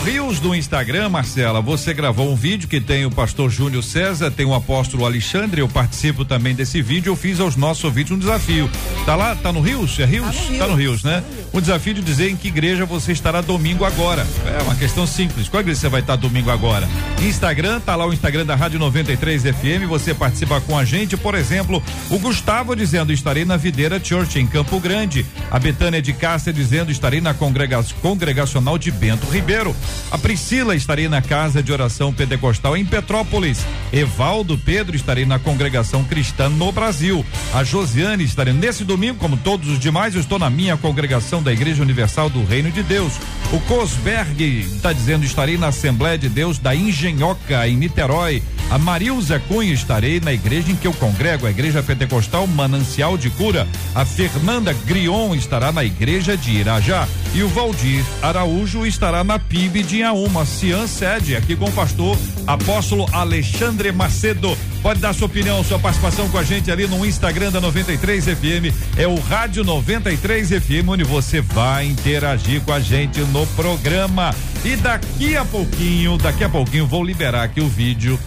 Rios 0.04 0.42
do 0.42 0.54
Instagram, 0.54 1.08
Marcela, 1.08 1.62
você 1.62 1.94
gravou 1.94 2.30
um 2.30 2.36
vídeo 2.36 2.68
que 2.68 2.82
tem 2.82 3.06
o 3.06 3.12
pastor 3.12 3.50
Júnior 3.50 3.82
César, 3.82 4.30
tem 4.30 4.46
o 4.46 4.54
apóstolo 4.54 5.06
Alexandre, 5.06 5.62
eu 5.62 5.68
participo 5.70 6.26
também 6.26 6.54
desse 6.54 6.82
vídeo, 6.82 7.10
eu 7.12 7.16
fiz 7.16 7.40
aos 7.40 7.56
nossos 7.56 7.86
ouvintes 7.86 8.12
um 8.12 8.18
desafio. 8.20 8.70
Tá 9.06 9.16
lá, 9.16 9.34
tá 9.34 9.54
no 9.54 9.62
Rios? 9.62 9.98
É 10.00 10.06
Rios? 10.06 10.36
no 10.50 10.58
Tá 10.58 10.68
no 10.68 10.76
Rios, 10.76 11.02
Rios, 11.02 11.04
né? 11.06 11.24
O 11.54 11.62
desafio 11.62 11.94
de 11.94 12.02
dizer 12.02 12.30
em 12.30 12.36
que 12.36 12.50
igreja 12.50 12.86
você 12.86 13.14
estará 13.14 13.40
domingo 13.40 13.86
agora. 13.86 14.28
É 14.60 14.62
uma 14.64 14.76
questão 14.76 15.08
simples. 15.08 15.48
Qual 15.48 15.62
igreja 15.62 15.80
você 15.80 15.88
vai 15.90 16.02
estar 16.02 16.18
domingo 16.18 16.50
agora? 16.52 16.86
Instagram, 17.22 17.80
tá 17.80 17.96
lá 17.96 18.06
o 18.06 18.12
Instagram 18.12 18.46
da 18.46 18.56
Rádio 18.56 18.80
93 18.80 19.44
FM, 19.44 19.88
você 19.88 20.14
participa 20.14 20.60
com 20.60 20.78
a 20.78 20.84
gente, 20.84 21.16
por 21.16 21.34
exemplo, 21.34 21.82
o 22.10 22.20
Gustavo 22.20 22.76
dizendo 22.76 23.14
estarei 23.14 23.46
na 23.46 23.56
Videira 23.56 24.04
Church 24.04 24.38
em 24.38 24.48
Campo 24.48 24.82
Grande. 24.82 25.26
A 25.50 25.58
Betânia 25.58 26.02
de 26.02 26.12
Cássia 26.12 26.52
dizendo 26.52 26.92
estarei 26.92 27.22
na 27.22 27.34
congrega- 27.34 27.86
congregacional 28.02 28.78
de 28.78 28.92
Bento 28.92 29.28
Ribeiro. 29.28 29.74
A 30.12 30.18
Pri 30.18 30.34
Priscila 30.34 30.76
estarei 30.76 31.08
na 31.08 31.22
casa 31.22 31.62
de 31.62 31.72
oração 31.72 32.12
pentecostal 32.12 32.76
em 32.76 32.84
Petrópolis. 32.84 33.60
Evaldo 33.92 34.58
Pedro 34.58 34.96
estarei 34.96 35.28
na 35.28 35.38
congregação 35.38 36.04
cristã 36.04 36.50
no 36.50 36.72
Brasil. 36.72 37.24
A 37.54 37.64
Josiane 37.64 38.24
estarei 38.24 38.52
nesse 38.52 38.84
domingo, 38.84 39.20
como 39.20 39.38
todos 39.38 39.70
os 39.70 39.78
demais, 39.78 40.16
eu 40.16 40.22
estou 40.22 40.40
na 40.40 40.50
minha 40.50 40.76
congregação 40.76 41.44
da 41.44 41.54
Igreja 41.54 41.84
Universal 41.84 42.32
do 42.32 42.44
Reino 42.44 42.72
de 42.72 42.82
Deus. 42.82 43.14
O 43.52 43.60
Cosberg 43.60 44.44
está 44.62 44.92
dizendo 44.92 45.24
estarei 45.24 45.56
na 45.56 45.68
Assembleia 45.68 46.18
de 46.18 46.30
Deus 46.30 46.58
da 46.58 46.76
Engenhoca 46.76 47.68
em 47.68 47.78
Niterói. 47.78 48.42
A 48.74 48.78
Marilza 48.80 49.40
Cunha 49.40 49.72
estarei 49.72 50.20
na 50.20 50.34
igreja 50.34 50.72
em 50.72 50.76
que 50.76 50.88
eu 50.88 50.94
congrego, 50.94 51.46
a 51.46 51.52
Igreja 51.52 51.84
Pentecostal 51.84 52.48
Manancial 52.48 53.16
de 53.20 53.30
Cura. 53.30 53.68
A 53.94 54.04
Fernanda 54.04 54.74
Grion 54.88 55.36
estará 55.36 55.72
na 55.72 55.84
igreja 55.84 56.36
de 56.36 56.54
Irajá 56.54 57.08
e 57.36 57.44
o 57.44 57.48
Valdir 57.50 58.04
Araújo 58.20 58.84
estará 58.84 59.24
na 59.24 59.38
PIB 59.38 59.84
de 59.84 60.00
Inhaúma. 60.00 60.44
Cian 60.44 60.88
sede 60.88 61.36
aqui 61.36 61.56
com 61.56 61.66
o 61.66 61.72
pastor 61.72 62.18
apóstolo 62.48 63.06
Alexandre 63.12 63.92
Macedo. 63.92 64.58
Pode 64.82 65.00
dar 65.00 65.14
sua 65.14 65.28
opinião, 65.28 65.64
sua 65.64 65.78
participação 65.78 66.28
com 66.30 66.40
a 66.40 66.44
gente 66.44 66.72
ali 66.72 66.88
no 66.88 67.06
Instagram 67.06 67.52
da 67.52 67.62
93 67.62 68.26
FM. 68.26 68.74
É 68.98 69.08
o 69.08 69.20
Rádio 69.20 69.64
93 69.64 70.50
FM, 70.50 70.90
onde 70.90 71.04
você 71.04 71.42
vai 71.42 71.86
interagir 71.86 72.60
com 72.62 72.74
a 72.74 72.80
gente 72.80 73.20
no 73.20 73.46
programa. 73.48 74.34
E 74.66 74.76
daqui 74.76 75.38
a 75.38 75.46
pouquinho, 75.46 76.18
daqui 76.18 76.44
a 76.44 76.50
pouquinho, 76.50 76.88
vou 76.88 77.04
liberar 77.04 77.44
aqui 77.44 77.62
o 77.62 77.68
vídeo 77.68 78.20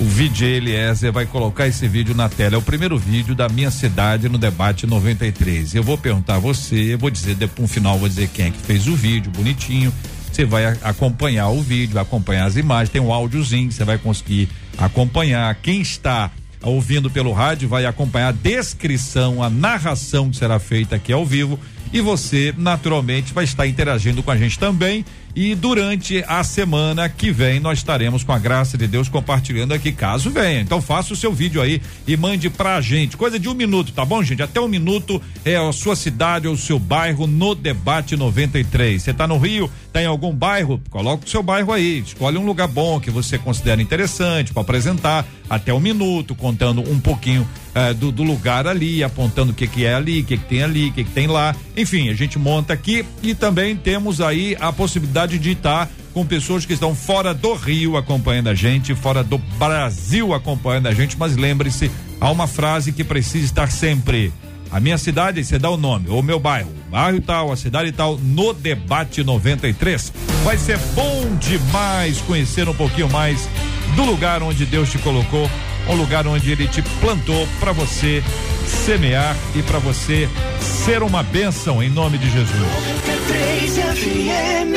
o 0.00 0.04
VJ 0.04 0.56
Eliezer 0.56 1.12
vai 1.12 1.26
colocar 1.26 1.66
esse 1.66 1.86
vídeo 1.86 2.14
na 2.14 2.28
tela. 2.28 2.54
É 2.54 2.58
o 2.58 2.62
primeiro 2.62 2.98
vídeo 2.98 3.34
da 3.34 3.48
minha 3.48 3.70
cidade 3.70 4.28
no 4.28 4.38
debate 4.38 4.86
93. 4.86 5.74
Eu 5.74 5.82
vou 5.82 5.96
perguntar 5.98 6.36
a 6.36 6.38
você, 6.38 6.94
eu 6.94 6.98
vou 6.98 7.10
dizer, 7.10 7.34
depois 7.34 7.60
no 7.60 7.68
final, 7.68 7.98
vou 7.98 8.08
dizer 8.08 8.28
quem 8.28 8.46
é 8.46 8.50
que 8.50 8.58
fez 8.58 8.86
o 8.88 8.96
vídeo, 8.96 9.30
bonitinho. 9.30 9.92
Você 10.30 10.44
vai 10.44 10.66
acompanhar 10.82 11.48
o 11.48 11.60
vídeo, 11.60 11.98
acompanhar 11.98 12.46
as 12.46 12.56
imagens, 12.56 12.88
tem 12.88 13.02
um 13.02 13.12
áudiozinho 13.12 13.68
que 13.68 13.74
você 13.74 13.84
vai 13.84 13.98
conseguir 13.98 14.48
acompanhar. 14.78 15.54
Quem 15.56 15.82
está 15.82 16.30
ouvindo 16.62 17.10
pelo 17.10 17.32
rádio 17.32 17.68
vai 17.68 17.84
acompanhar 17.84 18.28
a 18.28 18.32
descrição, 18.32 19.42
a 19.42 19.50
narração 19.50 20.30
que 20.30 20.36
será 20.36 20.58
feita 20.58 20.96
aqui 20.96 21.12
ao 21.12 21.26
vivo 21.26 21.58
e 21.92 22.00
você 22.00 22.54
naturalmente 22.56 23.34
vai 23.34 23.44
estar 23.44 23.66
interagindo 23.66 24.22
com 24.22 24.30
a 24.30 24.36
gente 24.36 24.58
também 24.58 25.04
e 25.34 25.54
durante 25.54 26.22
a 26.26 26.44
semana 26.44 27.08
que 27.08 27.30
vem 27.30 27.58
nós 27.58 27.78
estaremos 27.78 28.22
com 28.22 28.32
a 28.32 28.38
graça 28.38 28.76
de 28.76 28.86
Deus 28.86 29.08
compartilhando 29.08 29.72
aqui, 29.72 29.90
caso 29.90 30.30
venha. 30.30 30.60
Então 30.60 30.80
faça 30.80 31.14
o 31.14 31.16
seu 31.16 31.32
vídeo 31.32 31.60
aí 31.60 31.80
e 32.06 32.16
mande 32.16 32.50
pra 32.50 32.80
gente. 32.80 33.16
Coisa 33.16 33.38
de 33.38 33.48
um 33.48 33.54
minuto, 33.54 33.92
tá 33.92 34.04
bom, 34.04 34.22
gente? 34.22 34.42
Até 34.42 34.60
um 34.60 34.68
minuto 34.68 35.20
é 35.44 35.56
a 35.56 35.72
sua 35.72 35.96
cidade 35.96 36.46
ou 36.46 36.54
o 36.54 36.58
seu 36.58 36.78
bairro 36.78 37.26
no 37.26 37.54
debate 37.54 38.16
93. 38.16 39.02
Você 39.02 39.14
tá 39.14 39.26
no 39.26 39.38
Rio, 39.38 39.70
tá 39.92 40.02
em 40.02 40.06
algum 40.06 40.34
bairro? 40.34 40.80
Coloca 40.90 41.26
o 41.26 41.28
seu 41.28 41.42
bairro 41.42 41.72
aí. 41.72 42.00
Escolhe 42.00 42.36
um 42.36 42.44
lugar 42.44 42.68
bom 42.68 43.00
que 43.00 43.10
você 43.10 43.38
considera 43.38 43.80
interessante 43.80 44.52
para 44.52 44.62
apresentar. 44.62 45.26
Até 45.48 45.72
um 45.72 45.80
minuto, 45.80 46.34
contando 46.34 46.80
um 46.80 46.98
pouquinho 46.98 47.46
eh, 47.74 47.94
do, 47.94 48.10
do, 48.12 48.22
lugar 48.22 48.66
ali, 48.66 49.02
apontando 49.02 49.52
o 49.52 49.54
que, 49.54 49.66
que 49.66 49.84
é 49.84 49.94
ali, 49.94 50.20
o 50.20 50.24
que, 50.24 50.36
que 50.36 50.44
tem 50.44 50.62
ali, 50.62 50.88
o 50.88 50.92
que, 50.92 51.04
que 51.04 51.10
tem 51.10 51.26
lá. 51.26 51.54
Enfim, 51.76 52.08
a 52.08 52.14
gente 52.14 52.38
monta 52.38 52.72
aqui 52.72 53.04
e 53.22 53.34
também 53.34 53.76
temos 53.76 54.20
aí 54.20 54.56
a 54.60 54.72
possibilidade 54.72 55.38
de 55.38 55.52
estar 55.52 55.88
com 56.12 56.24
pessoas 56.26 56.66
que 56.66 56.74
estão 56.74 56.94
fora 56.94 57.32
do 57.32 57.54
Rio 57.54 57.96
acompanhando 57.96 58.48
a 58.48 58.54
gente, 58.54 58.94
fora 58.94 59.24
do 59.24 59.38
Brasil 59.38 60.34
acompanhando 60.34 60.88
a 60.88 60.94
gente, 60.94 61.18
mas 61.18 61.36
lembre-se, 61.36 61.90
há 62.20 62.30
uma 62.30 62.46
frase 62.46 62.92
que 62.92 63.02
precisa 63.02 63.44
estar 63.44 63.70
sempre. 63.70 64.32
A 64.70 64.80
minha 64.80 64.96
cidade, 64.96 65.44
você 65.44 65.58
dá 65.58 65.68
o 65.68 65.76
nome, 65.76 66.08
ou 66.08 66.22
meu 66.22 66.40
bairro, 66.40 66.70
bairro 66.90 67.20
tal, 67.20 67.52
a 67.52 67.56
cidade 67.56 67.92
tal, 67.92 68.16
no 68.18 68.54
debate 68.54 69.22
93. 69.22 70.12
Vai 70.44 70.56
ser 70.56 70.78
bom 70.94 71.36
demais 71.38 72.20
conhecer 72.22 72.66
um 72.68 72.74
pouquinho 72.74 73.10
mais 73.10 73.48
do 73.94 74.04
lugar 74.04 74.42
onde 74.42 74.64
Deus 74.66 74.90
te 74.90 74.98
colocou, 74.98 75.50
um 75.88 75.94
lugar 75.94 76.26
onde 76.26 76.50
Ele 76.50 76.66
te 76.68 76.82
plantou 77.00 77.46
para 77.60 77.72
você 77.72 78.22
semear 78.66 79.36
e 79.54 79.62
para 79.62 79.78
você 79.78 80.28
ser 80.60 81.02
uma 81.02 81.22
bênção 81.22 81.82
em 81.82 81.90
nome 81.90 82.18
de 82.18 82.30
Jesus. 82.30 82.50
93 82.50 83.74
FM, 83.74 84.74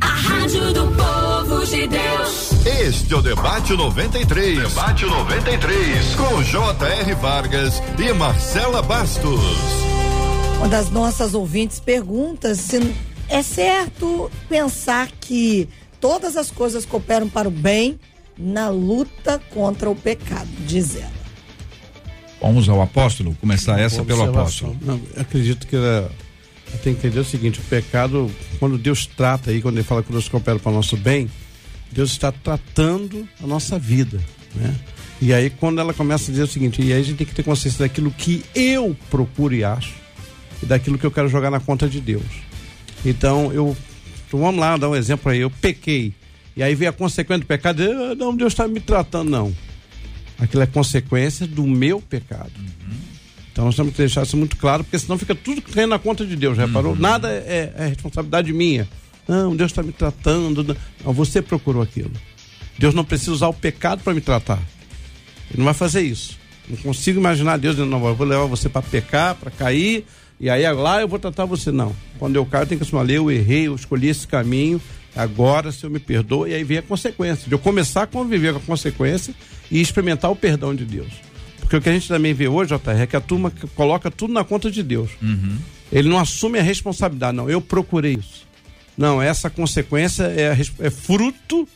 a 0.00 0.06
rádio 0.06 0.72
do 0.72 0.86
povo 0.92 1.64
de 1.66 1.86
Deus. 1.86 2.52
Este 2.66 3.14
é 3.14 3.16
o 3.16 3.22
Debate 3.22 3.74
93. 3.74 4.58
Debate 4.58 5.06
93. 5.06 6.14
Com 6.16 6.42
J.R. 6.42 7.14
Vargas 7.14 7.82
e 7.98 8.12
Marcela 8.12 8.82
Bastos. 8.82 9.40
Uma 10.58 10.68
das 10.68 10.90
nossas 10.90 11.34
ouvintes 11.34 11.78
pergunta 11.78 12.54
se 12.54 12.94
é 13.28 13.42
certo 13.42 14.30
pensar 14.48 15.08
que 15.20 15.68
todas 16.06 16.36
as 16.36 16.52
coisas 16.52 16.86
cooperam 16.86 17.28
para 17.28 17.48
o 17.48 17.50
bem 17.50 17.98
na 18.38 18.68
luta 18.68 19.40
contra 19.52 19.90
o 19.90 19.96
pecado, 19.96 20.48
diz 20.64 20.94
ela. 20.94 21.10
Vamos 22.40 22.68
ao 22.68 22.80
apóstolo, 22.80 23.36
começar 23.40 23.80
essa 23.80 24.04
pelo 24.04 24.22
apóstolo. 24.22 24.76
Não, 24.80 25.00
acredito 25.16 25.66
que 25.66 25.76
tem 26.84 26.94
que 26.94 27.00
entender 27.00 27.18
o 27.18 27.24
seguinte: 27.24 27.58
o 27.58 27.62
pecado, 27.64 28.30
quando 28.60 28.78
Deus 28.78 29.04
trata 29.04 29.50
aí, 29.50 29.60
quando 29.60 29.78
ele 29.78 29.84
fala 29.84 30.00
que 30.00 30.12
Deus 30.12 30.28
coopera 30.28 30.60
para 30.60 30.70
o 30.70 30.74
nosso 30.76 30.96
bem, 30.96 31.28
Deus 31.90 32.12
está 32.12 32.30
tratando 32.30 33.28
a 33.42 33.46
nossa 33.46 33.76
vida, 33.76 34.20
né? 34.54 34.72
E 35.20 35.34
aí, 35.34 35.50
quando 35.50 35.80
ela 35.80 35.92
começa 35.92 36.30
a 36.30 36.30
dizer 36.30 36.44
o 36.44 36.46
seguinte, 36.46 36.80
e 36.80 36.92
aí 36.92 37.00
a 37.00 37.02
gente 37.02 37.16
tem 37.16 37.26
que 37.26 37.34
ter 37.34 37.42
consciência 37.42 37.80
daquilo 37.80 38.12
que 38.12 38.44
eu 38.54 38.96
procuro 39.10 39.52
e 39.56 39.64
acho, 39.64 39.94
e 40.62 40.66
daquilo 40.66 40.98
que 40.98 41.06
eu 41.06 41.10
quero 41.10 41.28
jogar 41.28 41.50
na 41.50 41.58
conta 41.58 41.88
de 41.88 42.00
Deus. 42.00 42.22
Então, 43.04 43.52
eu. 43.52 43.76
Então 44.26 44.40
vamos 44.40 44.60
lá, 44.60 44.76
dar 44.76 44.88
um 44.88 44.96
exemplo 44.96 45.30
aí. 45.30 45.40
Eu 45.40 45.50
pequei. 45.50 46.12
E 46.56 46.62
aí 46.62 46.74
vem 46.74 46.88
a 46.88 46.92
consequência 46.92 47.40
do 47.40 47.46
pecado, 47.46 47.82
ah, 47.82 48.14
não, 48.14 48.34
Deus 48.34 48.52
está 48.52 48.66
me 48.66 48.80
tratando, 48.80 49.30
não. 49.30 49.54
Aquilo 50.38 50.62
é 50.62 50.66
consequência 50.66 51.46
do 51.46 51.66
meu 51.66 52.00
pecado. 52.00 52.52
Uhum. 52.58 52.96
Então 53.52 53.64
nós 53.66 53.76
temos 53.76 53.92
que 53.92 53.98
deixar 53.98 54.22
isso 54.22 54.36
muito 54.36 54.56
claro, 54.56 54.84
porque 54.84 54.98
senão 54.98 55.18
fica 55.18 55.34
tudo 55.34 55.62
caindo 55.62 55.90
na 55.90 55.98
conta 55.98 56.26
de 56.26 56.36
Deus, 56.36 56.56
reparou? 56.56 56.92
Uhum. 56.92 56.98
Nada 56.98 57.30
é, 57.30 57.72
é, 57.76 57.86
responsabilidade 57.88 58.52
minha. 58.52 58.88
Não, 59.28 59.56
Deus 59.56 59.70
está 59.72 59.82
me 59.82 59.92
tratando. 59.92 60.76
Não, 61.04 61.12
você 61.12 61.42
procurou 61.42 61.82
aquilo. 61.82 62.12
Deus 62.78 62.94
não 62.94 63.04
precisa 63.04 63.32
usar 63.32 63.48
o 63.48 63.54
pecado 63.54 64.02
para 64.02 64.14
me 64.14 64.20
tratar. 64.20 64.60
Ele 65.50 65.58
não 65.58 65.64
vai 65.64 65.74
fazer 65.74 66.02
isso. 66.02 66.38
Não 66.68 66.76
consigo 66.78 67.18
imaginar 67.18 67.56
Deus 67.58 67.76
dizendo, 67.76 67.90
não, 67.90 68.06
eu 68.06 68.14
vou 68.14 68.26
levar 68.26 68.44
você 68.46 68.68
para 68.68 68.82
pecar, 68.82 69.34
para 69.36 69.50
cair, 69.50 70.04
e 70.38 70.50
aí 70.50 70.70
lá 70.72 71.00
eu 71.00 71.08
vou 71.08 71.18
tratar 71.18 71.44
você. 71.44 71.72
Não. 71.72 71.94
Quando 72.18 72.36
eu 72.36 72.44
caio, 72.44 72.62
eu 72.62 72.66
tenho 72.66 72.80
que 72.80 72.86
assumir, 72.86 73.14
eu 73.14 73.30
errei, 73.30 73.66
eu 73.66 73.74
escolhi 73.74 74.08
esse 74.08 74.26
caminho, 74.26 74.80
agora 75.14 75.72
se 75.72 75.84
eu 75.84 75.90
me 75.90 75.98
perdoa, 75.98 76.48
e 76.48 76.54
aí 76.54 76.64
vem 76.64 76.78
a 76.78 76.82
consequência, 76.82 77.46
de 77.46 77.52
eu 77.52 77.58
começar 77.58 78.02
a 78.02 78.06
conviver 78.06 78.52
com 78.52 78.58
a 78.58 78.62
consequência 78.62 79.34
e 79.70 79.80
experimentar 79.80 80.30
o 80.30 80.36
perdão 80.36 80.74
de 80.74 80.84
Deus. 80.84 81.12
Porque 81.60 81.76
o 81.76 81.80
que 81.80 81.88
a 81.88 81.92
gente 81.92 82.06
também 82.06 82.32
vê 82.32 82.46
hoje, 82.46 82.72
JR, 82.72 83.02
é 83.02 83.06
que 83.06 83.16
a 83.16 83.20
turma 83.20 83.52
coloca 83.74 84.10
tudo 84.10 84.32
na 84.32 84.44
conta 84.44 84.70
de 84.70 84.82
Deus. 84.82 85.10
Uhum. 85.20 85.58
Ele 85.90 86.08
não 86.08 86.18
assume 86.18 86.58
a 86.58 86.62
responsabilidade, 86.62 87.36
não. 87.36 87.50
Eu 87.50 87.60
procurei 87.60 88.14
isso. 88.14 88.46
Não, 88.96 89.20
essa 89.20 89.50
consequência 89.50 90.24
é, 90.24 90.56
é 90.78 90.90
fruto 90.90 91.68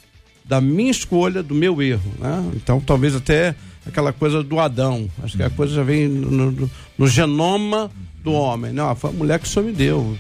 da 0.45 0.61
minha 0.61 0.91
escolha, 0.91 1.43
do 1.43 1.55
meu 1.55 1.83
erro. 1.83 2.13
Né? 2.19 2.51
Então, 2.55 2.81
talvez 2.81 3.15
até 3.15 3.55
aquela 3.85 4.13
coisa 4.13 4.43
do 4.43 4.59
Adão. 4.61 5.09
Acho 5.23 5.37
que 5.37 5.43
a 5.43 5.51
coisa 5.51 5.75
já 5.75 5.83
vem 5.83 6.09
no, 6.09 6.51
no, 6.51 6.71
no 6.97 7.09
genoma 7.09 7.91
do 8.23 8.33
homem. 8.33 8.73
Não, 8.73 8.95
foi 8.95 9.11
a 9.11 9.13
mulher 9.13 9.39
que 9.39 9.47
o 9.47 9.49
Senhor 9.49 9.65
me 9.65 9.73
deu. 9.73 10.17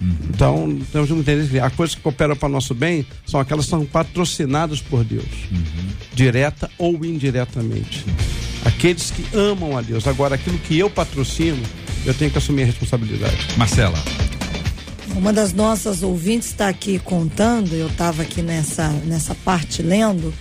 Uhum. 0.00 0.16
Então, 0.30 0.78
temos 0.90 1.08
que 1.08 1.14
entender 1.14 1.48
que 1.48 1.58
as 1.58 1.74
coisas 1.74 1.94
que 1.94 2.00
cooperam 2.00 2.34
para 2.34 2.48
nosso 2.48 2.74
bem 2.74 3.04
são 3.26 3.38
aquelas 3.38 3.66
que 3.66 3.70
são 3.70 3.84
patrocinadas 3.84 4.80
por 4.80 5.04
Deus, 5.04 5.26
uhum. 5.50 5.90
direta 6.14 6.70
ou 6.78 7.04
indiretamente. 7.04 8.04
Aqueles 8.64 9.10
que 9.10 9.24
amam 9.36 9.76
a 9.76 9.82
Deus. 9.82 10.06
Agora, 10.06 10.34
aquilo 10.34 10.58
que 10.58 10.78
eu 10.78 10.88
patrocino, 10.88 11.62
eu 12.04 12.14
tenho 12.14 12.30
que 12.30 12.38
assumir 12.38 12.62
a 12.62 12.66
responsabilidade. 12.66 13.48
Marcela. 13.56 13.98
Uma 15.16 15.32
das 15.32 15.52
nossas 15.52 16.02
ouvintes 16.02 16.48
está 16.48 16.68
aqui 16.68 16.98
contando, 16.98 17.74
eu 17.74 17.88
estava 17.88 18.22
aqui 18.22 18.42
nessa, 18.42 18.88
nessa 19.04 19.34
parte 19.34 19.82
lendo. 19.82 20.32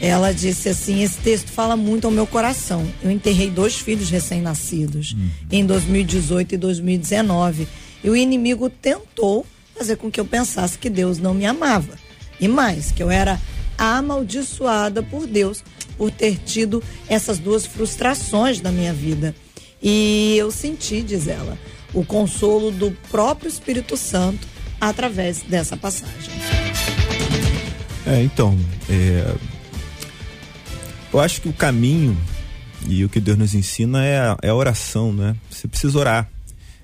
Ela 0.00 0.32
disse 0.32 0.68
assim: 0.68 1.02
esse 1.02 1.18
texto 1.18 1.50
fala 1.50 1.76
muito 1.76 2.06
ao 2.06 2.10
meu 2.10 2.26
coração. 2.26 2.86
Eu 3.02 3.10
enterrei 3.10 3.50
dois 3.50 3.76
filhos 3.76 4.10
recém-nascidos 4.10 5.12
Uhum. 5.12 5.30
em 5.50 5.64
2018 5.66 6.54
e 6.54 6.58
2019. 6.58 7.68
E 8.02 8.10
o 8.10 8.16
inimigo 8.16 8.68
tentou 8.68 9.46
fazer 9.76 9.96
com 9.96 10.10
que 10.10 10.20
eu 10.20 10.24
pensasse 10.24 10.78
que 10.78 10.90
Deus 10.90 11.18
não 11.18 11.32
me 11.34 11.46
amava. 11.46 11.94
E 12.40 12.46
mais, 12.48 12.90
que 12.92 13.02
eu 13.02 13.10
era 13.10 13.40
amaldiçoada 13.78 15.02
por 15.02 15.26
Deus 15.26 15.62
por 15.96 16.10
ter 16.10 16.36
tido 16.44 16.82
essas 17.08 17.38
duas 17.38 17.64
frustrações 17.64 18.60
na 18.60 18.70
minha 18.70 18.92
vida. 18.92 19.34
E 19.82 20.34
eu 20.38 20.50
senti, 20.50 21.02
diz 21.02 21.28
ela, 21.28 21.58
o 21.92 22.04
consolo 22.04 22.70
do 22.70 22.90
próprio 23.10 23.48
Espírito 23.48 23.96
Santo 23.96 24.46
através 24.80 25.42
dessa 25.42 25.76
passagem. 25.76 26.30
É, 28.06 28.22
então, 28.22 28.58
é, 28.90 29.34
eu 31.14 31.20
acho 31.20 31.40
que 31.40 31.48
o 31.48 31.52
caminho 31.52 32.18
e 32.88 33.04
o 33.04 33.08
que 33.08 33.20
Deus 33.20 33.38
nos 33.38 33.54
ensina 33.54 34.04
é 34.04 34.18
a, 34.18 34.36
é 34.42 34.48
a 34.48 34.54
oração, 34.54 35.12
né? 35.12 35.36
Você 35.48 35.68
precisa 35.68 35.96
orar 35.96 36.28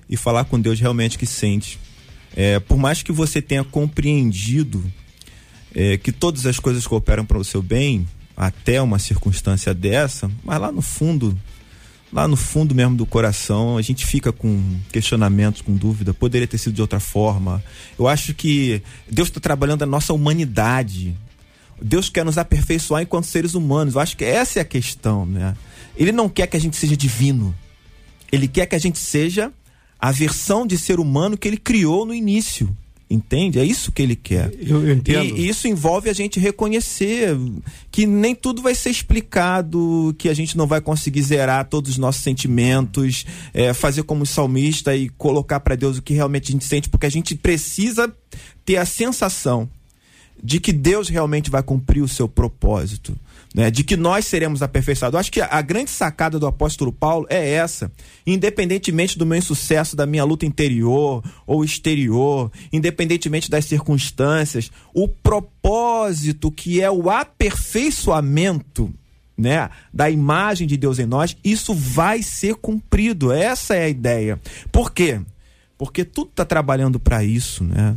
e 0.09 0.15
falar 0.15 0.45
com 0.45 0.57
Deus 0.57 0.79
realmente 0.79 1.17
que 1.17 1.25
sente. 1.25 1.77
É, 2.33 2.57
por 2.57 2.77
mais 2.77 3.03
que 3.03 3.11
você 3.11 3.41
tenha 3.41 3.61
compreendido 3.61 4.81
é, 5.75 5.97
que 5.97 6.13
todas 6.13 6.45
as 6.45 6.59
coisas 6.59 6.87
cooperam 6.87 7.25
para 7.25 7.37
o 7.37 7.43
seu 7.43 7.61
bem, 7.61 8.07
até 8.35 8.81
uma 8.81 8.99
circunstância 8.99 9.73
dessa, 9.73 10.31
mas 10.45 10.61
lá 10.61 10.71
no 10.71 10.81
fundo, 10.81 11.37
lá 12.11 12.25
no 12.25 12.37
fundo 12.37 12.73
mesmo 12.73 12.95
do 12.95 13.05
coração, 13.05 13.77
a 13.77 13.81
gente 13.81 14.05
fica 14.05 14.31
com 14.31 14.79
questionamentos, 14.93 15.61
com 15.61 15.75
dúvida, 15.75 16.13
poderia 16.13 16.47
ter 16.47 16.57
sido 16.57 16.73
de 16.73 16.81
outra 16.81 17.01
forma. 17.01 17.61
Eu 17.99 18.07
acho 18.07 18.33
que 18.33 18.81
Deus 19.09 19.27
está 19.27 19.41
trabalhando 19.41 19.83
a 19.83 19.85
nossa 19.85 20.13
humanidade. 20.13 21.17
Deus 21.81 22.09
quer 22.09 22.23
nos 22.23 22.37
aperfeiçoar 22.37 23.01
enquanto 23.01 23.25
seres 23.25 23.53
humanos. 23.53 23.95
Eu 23.95 24.01
acho 24.01 24.15
que 24.15 24.23
essa 24.23 24.59
é 24.59 24.61
a 24.61 24.65
questão, 24.65 25.25
né? 25.25 25.55
Ele 25.97 26.11
não 26.11 26.29
quer 26.29 26.47
que 26.47 26.55
a 26.55 26.59
gente 26.59 26.77
seja 26.77 26.95
divino. 26.95 27.53
Ele 28.31 28.47
quer 28.47 28.65
que 28.65 28.75
a 28.75 28.79
gente 28.79 28.99
seja 28.99 29.51
a 29.99 30.11
versão 30.11 30.65
de 30.65 30.77
ser 30.77 30.99
humano 30.99 31.37
que 31.37 31.47
ele 31.47 31.57
criou 31.57 32.05
no 32.05 32.13
início. 32.13 32.75
Entende? 33.09 33.59
É 33.59 33.65
isso 33.65 33.91
que 33.91 34.01
ele 34.01 34.15
quer. 34.15 34.53
Eu, 34.57 34.87
eu 34.87 34.93
entendo. 34.93 35.37
E 35.37 35.49
isso 35.49 35.67
envolve 35.67 36.09
a 36.09 36.13
gente 36.13 36.39
reconhecer 36.39 37.37
que 37.91 38.05
nem 38.05 38.33
tudo 38.33 38.61
vai 38.61 38.73
ser 38.73 38.89
explicado, 38.89 40.15
que 40.17 40.29
a 40.29 40.33
gente 40.33 40.55
não 40.55 40.65
vai 40.65 40.79
conseguir 40.79 41.21
zerar 41.21 41.67
todos 41.67 41.91
os 41.91 41.97
nossos 41.97 42.23
sentimentos, 42.23 43.25
é, 43.53 43.73
fazer 43.73 44.03
como 44.03 44.25
salmista 44.25 44.95
e 44.95 45.09
colocar 45.09 45.59
para 45.59 45.75
Deus 45.75 45.97
o 45.97 46.01
que 46.01 46.13
realmente 46.13 46.49
a 46.49 46.53
gente 46.53 46.63
sente, 46.63 46.87
porque 46.87 47.05
a 47.05 47.11
gente 47.11 47.35
precisa 47.35 48.11
ter 48.63 48.77
a 48.77 48.85
sensação 48.85 49.69
de 50.43 50.59
que 50.59 50.73
Deus 50.73 51.09
realmente 51.09 51.49
vai 51.49 51.63
cumprir 51.63 52.01
o 52.01 52.07
seu 52.07 52.27
propósito 52.27 53.15
né, 53.53 53.69
de 53.69 53.83
que 53.83 53.97
nós 53.97 54.25
seremos 54.25 54.61
aperfeiçoados. 54.61 55.19
Acho 55.19 55.31
que 55.31 55.41
a 55.41 55.61
grande 55.61 55.91
sacada 55.91 56.39
do 56.39 56.47
apóstolo 56.47 56.91
Paulo 56.91 57.27
é 57.29 57.51
essa. 57.51 57.91
Independentemente 58.25 59.17
do 59.17 59.25
meu 59.25 59.37
insucesso, 59.37 59.95
da 59.95 60.05
minha 60.05 60.23
luta 60.23 60.45
interior 60.45 61.23
ou 61.45 61.63
exterior, 61.63 62.51
independentemente 62.71 63.49
das 63.49 63.65
circunstâncias, 63.65 64.71
o 64.93 65.07
propósito 65.07 66.51
que 66.51 66.81
é 66.81 66.89
o 66.89 67.09
aperfeiçoamento 67.09 68.93
né, 69.37 69.69
da 69.93 70.09
imagem 70.09 70.67
de 70.67 70.77
Deus 70.77 70.99
em 70.99 71.05
nós, 71.05 71.35
isso 71.43 71.73
vai 71.73 72.21
ser 72.21 72.55
cumprido. 72.55 73.31
Essa 73.31 73.75
é 73.75 73.83
a 73.85 73.89
ideia. 73.89 74.39
Por 74.71 74.91
quê? 74.93 75.19
Porque 75.77 76.05
tudo 76.05 76.29
está 76.29 76.45
trabalhando 76.45 76.99
para 76.99 77.23
isso, 77.23 77.63
né? 77.63 77.95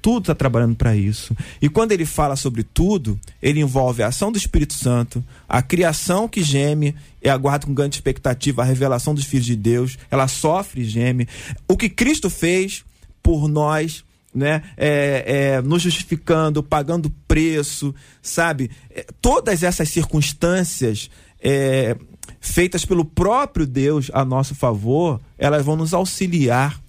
Tudo 0.00 0.24
está 0.24 0.34
trabalhando 0.34 0.74
para 0.74 0.96
isso. 0.96 1.36
E 1.60 1.68
quando 1.68 1.92
ele 1.92 2.06
fala 2.06 2.36
sobre 2.36 2.62
tudo, 2.62 3.18
ele 3.42 3.60
envolve 3.60 4.02
a 4.02 4.08
ação 4.08 4.32
do 4.32 4.38
Espírito 4.38 4.74
Santo, 4.74 5.24
a 5.48 5.60
criação 5.62 6.28
que 6.28 6.42
geme 6.42 6.94
e 7.22 7.28
aguarda 7.28 7.66
com 7.66 7.74
grande 7.74 7.96
expectativa 7.96 8.62
a 8.62 8.64
revelação 8.64 9.14
dos 9.14 9.24
filhos 9.24 9.46
de 9.46 9.56
Deus. 9.56 9.98
Ela 10.10 10.28
sofre 10.28 10.82
e 10.82 10.84
geme. 10.84 11.28
O 11.68 11.76
que 11.76 11.88
Cristo 11.88 12.30
fez 12.30 12.84
por 13.22 13.48
nós, 13.48 14.04
né? 14.34 14.62
É, 14.76 15.24
é, 15.26 15.62
nos 15.62 15.82
justificando, 15.82 16.62
pagando 16.62 17.12
preço, 17.28 17.94
sabe? 18.22 18.70
É, 18.90 19.06
todas 19.20 19.62
essas 19.62 19.88
circunstâncias 19.88 21.10
é, 21.42 21.96
feitas 22.40 22.84
pelo 22.84 23.04
próprio 23.04 23.66
Deus 23.66 24.10
a 24.14 24.24
nosso 24.24 24.54
favor, 24.54 25.20
elas 25.38 25.64
vão 25.64 25.76
nos 25.76 25.92
auxiliar 25.92 26.80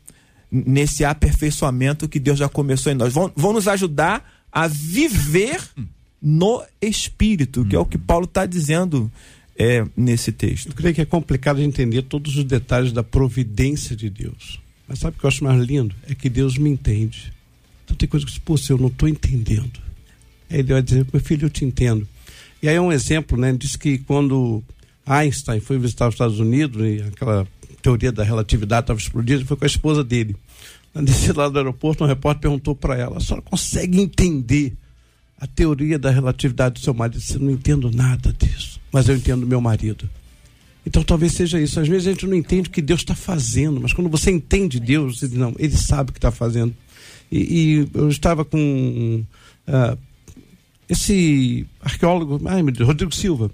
nesse 0.51 1.05
aperfeiçoamento 1.05 2.09
que 2.09 2.19
Deus 2.19 2.37
já 2.37 2.49
começou 2.49 2.91
em 2.91 2.95
nós. 2.95 3.13
Vão, 3.13 3.31
vão 3.35 3.53
nos 3.53 3.67
ajudar 3.67 4.29
a 4.51 4.67
viver 4.67 5.61
no 6.21 6.61
Espírito, 6.81 7.65
que 7.65 7.75
é 7.75 7.79
o 7.79 7.85
que 7.85 7.97
Paulo 7.97 8.25
está 8.25 8.45
dizendo 8.45 9.09
é, 9.57 9.85
nesse 9.95 10.31
texto. 10.31 10.69
Eu 10.69 10.73
creio 10.73 10.93
que 10.93 11.01
é 11.01 11.05
complicado 11.05 11.61
entender 11.61 12.01
todos 12.03 12.35
os 12.35 12.43
detalhes 12.43 12.91
da 12.91 13.03
providência 13.03 13.95
de 13.95 14.09
Deus. 14.09 14.59
Mas 14.87 14.99
sabe 14.99 15.15
o 15.15 15.19
que 15.19 15.25
eu 15.25 15.29
acho 15.29 15.43
mais 15.43 15.63
lindo? 15.63 15.95
É 16.07 16.13
que 16.13 16.29
Deus 16.29 16.57
me 16.57 16.69
entende. 16.69 17.31
Então 17.85 17.95
tem 17.95 18.09
coisa 18.09 18.25
que, 18.25 18.39
pô, 18.41 18.55
eu 18.69 18.77
não 18.77 18.87
estou 18.87 19.07
entendendo. 19.07 19.79
Aí 20.49 20.59
ele 20.59 20.73
vai 20.73 20.81
dizer, 20.81 21.07
meu 21.11 21.21
filho, 21.21 21.45
eu 21.45 21.49
te 21.49 21.63
entendo. 21.63 22.07
E 22.61 22.67
aí 22.67 22.75
é 22.75 22.81
um 22.81 22.91
exemplo, 22.91 23.37
né? 23.37 23.53
Diz 23.53 23.75
que 23.75 23.97
quando 23.99 24.61
Einstein 25.05 25.59
foi 25.59 25.79
visitar 25.79 26.07
os 26.07 26.15
Estados 26.15 26.39
Unidos, 26.39 26.81
e 26.85 27.01
aquela 27.01 27.47
teoria 27.81 28.11
da 28.11 28.23
relatividade 28.23 28.83
estava 28.83 28.99
explodindo, 28.99 29.45
foi 29.45 29.57
com 29.57 29.65
a 29.65 29.67
esposa 29.67 30.03
dele. 30.03 30.35
Na 30.93 31.01
descida 31.01 31.41
lá 31.41 31.49
do 31.49 31.57
aeroporto, 31.57 32.03
um 32.03 32.07
repórter 32.07 32.41
perguntou 32.41 32.75
para 32.75 32.97
ela: 32.97 33.17
a 33.17 33.19
senhora 33.19 33.41
consegue 33.41 33.99
entender 33.99 34.73
a 35.39 35.47
teoria 35.47 35.97
da 35.97 36.09
relatividade 36.09 36.75
do 36.75 36.79
seu 36.79 36.93
marido? 36.93 37.19
Você 37.19 37.39
não 37.39 37.49
entendo 37.49 37.89
nada 37.89 38.33
disso, 38.33 38.79
mas 38.91 39.07
eu 39.07 39.15
entendo 39.15 39.41
do 39.41 39.47
meu 39.47 39.61
marido. 39.61 40.09
Então 40.85 41.03
talvez 41.03 41.33
seja 41.33 41.59
isso. 41.59 41.79
Às 41.79 41.87
vezes 41.87 42.07
a 42.07 42.11
gente 42.11 42.27
não 42.27 42.35
entende 42.35 42.69
o 42.69 42.71
que 42.71 42.81
Deus 42.81 43.01
está 43.01 43.15
fazendo, 43.15 43.79
mas 43.79 43.93
quando 43.93 44.09
você 44.09 44.31
entende 44.31 44.79
Deus, 44.79 45.21
não, 45.31 45.53
Ele 45.57 45.75
sabe 45.77 46.09
o 46.09 46.13
que 46.13 46.19
está 46.19 46.31
fazendo. 46.31 46.75
E, 47.31 47.37
e, 47.37 47.89
eu 47.93 48.09
estava 48.09 48.43
com 48.43 49.23
uh, 49.67 49.97
esse 50.89 51.65
arqueólogo, 51.79 52.41
ai 52.45 52.61
meu 52.61 52.73
Deus, 52.73 52.87
Rodrigo 52.87 53.15
Silva. 53.15 53.49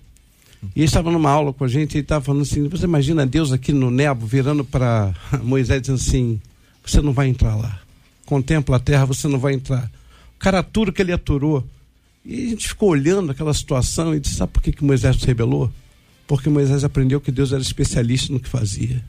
E 0.76 0.84
estava 0.84 1.12
numa 1.12 1.30
aula 1.30 1.54
com 1.54 1.64
a 1.64 1.68
gente 1.68 1.98
e 1.98 2.02
estava 2.02 2.24
falando 2.24 2.42
assim: 2.42 2.68
você 2.68 2.86
imagina 2.86 3.26
Deus 3.26 3.52
aqui 3.52 3.72
no 3.72 3.92
Nebo 3.92 4.26
virando 4.26 4.64
para 4.64 5.14
Moisés 5.44 5.82
dizendo 5.82 6.00
assim: 6.00 6.42
você 6.86 7.02
não 7.02 7.14
vai 7.14 7.28
entrar 7.28 7.56
lá. 7.56 7.80
Contempla 8.26 8.78
a 8.78 8.80
terra, 8.80 9.06
você 9.06 9.28
não 9.28 9.40
vai 9.40 9.54
entrar. 9.54 9.90
O 10.36 10.40
cara 10.40 10.60
atura 10.60 10.92
que 10.92 11.02
ele 11.02 11.12
aturou. 11.14 11.64
E 12.26 12.48
a 12.48 12.50
gente 12.50 12.68
ficou 12.68 12.90
olhando 12.90 13.32
aquela 13.32 13.54
situação 13.54 14.16
e 14.16 14.20
disse: 14.20 14.36
sabe 14.36 14.52
por 14.52 14.62
que, 14.62 14.72
que 14.72 14.84
Moisés 14.84 15.18
se 15.18 15.26
rebelou? 15.26 15.72
Porque 16.26 16.50
Moisés 16.50 16.84
aprendeu 16.84 17.22
que 17.22 17.32
Deus 17.32 17.54
era 17.54 17.62
especialista 17.62 18.34
no 18.34 18.40
que 18.40 18.50
fazia. 18.50 19.04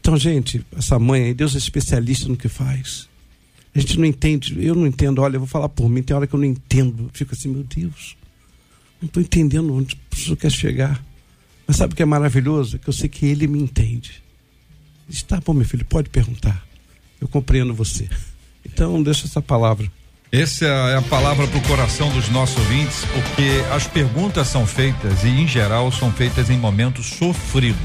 Então, 0.00 0.16
gente, 0.18 0.64
essa 0.76 0.98
mãe 0.98 1.24
aí, 1.24 1.34
Deus 1.34 1.54
é 1.54 1.58
especialista 1.58 2.28
no 2.28 2.36
que 2.36 2.48
faz. 2.48 3.08
A 3.74 3.80
gente 3.80 3.98
não 3.98 4.04
entende, 4.04 4.54
eu 4.62 4.74
não 4.74 4.86
entendo. 4.86 5.22
Olha, 5.22 5.36
eu 5.36 5.40
vou 5.40 5.48
falar 5.48 5.68
por 5.68 5.88
mim, 5.88 6.02
tem 6.02 6.14
hora 6.14 6.26
que 6.26 6.34
eu 6.34 6.38
não 6.38 6.46
entendo. 6.46 7.04
Eu 7.04 7.10
fico 7.12 7.34
assim, 7.34 7.48
meu 7.48 7.62
Deus 7.64 8.14
não 9.04 9.08
estou 9.08 9.22
entendendo 9.22 9.74
onde 9.74 9.94
o 9.94 9.98
professor 10.10 10.36
quer 10.36 10.50
chegar. 10.50 11.02
Mas 11.66 11.76
sabe 11.76 11.92
o 11.92 11.96
que 11.96 12.02
é 12.02 12.06
maravilhoso? 12.06 12.76
É 12.76 12.78
que 12.78 12.88
eu 12.88 12.92
sei 12.92 13.08
que 13.08 13.26
ele 13.26 13.46
me 13.46 13.60
entende. 13.60 14.22
Está 15.08 15.40
bom, 15.40 15.52
meu 15.52 15.66
filho, 15.66 15.84
pode 15.84 16.08
perguntar. 16.08 16.64
Eu 17.20 17.28
compreendo 17.28 17.74
você. 17.74 18.08
Então, 18.64 19.02
deixa 19.02 19.26
essa 19.26 19.42
palavra. 19.42 19.90
Essa 20.32 20.64
é 20.64 20.96
a 20.96 21.02
palavra 21.02 21.46
para 21.46 21.58
o 21.58 21.62
coração 21.62 22.10
dos 22.12 22.28
nossos 22.28 22.56
ouvintes, 22.56 23.04
porque 23.04 23.62
as 23.72 23.86
perguntas 23.86 24.48
são 24.48 24.66
feitas 24.66 25.22
e, 25.22 25.28
em 25.28 25.46
geral, 25.46 25.92
são 25.92 26.10
feitas 26.10 26.50
em 26.50 26.58
momentos 26.58 27.06
sofridos. 27.06 27.78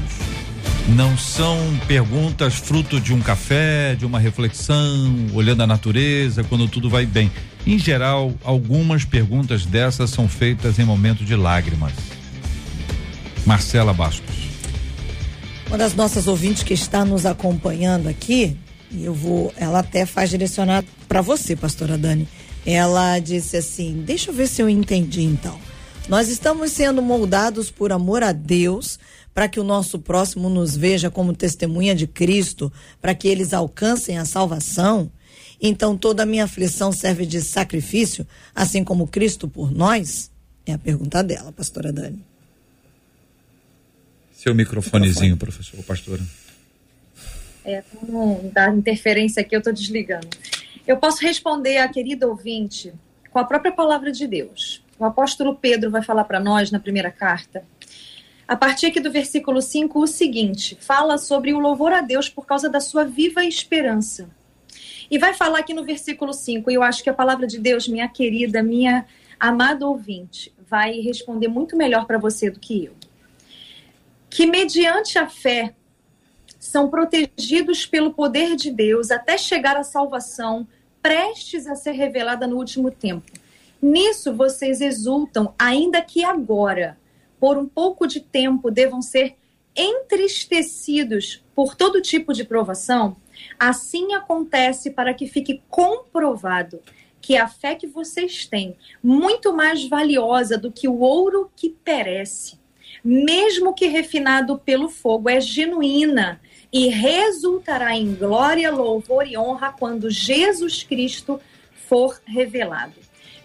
Não 0.88 1.16
são 1.16 1.58
perguntas 1.86 2.54
fruto 2.54 3.00
de 3.00 3.12
um 3.12 3.20
café, 3.20 3.94
de 3.94 4.04
uma 4.04 4.18
reflexão, 4.18 5.28
olhando 5.32 5.62
a 5.62 5.66
natureza, 5.66 6.42
quando 6.42 6.66
tudo 6.66 6.90
vai 6.90 7.06
bem. 7.06 7.30
Em 7.66 7.78
geral, 7.78 8.32
algumas 8.42 9.04
perguntas 9.04 9.66
dessas 9.66 10.10
são 10.10 10.28
feitas 10.28 10.78
em 10.78 10.84
momento 10.84 11.24
de 11.24 11.36
lágrimas. 11.36 11.92
Marcela 13.46 13.92
Bastos. 13.92 14.50
Uma 15.66 15.78
das 15.78 15.94
nossas 15.94 16.26
ouvintes 16.26 16.62
que 16.62 16.74
está 16.74 17.04
nos 17.04 17.24
acompanhando 17.24 18.08
aqui, 18.08 18.56
e 18.90 19.04
eu 19.04 19.14
vou, 19.14 19.52
ela 19.56 19.80
até 19.80 20.04
faz 20.04 20.30
direcionar 20.30 20.84
para 21.08 21.22
você, 21.22 21.54
pastora 21.54 21.96
Dani. 21.96 22.26
Ela 22.66 23.18
disse 23.18 23.56
assim: 23.56 24.02
"Deixa 24.04 24.30
eu 24.30 24.34
ver 24.34 24.48
se 24.48 24.60
eu 24.60 24.68
entendi 24.68 25.22
então. 25.22 25.58
Nós 26.08 26.28
estamos 26.28 26.72
sendo 26.72 27.00
moldados 27.00 27.70
por 27.70 27.92
amor 27.92 28.24
a 28.24 28.32
Deus, 28.32 28.98
para 29.32 29.48
que 29.48 29.60
o 29.60 29.64
nosso 29.64 29.98
próximo 29.98 30.50
nos 30.50 30.76
veja 30.76 31.08
como 31.08 31.32
testemunha 31.32 31.94
de 31.94 32.06
Cristo, 32.06 32.72
para 33.00 33.14
que 33.14 33.28
eles 33.28 33.54
alcancem 33.54 34.18
a 34.18 34.24
salvação. 34.24 35.10
Então 35.60 35.96
toda 35.96 36.22
a 36.22 36.26
minha 36.26 36.44
aflição 36.44 36.90
serve 36.92 37.26
de 37.26 37.40
sacrifício, 37.40 38.26
assim 38.54 38.82
como 38.82 39.06
Cristo 39.06 39.46
por 39.46 39.70
nós? 39.70 40.30
É 40.64 40.72
a 40.72 40.78
pergunta 40.78 41.22
dela, 41.22 41.52
pastora 41.52 41.92
Dani. 41.92 42.24
Seu 44.32 44.54
microfonezinho, 44.54 45.36
professor, 45.36 45.82
pastora. 45.84 46.22
É, 47.64 47.84
não 48.08 48.50
dar 48.52 48.74
interferência 48.74 49.42
aqui, 49.42 49.54
eu 49.54 49.58
estou 49.58 49.72
desligando. 49.72 50.28
Eu 50.86 50.96
posso 50.96 51.20
responder 51.22 51.76
a 51.76 51.88
querida 51.88 52.26
ouvinte 52.26 52.92
com 53.30 53.38
a 53.38 53.44
própria 53.44 53.70
palavra 53.70 54.10
de 54.10 54.26
Deus. 54.26 54.82
O 54.98 55.04
apóstolo 55.04 55.54
Pedro 55.54 55.90
vai 55.90 56.02
falar 56.02 56.24
para 56.24 56.40
nós 56.40 56.70
na 56.70 56.80
primeira 56.80 57.10
carta, 57.10 57.64
a 58.48 58.56
partir 58.56 58.86
aqui 58.86 58.98
do 58.98 59.12
versículo 59.12 59.62
5, 59.62 60.02
o 60.02 60.06
seguinte: 60.06 60.76
fala 60.80 61.18
sobre 61.18 61.52
o 61.52 61.60
louvor 61.60 61.92
a 61.92 62.00
Deus 62.00 62.28
por 62.28 62.44
causa 62.44 62.68
da 62.68 62.80
sua 62.80 63.04
viva 63.04 63.44
esperança. 63.44 64.28
E 65.10 65.18
vai 65.18 65.34
falar 65.34 65.58
aqui 65.58 65.74
no 65.74 65.84
versículo 65.84 66.32
5, 66.32 66.70
e 66.70 66.74
eu 66.74 66.82
acho 66.82 67.02
que 67.02 67.10
a 67.10 67.14
palavra 67.14 67.46
de 67.46 67.58
Deus, 67.58 67.88
minha 67.88 68.08
querida, 68.08 68.62
minha 68.62 69.04
amada 69.38 69.86
ouvinte, 69.86 70.52
vai 70.68 71.00
responder 71.00 71.48
muito 71.48 71.76
melhor 71.76 72.06
para 72.06 72.18
você 72.18 72.48
do 72.48 72.60
que 72.60 72.84
eu. 72.84 72.94
Que 74.28 74.46
mediante 74.46 75.18
a 75.18 75.28
fé 75.28 75.74
são 76.60 76.88
protegidos 76.88 77.86
pelo 77.86 78.14
poder 78.14 78.54
de 78.54 78.70
Deus 78.70 79.10
até 79.10 79.36
chegar 79.36 79.76
à 79.76 79.82
salvação 79.82 80.68
prestes 81.02 81.66
a 81.66 81.74
ser 81.74 81.92
revelada 81.92 82.46
no 82.46 82.56
último 82.56 82.90
tempo. 82.90 83.32
Nisso 83.82 84.34
vocês 84.34 84.80
exultam, 84.80 85.54
ainda 85.58 86.02
que 86.02 86.22
agora, 86.22 86.98
por 87.40 87.56
um 87.56 87.66
pouco 87.66 88.06
de 88.06 88.20
tempo, 88.20 88.70
devam 88.70 89.00
ser 89.00 89.36
entristecidos 89.74 91.42
por 91.54 91.74
todo 91.74 92.02
tipo 92.02 92.34
de 92.34 92.44
provação, 92.44 93.16
Assim 93.60 94.14
acontece 94.14 94.90
para 94.90 95.12
que 95.12 95.26
fique 95.26 95.62
comprovado 95.68 96.80
que 97.20 97.36
a 97.36 97.46
fé 97.46 97.74
que 97.74 97.86
vocês 97.86 98.46
têm, 98.46 98.74
muito 99.02 99.52
mais 99.52 99.86
valiosa 99.86 100.56
do 100.56 100.72
que 100.72 100.88
o 100.88 101.00
ouro 101.00 101.50
que 101.54 101.68
perece, 101.68 102.58
mesmo 103.04 103.74
que 103.74 103.86
refinado 103.86 104.58
pelo 104.58 104.88
fogo, 104.88 105.28
é 105.28 105.42
genuína 105.42 106.40
e 106.72 106.88
resultará 106.88 107.94
em 107.94 108.14
glória, 108.14 108.70
louvor 108.70 109.26
e 109.26 109.36
honra 109.36 109.74
quando 109.78 110.10
Jesus 110.10 110.82
Cristo 110.82 111.38
for 111.86 112.18
revelado. 112.24 112.94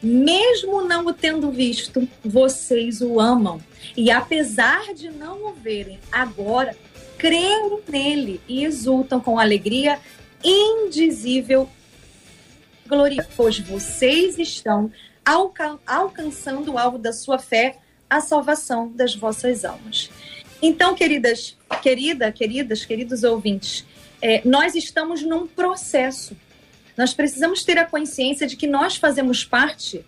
Mesmo 0.02 0.82
não 0.82 1.08
o 1.08 1.14
tendo 1.14 1.52
visto, 1.52 2.08
vocês 2.24 3.02
o 3.02 3.20
amam. 3.20 3.60
E 3.98 4.10
apesar 4.10 4.94
de 4.94 5.10
não 5.10 5.50
o 5.50 5.52
verem 5.52 6.00
agora, 6.10 6.78
creem 7.26 7.80
nele 7.88 8.40
e 8.48 8.64
exultam 8.64 9.20
com 9.20 9.40
alegria 9.40 10.00
indizível 10.44 11.68
glória, 12.88 13.28
pois 13.36 13.58
vocês 13.58 14.38
estão 14.38 14.92
alca 15.26 15.80
alcançando 15.88 16.74
o 16.74 16.78
alvo 16.78 17.00
da 17.00 17.12
sua 17.12 17.40
fé, 17.40 17.80
a 18.08 18.22
salvação 18.22 18.92
das 18.92 19.16
vossas 19.16 19.66
almas. 19.66 20.12
Então, 20.62 20.94
queridas, 20.94 21.58
querida, 21.82 22.32
queridas, 22.32 22.86
queridos 22.86 23.24
ouvintes, 23.24 23.84
é, 24.22 24.48
nós 24.48 24.76
estamos 24.76 25.24
num 25.24 25.48
processo. 25.48 26.38
Nós 26.96 27.12
precisamos 27.12 27.64
ter 27.64 27.80
a 27.80 27.86
consciência 27.86 28.46
de 28.46 28.56
que 28.56 28.68
nós 28.68 28.98
fazemos 28.98 29.44
parte 29.44 30.06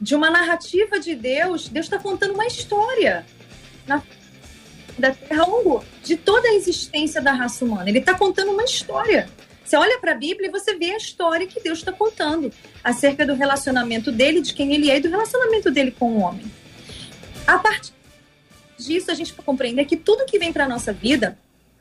de 0.00 0.14
uma 0.14 0.30
narrativa 0.30 0.98
de 0.98 1.14
Deus. 1.14 1.68
Deus 1.68 1.84
está 1.84 1.98
contando 1.98 2.32
uma 2.32 2.46
história 2.46 3.26
na, 3.86 4.02
da 4.98 5.12
Terra 5.12 5.42
ao 5.42 5.50
longo 5.50 5.84
de 6.02 6.16
toda 6.16 6.48
a 6.48 6.54
existência 6.54 7.20
da 7.20 7.32
raça 7.32 7.64
humana. 7.64 7.88
Ele 7.88 7.98
está 7.98 8.14
contando 8.14 8.50
uma 8.52 8.64
história. 8.64 9.28
Você 9.64 9.76
olha 9.76 9.98
para 9.98 10.12
a 10.12 10.14
Bíblia 10.14 10.48
e 10.48 10.50
você 10.50 10.76
vê 10.76 10.92
a 10.92 10.96
história 10.96 11.46
que 11.46 11.60
Deus 11.60 11.78
está 11.78 11.92
contando 11.92 12.52
acerca 12.82 13.26
do 13.26 13.34
relacionamento 13.34 14.12
dele, 14.12 14.40
de 14.40 14.52
quem 14.52 14.74
ele 14.74 14.90
é 14.90 14.98
e 14.98 15.00
do 15.00 15.08
relacionamento 15.08 15.70
dele 15.70 15.90
com 15.90 16.12
o 16.12 16.20
homem. 16.20 16.44
A 17.46 17.58
partir 17.58 17.92
disso, 18.78 19.10
a 19.10 19.14
gente 19.14 19.32
compreender 19.32 19.84
que 19.86 19.96
tudo 19.96 20.26
que 20.26 20.38
vem 20.38 20.52
para 20.52 20.64
a 20.64 20.68
nossa 20.68 20.92
vida 20.92 21.38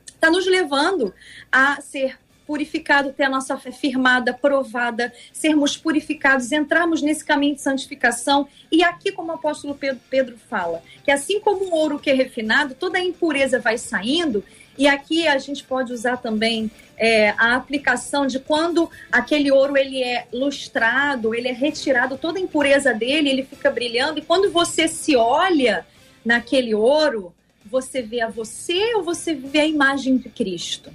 está 0.07 0.32
nos 0.32 0.45
levando 0.45 1.14
a 1.51 1.82
ser 1.82 2.18
purificado, 2.46 3.14
ter 3.14 3.24
a 3.24 3.30
nossa 3.30 3.58
fé 3.58 3.72
firmada, 3.72 4.34
provada, 4.34 5.14
sermos 5.32 5.78
purificados, 5.78 6.52
entrarmos 6.52 7.02
nesse 7.02 7.24
caminho 7.24 7.56
de 7.56 7.62
santificação. 7.62 8.48
E 8.72 8.84
aqui, 8.84 9.12
como 9.12 9.32
o 9.32 9.36
apóstolo 9.36 9.78
Pedro, 10.10 10.38
fala, 10.50 10.84
que 11.04 11.12
assim 11.12 11.39
como 11.39 11.66
o 11.66 11.76
ouro 11.76 12.00
que 12.00 12.10
é 12.10 12.14
refinado, 12.14 12.76
toda 12.76 12.98
a 12.98 13.04
impureza 13.04 13.60
vai 13.60 13.78
saindo. 13.78 14.44
E 14.78 14.88
aqui 14.88 15.28
a 15.28 15.38
gente 15.38 15.64
pode 15.64 15.94
usar 15.94 16.18
também 16.18 16.70
é, 16.98 17.30
a 17.32 17.56
aplicação 17.56 18.26
de 18.26 18.39
quando 18.39 18.89
aquele 19.12 19.52
ouro 19.52 19.78
ele 19.78 20.02
é 20.02 20.28
lustrado, 20.34 21.36
ele 21.36 21.48
é 21.48 21.54
retirado 21.54 22.18
toda 22.18 22.39
a 22.39 22.41
impureza 22.41 22.94
dele, 22.94 23.30
ele 23.30 23.44
fica 23.44 23.70
brilhando. 23.70 24.20
E 24.20 24.22
quando 24.22 24.52
você 24.52 24.88
se 24.88 25.16
olha 25.16 25.86
naquele 26.26 26.74
ouro, 26.74 27.34
você 27.66 28.02
vê 28.02 28.22
a 28.22 28.30
você 28.30 28.96
ou 28.96 29.04
você 29.04 29.34
vê 29.34 29.60
a 29.60 29.68
imagem 29.68 30.18
de 30.18 30.30
Cristo? 30.30 30.91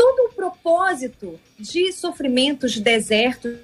Todo 0.00 0.30
o 0.30 0.32
propósito 0.32 1.38
de 1.58 1.92
sofrimentos, 1.92 2.78
desertos, 2.78 3.58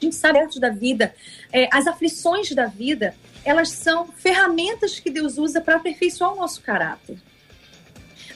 a 0.00 0.04
gente 0.04 0.14
sabe 0.14 0.38
da 0.60 0.70
vida, 0.70 1.12
é, 1.52 1.68
as 1.72 1.88
aflições 1.88 2.52
da 2.52 2.66
vida, 2.66 3.16
elas 3.44 3.70
são 3.70 4.06
ferramentas 4.06 5.00
que 5.00 5.10
Deus 5.10 5.38
usa 5.38 5.60
para 5.60 5.74
aperfeiçoar 5.74 6.34
o 6.34 6.36
nosso 6.36 6.62
caráter. 6.62 7.18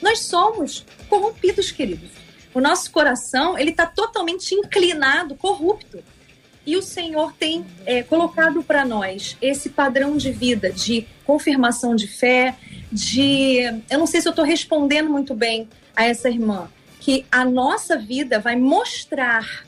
Nós 0.01 0.19
somos 0.19 0.85
corrompidos, 1.07 1.71
queridos. 1.71 2.09
O 2.53 2.59
nosso 2.59 2.91
coração 2.91 3.57
ele 3.57 3.71
está 3.71 3.85
totalmente 3.85 4.53
inclinado, 4.53 5.33
corrupto. 5.35 6.03
E 6.65 6.75
o 6.75 6.81
Senhor 6.81 7.31
tem 7.31 7.65
é, 7.85 8.03
colocado 8.03 8.61
para 8.61 8.83
nós 8.83 9.37
esse 9.41 9.69
padrão 9.69 10.17
de 10.17 10.33
vida, 10.33 10.69
de 10.69 11.07
confirmação 11.25 11.95
de 11.95 12.07
fé, 12.07 12.57
de. 12.91 13.61
Eu 13.89 13.99
não 13.99 14.05
sei 14.05 14.19
se 14.19 14.27
eu 14.27 14.31
estou 14.31 14.43
respondendo 14.43 15.09
muito 15.09 15.33
bem 15.33 15.69
a 15.95 16.03
essa 16.05 16.29
irmã, 16.29 16.69
que 17.01 17.25
a 17.31 17.43
nossa 17.43 17.97
vida 17.97 18.39
vai 18.39 18.55
mostrar 18.55 19.65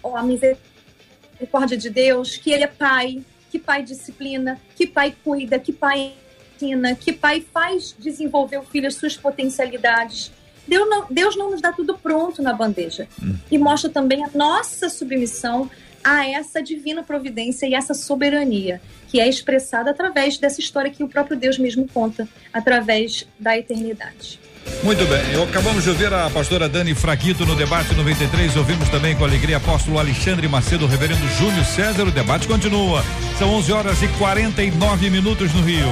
oh, 0.00 0.16
a 0.16 0.22
misericórdia 0.22 1.76
de 1.76 1.90
Deus, 1.90 2.36
que 2.36 2.52
Ele 2.52 2.62
é 2.62 2.68
Pai, 2.68 3.22
que 3.50 3.58
Pai 3.58 3.82
disciplina, 3.82 4.58
que 4.76 4.86
Pai 4.86 5.14
cuida, 5.24 5.58
que 5.58 5.72
Pai 5.72 6.12
ensina, 6.54 6.94
que 6.94 7.12
Pai 7.12 7.44
faz 7.52 7.94
desenvolver 7.98 8.58
o 8.58 8.62
filho 8.62 8.86
as 8.86 8.94
suas 8.94 9.16
potencialidades. 9.16 10.30
Deus 10.66 10.88
não, 10.88 11.06
Deus 11.10 11.36
não 11.36 11.50
nos 11.50 11.60
dá 11.60 11.72
tudo 11.72 11.98
pronto 11.98 12.40
na 12.40 12.52
bandeja. 12.52 13.08
Hum. 13.20 13.34
E 13.50 13.58
mostra 13.58 13.90
também 13.90 14.24
a 14.24 14.30
nossa 14.32 14.88
submissão 14.88 15.68
a 16.04 16.28
essa 16.28 16.62
divina 16.62 17.02
providência 17.02 17.66
e 17.66 17.74
essa 17.74 17.92
soberania, 17.92 18.80
que 19.08 19.20
é 19.20 19.28
expressada 19.28 19.90
através 19.90 20.38
dessa 20.38 20.60
história 20.60 20.90
que 20.90 21.02
o 21.02 21.08
próprio 21.08 21.36
Deus 21.36 21.58
mesmo 21.58 21.88
conta, 21.88 22.28
através 22.52 23.26
da 23.38 23.58
eternidade. 23.58 24.40
Muito 24.82 25.06
bem, 25.06 25.42
acabamos 25.44 25.84
de 25.84 25.90
ouvir 25.90 26.12
a 26.12 26.28
pastora 26.28 26.68
Dani 26.68 26.92
Fraquito 26.92 27.46
no 27.46 27.54
debate 27.54 27.94
93. 27.94 28.56
Ouvimos 28.56 28.88
também 28.88 29.14
com 29.14 29.24
alegria 29.24 29.58
apóstolo 29.58 29.96
Alexandre 29.96 30.48
Macedo, 30.48 30.88
reverendo 30.88 31.24
Júnior 31.38 31.64
César. 31.64 32.02
O 32.02 32.10
debate 32.10 32.48
continua. 32.48 33.04
São 33.38 33.48
11 33.54 33.72
horas 33.72 34.02
e 34.02 34.08
49 34.08 35.08
minutos 35.08 35.54
no 35.54 35.62
Rio. 35.62 35.86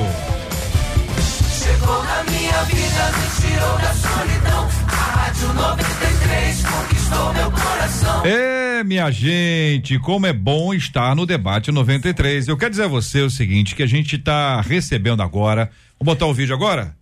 Chegou 1.63 2.03
na 2.03 2.25
minha 2.25 2.63
vida, 2.65 3.13
me 3.17 3.49
tirou 3.49 3.79
da 3.79 3.95
solidão. 3.95 4.69
A 4.89 4.93
Rádio 4.93 5.55
93 5.55 6.63
conquistou 6.63 7.33
meu 7.33 7.51
coração. 7.53 8.27
É, 8.27 8.83
minha 8.83 9.09
gente, 9.13 10.01
como 10.01 10.27
é 10.27 10.33
bom 10.33 10.75
estar 10.75 11.15
no 11.15 11.25
debate 11.25 11.71
93. 11.71 12.49
Eu 12.49 12.57
quero 12.57 12.73
dizer 12.73 12.85
a 12.85 12.89
você 12.89 13.21
o 13.21 13.31
seguinte: 13.31 13.77
que 13.77 13.85
a 13.85 13.87
gente 13.87 14.17
está 14.17 14.61
recebendo 14.61 15.23
agora. 15.23 15.71
Vou 15.97 16.07
botar 16.07 16.27
o 16.27 16.35
vídeo 16.35 16.55
agora? 16.55 16.99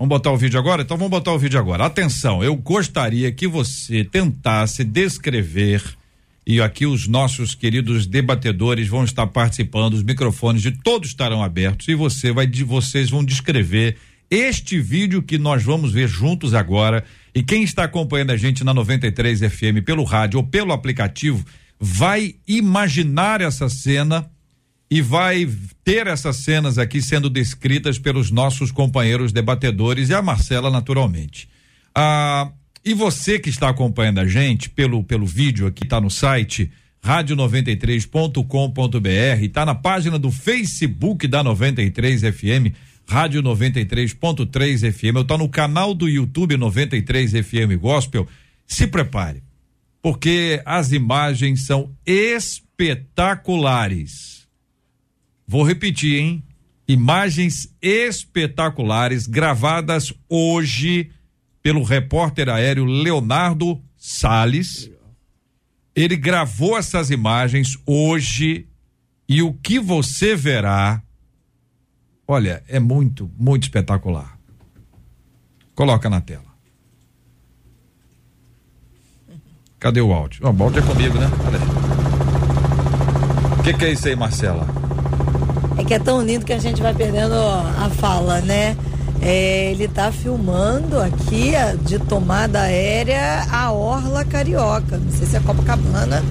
Vamos 0.00 0.16
botar 0.16 0.32
o 0.32 0.36
vídeo 0.38 0.58
agora? 0.58 0.80
Então 0.80 0.96
vamos 0.96 1.10
botar 1.10 1.30
o 1.30 1.38
vídeo 1.38 1.60
agora. 1.60 1.84
Atenção, 1.84 2.42
eu 2.42 2.56
gostaria 2.56 3.30
que 3.30 3.46
você 3.46 4.02
tentasse 4.02 4.82
descrever 4.82 5.84
e 6.46 6.58
aqui 6.58 6.86
os 6.86 7.06
nossos 7.06 7.54
queridos 7.54 8.06
debatedores 8.06 8.88
vão 8.88 9.04
estar 9.04 9.26
participando, 9.26 9.92
os 9.92 10.02
microfones 10.02 10.62
de 10.62 10.70
todos 10.70 11.10
estarão 11.10 11.42
abertos 11.42 11.86
e 11.86 11.94
você 11.94 12.32
vai 12.32 12.50
vocês 12.64 13.10
vão 13.10 13.22
descrever 13.22 13.98
este 14.30 14.80
vídeo 14.80 15.20
que 15.20 15.36
nós 15.36 15.62
vamos 15.62 15.92
ver 15.92 16.08
juntos 16.08 16.54
agora. 16.54 17.04
E 17.34 17.42
quem 17.42 17.62
está 17.62 17.84
acompanhando 17.84 18.30
a 18.30 18.38
gente 18.38 18.64
na 18.64 18.72
93 18.72 19.40
FM 19.40 19.84
pelo 19.84 20.04
rádio 20.04 20.38
ou 20.38 20.46
pelo 20.46 20.72
aplicativo 20.72 21.44
vai 21.78 22.36
imaginar 22.48 23.42
essa 23.42 23.68
cena 23.68 24.30
e 24.90 25.00
vai 25.00 25.48
ter 25.84 26.08
essas 26.08 26.38
cenas 26.38 26.76
aqui 26.76 27.00
sendo 27.00 27.30
descritas 27.30 27.98
pelos 27.98 28.30
nossos 28.30 28.72
companheiros 28.72 29.32
debatedores 29.32 30.08
e 30.08 30.14
a 30.14 30.20
Marcela 30.20 30.68
naturalmente. 30.68 31.48
Ah, 31.94 32.50
e 32.84 32.92
você 32.92 33.38
que 33.38 33.50
está 33.50 33.68
acompanhando 33.68 34.18
a 34.18 34.26
gente 34.26 34.68
pelo 34.68 35.04
pelo 35.04 35.26
vídeo 35.26 35.68
aqui 35.68 35.84
está 35.84 36.00
no 36.00 36.10
site 36.10 36.72
rádio93.com.br, 37.04 39.42
está 39.42 39.64
na 39.64 39.76
página 39.76 40.18
do 40.18 40.30
Facebook 40.30 41.26
da 41.28 41.42
93 41.42 42.20
FM, 42.22 42.74
Rádio 43.08 43.42
93.3 43.42 44.92
FM, 44.92 45.16
eu 45.16 45.24
tô 45.24 45.38
no 45.38 45.48
canal 45.48 45.94
do 45.94 46.06
YouTube 46.08 46.56
93 46.56 47.32
FM 47.32 47.76
Gospel. 47.80 48.28
Se 48.66 48.86
prepare, 48.86 49.42
porque 50.02 50.60
as 50.64 50.92
imagens 50.92 51.62
são 51.62 51.90
espetaculares 52.04 54.39
Vou 55.50 55.64
repetir, 55.64 56.20
hein? 56.20 56.44
Imagens 56.86 57.74
espetaculares 57.82 59.26
gravadas 59.26 60.14
hoje 60.28 61.10
pelo 61.60 61.82
repórter 61.82 62.48
aéreo 62.48 62.84
Leonardo 62.84 63.82
Sales. 63.96 64.88
Ele 65.92 66.16
gravou 66.16 66.78
essas 66.78 67.10
imagens 67.10 67.76
hoje 67.84 68.68
e 69.28 69.42
o 69.42 69.52
que 69.52 69.80
você 69.80 70.36
verá, 70.36 71.02
olha, 72.28 72.62
é 72.68 72.78
muito, 72.78 73.28
muito 73.36 73.64
espetacular. 73.64 74.38
Coloca 75.74 76.08
na 76.08 76.20
tela. 76.20 76.54
Cadê 79.80 80.00
o 80.00 80.12
áudio? 80.12 80.44
O 80.44 80.62
áudio 80.62 80.78
é 80.78 80.86
comigo, 80.86 81.18
né? 81.18 81.26
O 83.58 83.62
que, 83.64 83.74
que 83.74 83.84
é 83.84 83.90
isso 83.90 84.06
aí, 84.06 84.14
Marcela? 84.14 84.79
É 85.78 85.84
que 85.84 85.94
é 85.94 85.98
tão 85.98 86.22
lindo 86.22 86.44
que 86.44 86.52
a 86.52 86.58
gente 86.58 86.82
vai 86.82 86.92
perdendo 86.94 87.34
a 87.34 87.88
fala, 87.98 88.40
né? 88.40 88.76
É, 89.22 89.70
ele 89.70 89.84
está 89.84 90.10
filmando 90.10 90.98
aqui 90.98 91.52
de 91.84 91.98
tomada 91.98 92.60
aérea 92.62 93.44
a 93.50 93.70
Orla 93.70 94.24
Carioca. 94.24 94.96
Não 94.98 95.10
sei 95.12 95.26
se 95.26 95.36
é 95.36 95.40
Copacabana, 95.40 96.22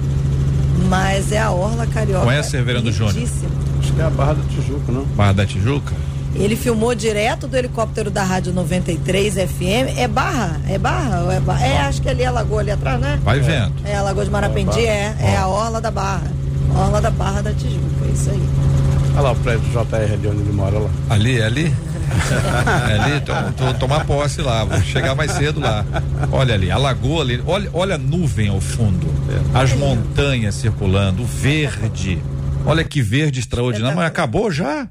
mas 0.88 1.30
é 1.32 1.38
a 1.40 1.50
Orla 1.50 1.86
Carioca. 1.86 2.24
Conhece, 2.24 2.56
Reverendo 2.56 2.90
Júnior? 2.90 3.16
Acho 3.80 3.92
que 3.92 4.00
é 4.00 4.04
a 4.04 4.10
Barra 4.10 4.34
da 4.34 4.42
Tijuca, 4.48 4.92
não? 4.92 5.04
Barra 5.04 5.32
da 5.32 5.46
Tijuca? 5.46 5.94
Ele 6.34 6.54
filmou 6.54 6.94
direto 6.94 7.48
do 7.48 7.56
helicóptero 7.56 8.08
da 8.10 8.22
Rádio 8.22 8.52
93 8.52 9.34
FM. 9.34 9.96
É 9.98 10.06
Barra? 10.06 10.60
É 10.68 10.78
Barra? 10.78 11.22
ou 11.24 11.32
É, 11.32 11.40
Barra? 11.40 11.66
é 11.66 11.78
acho 11.78 12.00
que 12.02 12.08
ali 12.08 12.22
é 12.22 12.26
a 12.26 12.30
Lagoa 12.30 12.60
ali 12.60 12.70
atrás, 12.70 13.00
né? 13.00 13.18
Vai 13.24 13.40
vendo. 13.40 13.72
É 13.84 13.96
a 13.96 14.02
Lagoa 14.02 14.24
de 14.24 14.30
Marapendi, 14.30 14.80
é. 14.86 15.14
É 15.18 15.36
a 15.36 15.48
Orla 15.48 15.80
da 15.80 15.90
Barra. 15.90 16.30
Orla 16.76 17.00
da 17.00 17.10
Barra 17.10 17.40
da 17.42 17.52
Tijuca, 17.52 17.80
é 18.08 18.12
isso 18.12 18.30
aí. 18.30 18.42
Olha 19.12 19.20
lá 19.22 19.32
o 19.32 19.36
prédio 19.36 19.60
do 19.62 19.70
JR 19.70 20.12
ali 20.12 20.26
onde 20.28 20.40
ele 20.42 20.52
mora 20.52 20.78
lá. 20.78 20.90
Ali, 21.08 21.42
ali? 21.42 21.74
É 22.90 22.98
ali, 22.98 23.20
to, 23.20 23.32
to- 23.56 23.78
tomar 23.78 24.04
posse 24.04 24.40
lá, 24.42 24.64
vou 24.64 24.80
chegar 24.82 25.14
mais 25.14 25.30
cedo 25.32 25.60
lá. 25.60 25.84
Olha 26.32 26.54
ali, 26.54 26.70
a 26.70 26.76
lagoa 26.76 27.22
ali, 27.22 27.40
olha, 27.46 27.70
olha 27.72 27.94
a 27.94 27.98
nuvem 27.98 28.48
ao 28.48 28.60
fundo, 28.60 29.06
as 29.54 29.72
montanhas 29.74 30.56
circulando, 30.56 31.22
o 31.22 31.26
verde. 31.26 32.20
Olha 32.66 32.82
que 32.84 33.00
verde 33.00 33.38
extraordinário, 33.40 33.96
mas 33.96 34.06
acabou 34.06 34.50
já? 34.50 34.88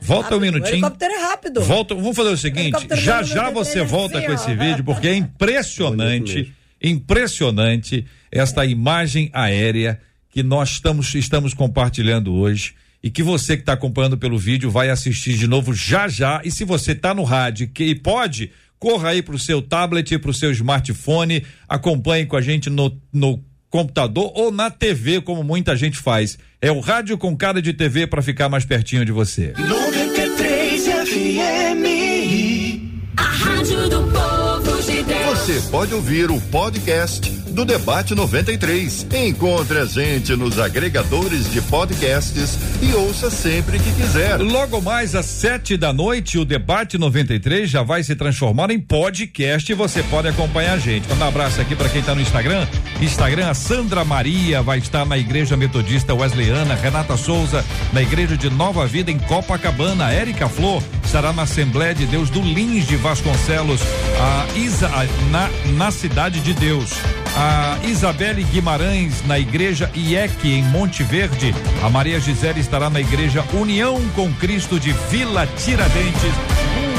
Volta 0.00 0.14
um 0.14 0.22
Rápido, 0.22 0.36
O 0.38 0.40
minutinho. 0.40 0.74
helicóptero 0.74 1.12
é 1.14 1.20
rápido. 1.22 1.60
Volta, 1.62 1.94
vamos 1.94 2.16
fazer 2.16 2.30
o 2.30 2.36
seguinte, 2.36 2.60
Helicóptero 2.74 3.00
já 3.00 3.22
já 3.22 3.50
você 3.50 3.84
volta 3.84 4.18
assim, 4.18 4.26
com 4.26 4.32
ó. 4.32 4.34
esse 4.34 4.54
vídeo, 4.54 4.82
porque 4.84 5.06
é 5.08 5.14
impressionante, 5.14 6.52
impressionante 6.82 8.06
esta 8.30 8.64
imagem 8.64 9.30
aérea 9.32 10.00
que 10.30 10.42
nós 10.42 10.70
estamos, 10.70 11.14
estamos 11.14 11.52
compartilhando 11.54 12.32
hoje 12.34 12.74
e 13.02 13.10
que 13.10 13.22
você 13.22 13.56
que 13.56 13.62
está 13.62 13.72
acompanhando 13.72 14.16
pelo 14.16 14.38
vídeo 14.38 14.70
vai 14.70 14.88
assistir 14.88 15.36
de 15.36 15.46
novo 15.46 15.74
já 15.74 16.06
já. 16.06 16.40
E 16.44 16.50
se 16.50 16.64
você 16.64 16.92
está 16.92 17.12
no 17.12 17.24
rádio 17.24 17.68
que 17.68 17.84
e 17.84 17.94
pode, 17.94 18.52
corra 18.78 19.10
aí 19.10 19.22
para 19.22 19.34
o 19.34 19.38
seu 19.38 19.60
tablet, 19.60 20.18
para 20.18 20.30
o 20.30 20.34
seu 20.34 20.52
smartphone, 20.52 21.44
acompanhe 21.68 22.26
com 22.26 22.36
a 22.36 22.40
gente 22.40 22.70
no, 22.70 22.96
no 23.12 23.42
computador 23.68 24.30
ou 24.34 24.52
na 24.52 24.70
TV, 24.70 25.20
como 25.20 25.42
muita 25.42 25.74
gente 25.74 25.98
faz. 25.98 26.38
É 26.60 26.70
o 26.70 26.78
rádio 26.78 27.18
com 27.18 27.36
cara 27.36 27.60
de 27.60 27.72
TV 27.72 28.06
para 28.06 28.22
ficar 28.22 28.48
mais 28.48 28.64
pertinho 28.64 29.04
de 29.04 29.10
você. 29.10 29.52
93 29.58 30.84
FM. 30.84 31.84
A 33.16 33.22
rádio 33.22 33.88
do 33.88 34.02
povo 34.12 34.82
de 34.82 35.02
Deus. 35.02 35.38
Você 35.38 35.70
pode 35.70 35.92
ouvir 35.92 36.30
o 36.30 36.40
podcast 36.40 37.41
do 37.52 37.64
Debate 37.64 38.14
93. 38.14 39.06
Encontre 39.14 39.78
a 39.78 39.84
gente 39.84 40.34
nos 40.34 40.58
agregadores 40.58 41.50
de 41.52 41.60
podcasts 41.62 42.58
e 42.82 42.92
ouça 42.94 43.30
sempre 43.30 43.78
que 43.78 43.92
quiser. 43.92 44.38
Logo 44.40 44.80
mais 44.80 45.14
às 45.14 45.26
sete 45.26 45.76
da 45.76 45.92
noite, 45.92 46.38
o 46.38 46.44
Debate 46.44 46.96
93 46.98 47.68
já 47.70 47.82
vai 47.82 48.02
se 48.02 48.14
transformar 48.16 48.70
em 48.70 48.80
podcast 48.80 49.70
e 49.70 49.74
você 49.74 50.02
pode 50.04 50.28
acompanhar 50.28 50.74
a 50.74 50.78
gente. 50.78 51.06
Um 51.12 51.22
abraço 51.24 51.60
aqui 51.60 51.76
para 51.76 51.88
quem 51.88 52.00
está 52.00 52.14
no 52.14 52.20
Instagram. 52.22 52.66
Instagram, 53.00 53.48
a 53.50 53.54
Sandra 53.54 54.04
Maria 54.04 54.62
vai 54.62 54.78
estar 54.78 55.04
na 55.04 55.18
Igreja 55.18 55.56
Metodista 55.56 56.14
Wesleyana, 56.14 56.74
Renata 56.74 57.16
Souza 57.16 57.64
na 57.92 58.00
Igreja 58.02 58.36
de 58.36 58.48
Nova 58.48 58.86
Vida 58.86 59.10
em 59.10 59.18
Copacabana, 59.18 60.10
Érica 60.12 60.48
Flor 60.48 60.82
estará 61.04 61.32
na 61.32 61.42
Assembleia 61.42 61.94
de 61.94 62.06
Deus 62.06 62.30
do 62.30 62.40
Lins 62.40 62.86
de 62.86 62.96
Vasconcelos, 62.96 63.80
a 64.18 64.46
Isa, 64.58 64.86
a- 64.88 65.06
na, 65.30 65.50
na 65.76 65.90
Cidade 65.90 66.40
de 66.40 66.54
Deus. 66.54 66.90
A 67.34 67.41
Isabelle 67.84 68.42
Guimarães 68.44 69.26
na 69.26 69.38
Igreja 69.38 69.90
IEC 69.94 70.44
em 70.44 70.62
Monte 70.62 71.02
Verde. 71.02 71.54
A 71.82 71.90
Maria 71.90 72.18
Gisele 72.20 72.60
estará 72.60 72.88
na 72.88 73.00
Igreja 73.00 73.44
União 73.52 74.00
com 74.14 74.32
Cristo 74.34 74.78
de 74.78 74.92
Vila 75.10 75.46
Tiradentes. 75.46 76.32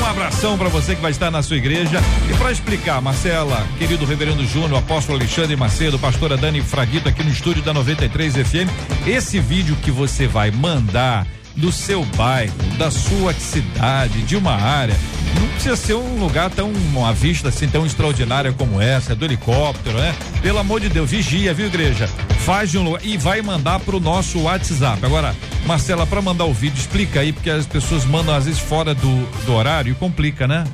Um 0.02 0.06
abração 0.06 0.58
para 0.58 0.70
você 0.70 0.96
que 0.96 1.02
vai 1.02 1.12
estar 1.12 1.32
na 1.32 1.42
sua 1.42 1.58
igreja. 1.58 2.00
E 2.30 2.34
para 2.38 2.52
explicar, 2.52 3.02
Marcela, 3.02 3.66
querido 3.78 4.06
Reverendo 4.06 4.46
Júnior, 4.46 4.80
apóstolo 4.80 5.18
Alexandre 5.18 5.56
Macedo, 5.56 5.98
pastora 5.98 6.36
Dani 6.36 6.62
Fraguito 6.62 7.08
aqui 7.08 7.24
no 7.24 7.32
estúdio 7.32 7.64
da 7.64 7.74
93 7.74 8.36
FM, 8.36 9.08
esse 9.08 9.40
vídeo 9.40 9.76
que 9.78 9.92
você 9.92 10.28
vai 10.28 10.52
mandar 10.52 11.26
do 11.56 11.72
seu 11.72 12.04
bairro, 12.18 12.54
da 12.78 12.90
sua 12.90 13.34
cidade, 13.34 14.22
de 14.24 14.36
uma 14.36 14.54
área. 14.54 14.96
Não 15.40 15.48
precisa 15.50 15.76
ser 15.76 15.94
um 15.96 16.18
lugar 16.20 16.50
tão, 16.50 16.72
uma 16.72 17.14
vista 17.14 17.50
assim 17.50 17.68
tão 17.68 17.86
extraordinária 17.86 18.52
como 18.54 18.80
essa, 18.82 19.16
do 19.16 19.26
helicóptero, 19.26 19.98
né? 19.98 20.16
Pelo 20.42 20.60
amor 20.60 20.80
de 20.80 20.90
Deus, 20.90 21.10
vigia, 21.10 21.54
viu, 21.54 21.68
igreja? 21.68 22.08
Faz 22.40 22.72
de 22.72 22.78
um 22.78 22.84
lugar 22.84 23.02
e 23.04 23.18
vai 23.18 23.42
mandar 23.42 23.80
pro 23.80 24.00
nosso 24.00 24.40
WhatsApp. 24.42 25.06
Agora, 25.06 25.36
Marcela, 25.66 26.06
para 26.06 26.22
mandar 26.22 26.46
o 26.46 26.54
vídeo, 26.54 26.78
explica 26.78 27.22
aí, 27.22 27.32
porque 27.32 27.50
as 27.50 27.66
pessoas 27.66 28.04
mandam 28.06 28.34
às 28.36 28.46
vezes 28.46 28.60
fora 28.60 28.94
do, 28.94 29.26
do 29.46 29.54
horário 29.54 29.92
e 29.92 29.96
complica, 29.96 30.48
né? 30.48 30.66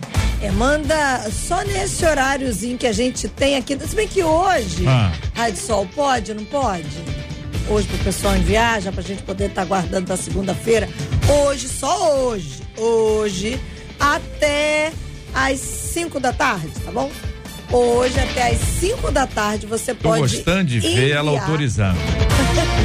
É, 0.42 0.50
manda 0.52 1.30
só 1.32 1.62
nesse 1.64 2.06
horáriozinho 2.06 2.78
que 2.78 2.88
a 2.88 2.94
gente 2.94 3.28
tem 3.28 3.58
aqui. 3.58 3.78
Se 3.86 3.96
bem 3.96 4.08
que 4.08 4.24
hoje, 4.24 4.88
Ah. 4.88 5.12
Rádio 5.36 5.60
Sol 5.62 5.86
pode, 5.94 6.34
não 6.34 6.46
pode? 6.46 6.88
Hoje 7.70 7.88
pro 7.88 7.98
pessoal 8.00 8.36
em 8.36 8.42
viagem, 8.42 8.92
pra 8.92 9.04
gente 9.04 9.22
poder 9.22 9.50
estar 9.50 9.64
guardando 9.64 10.06
pra 10.08 10.18
segunda-feira. 10.18 10.90
Hoje, 11.28 11.68
só 11.68 12.20
hoje, 12.26 12.62
hoje, 12.76 13.60
até 14.00 14.92
às 15.34 15.60
5 15.60 16.20
da 16.20 16.34
tarde, 16.34 16.72
tá 16.84 16.92
bom? 16.92 17.12
Hoje, 17.72 18.20
até 18.20 18.50
às 18.50 18.58
5 18.80 19.12
da 19.12 19.28
tarde, 19.28 19.68
você 19.68 19.94
Tô 19.94 20.10
pode. 20.10 20.22
gostando 20.22 20.64
de 20.64 20.80
ver 20.80 21.12
ela 21.12 21.30
enviar. 21.30 21.44
autorizando. 21.44 21.98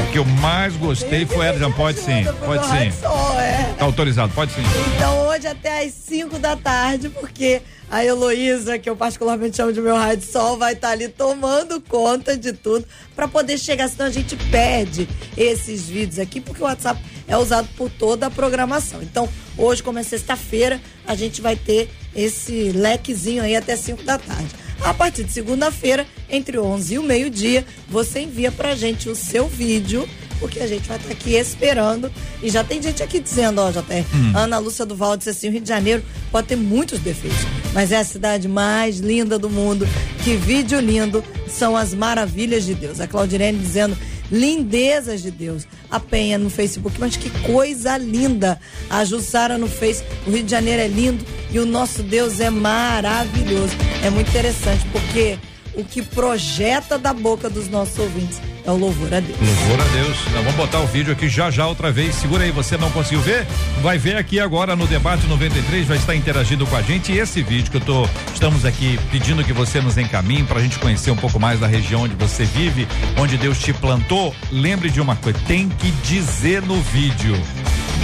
o 0.07 0.13
que 0.13 0.19
eu 0.19 0.25
mais 0.27 0.77
gostei 0.77 1.25
foi 1.25 1.47
ela, 1.47 1.71
pode 1.73 1.99
sim, 2.01 2.25
pode 2.45 2.67
sim. 2.67 2.91
Sol, 3.01 3.41
é. 3.41 3.75
Tá 3.79 3.87
autorizado, 3.87 4.33
pode 4.35 4.53
sim. 4.53 4.63
Então 4.95 5.29
hoje 5.29 5.47
até 5.47 5.87
às 5.87 5.93
5 5.95 6.39
da 6.39 6.57
tarde, 6.57 7.09
porque 7.09 7.63
a 7.91 8.05
Heloísa, 8.05 8.79
que 8.79 8.89
eu 8.89 8.97
particularmente 8.97 9.57
chamo 9.57 9.73
de 9.73 9.81
meu 9.81 9.95
rádio 9.95 10.27
sol, 10.27 10.57
vai 10.57 10.73
estar 10.73 10.91
ali 10.91 11.09
tomando 11.09 11.81
conta 11.81 12.37
de 12.37 12.53
tudo 12.53 12.87
para 13.15 13.29
poder 13.29 13.59
chegar, 13.59 13.89
senão 13.89 14.07
a 14.07 14.11
gente 14.11 14.37
perde 14.51 15.09
esses 15.37 15.89
vídeos 15.89 16.19
aqui, 16.19 16.41
porque 16.41 16.63
o 16.63 16.65
WhatsApp 16.65 17.01
é 17.29 17.37
usado 17.37 17.69
por 17.77 17.91
toda 17.91 18.27
a 18.27 18.31
programação. 18.31 19.03
Então, 19.03 19.29
hoje, 19.57 19.83
como 19.83 19.99
é 19.99 20.03
sexta-feira, 20.03 20.81
a 21.07 21.15
gente 21.15 21.41
vai 21.41 21.57
ter 21.57 21.89
esse 22.15 22.73
lequezinho 22.73 23.43
aí 23.43 23.57
até 23.57 23.77
5 23.77 24.03
da 24.03 24.19
tarde. 24.19 24.49
A 24.81 24.93
partir 24.93 25.25
de 25.25 25.33
segunda-feira, 25.33 26.07
entre 26.29 26.59
11 26.59 26.95
e 26.95 26.99
o 26.99 27.03
meio-dia, 27.03 27.65
você 27.89 28.21
envia 28.21 28.53
pra 28.53 28.75
gente 28.75 29.09
o 29.09 29.15
seu 29.15 29.47
vídeo 29.49 30.09
porque 30.39 30.61
a 30.61 30.67
gente 30.67 30.89
vai 30.89 30.97
estar 30.97 31.11
aqui 31.11 31.35
esperando. 31.35 32.11
E 32.43 32.51
já 32.51 32.63
tem 32.65 32.83
gente 32.83 33.03
aqui 33.03 33.21
dizendo, 33.21 33.61
ó, 33.61 33.71
JR, 33.71 34.05
Ana 34.35 34.59
Lúcia 34.59 34.85
Duval 34.85 35.17
disse 35.17 35.31
assim, 35.31 35.49
o 35.49 35.53
Rio 35.53 35.61
de 35.61 35.69
Janeiro 35.69 36.03
pode 36.31 36.49
ter 36.49 36.57
muitos 36.57 36.99
defeitos, 37.01 37.39
mas 37.73 37.93
é 37.93 37.99
a 37.99 38.05
cidade 38.05 38.49
mais 38.49 38.99
linda 38.99 39.39
do 39.39 39.49
mundo. 39.49 39.87
Que 40.23 40.37
vídeo 40.37 40.81
lindo 40.81 41.23
são 41.49 41.77
as 41.77 41.95
maravilhas 41.95 42.65
de 42.65 42.75
Deus. 42.75 43.01
A 43.01 43.07
Claudirene 43.07 43.59
dizendo 43.59 43.97
lindezas 44.31 45.23
de 45.23 45.31
Deus. 45.31 45.67
A 45.91 46.01
Penha 46.01 46.39
no 46.39 46.51
Facebook, 46.51 46.99
mas 46.99 47.17
que 47.17 47.31
coisa 47.43 47.97
linda. 47.97 48.59
A 48.91 49.05
Jussara 49.05 49.57
no 49.57 49.69
Face, 49.69 50.03
o 50.27 50.31
Rio 50.31 50.43
de 50.43 50.51
Janeiro 50.51 50.83
é 50.83 50.89
lindo 50.89 51.25
e 51.51 51.59
o 51.59 51.67
nosso 51.67 52.03
Deus 52.03 52.41
é 52.41 52.51
maravilhoso. 52.51 53.73
É 54.03 54.11
muito 54.11 54.29
interessante, 54.29 54.85
porque 54.91 55.39
o 55.77 55.85
que 55.85 56.03
projeta 56.03 56.99
da 56.99 57.13
boca 57.13 57.49
dos 57.51 57.69
nossos 57.69 57.99
ouvintes 57.99 58.41
é 58.67 58.71
o 58.71 58.77
louvor 58.77 59.13
a 59.13 59.21
Deus. 59.21 59.39
Louvor 59.39 59.81
a 59.81 59.89
Deus. 59.91 60.17
Vamos 60.33 60.55
botar 60.55 60.81
o 60.81 60.87
vídeo 60.87 61.13
aqui 61.13 61.29
já 61.29 61.51
já 61.51 61.67
outra 61.67 61.93
vez. 61.93 62.15
Segura 62.15 62.45
aí, 62.45 62.51
você 62.51 62.77
não 62.77 62.91
conseguiu 62.91 63.21
ver? 63.21 63.47
Vai 63.83 63.99
ver 63.99 64.17
aqui 64.17 64.41
agora 64.41 64.75
no 64.75 64.87
debate 64.87 65.27
93, 65.27 65.87
vai 65.87 65.99
estar 65.99 66.15
interagindo 66.15 66.67
com 66.67 66.77
a 66.77 66.83
gente. 66.83 67.13
E 67.13 67.19
esse 67.19 67.43
vídeo 67.43 67.71
que 67.71 67.77
eu 67.77 67.81
tô, 67.81 68.09
estamos 68.33 68.65
aqui 68.65 68.99
pedindo 69.11 69.45
que 69.45 69.53
você 69.53 69.81
nos 69.81 69.99
encaminhe 69.99 70.45
para 70.45 70.59
a 70.59 70.63
gente 70.63 70.79
conhecer 70.79 71.11
um 71.11 71.17
pouco 71.17 71.39
mais 71.39 71.61
da 71.61 71.67
região 71.67 72.03
onde 72.03 72.15
você 72.15 72.45
vive, 72.45 72.89
onde 73.19 73.37
Deus 73.37 73.59
te 73.59 73.73
plantou. 73.73 74.35
Lembre 74.51 74.89
de 74.89 75.01
uma 75.01 75.17
coisa, 75.17 75.39
tem 75.47 75.69
que 75.69 75.91
dizer 76.03 76.63
no 76.63 76.81
vídeo. 76.81 77.35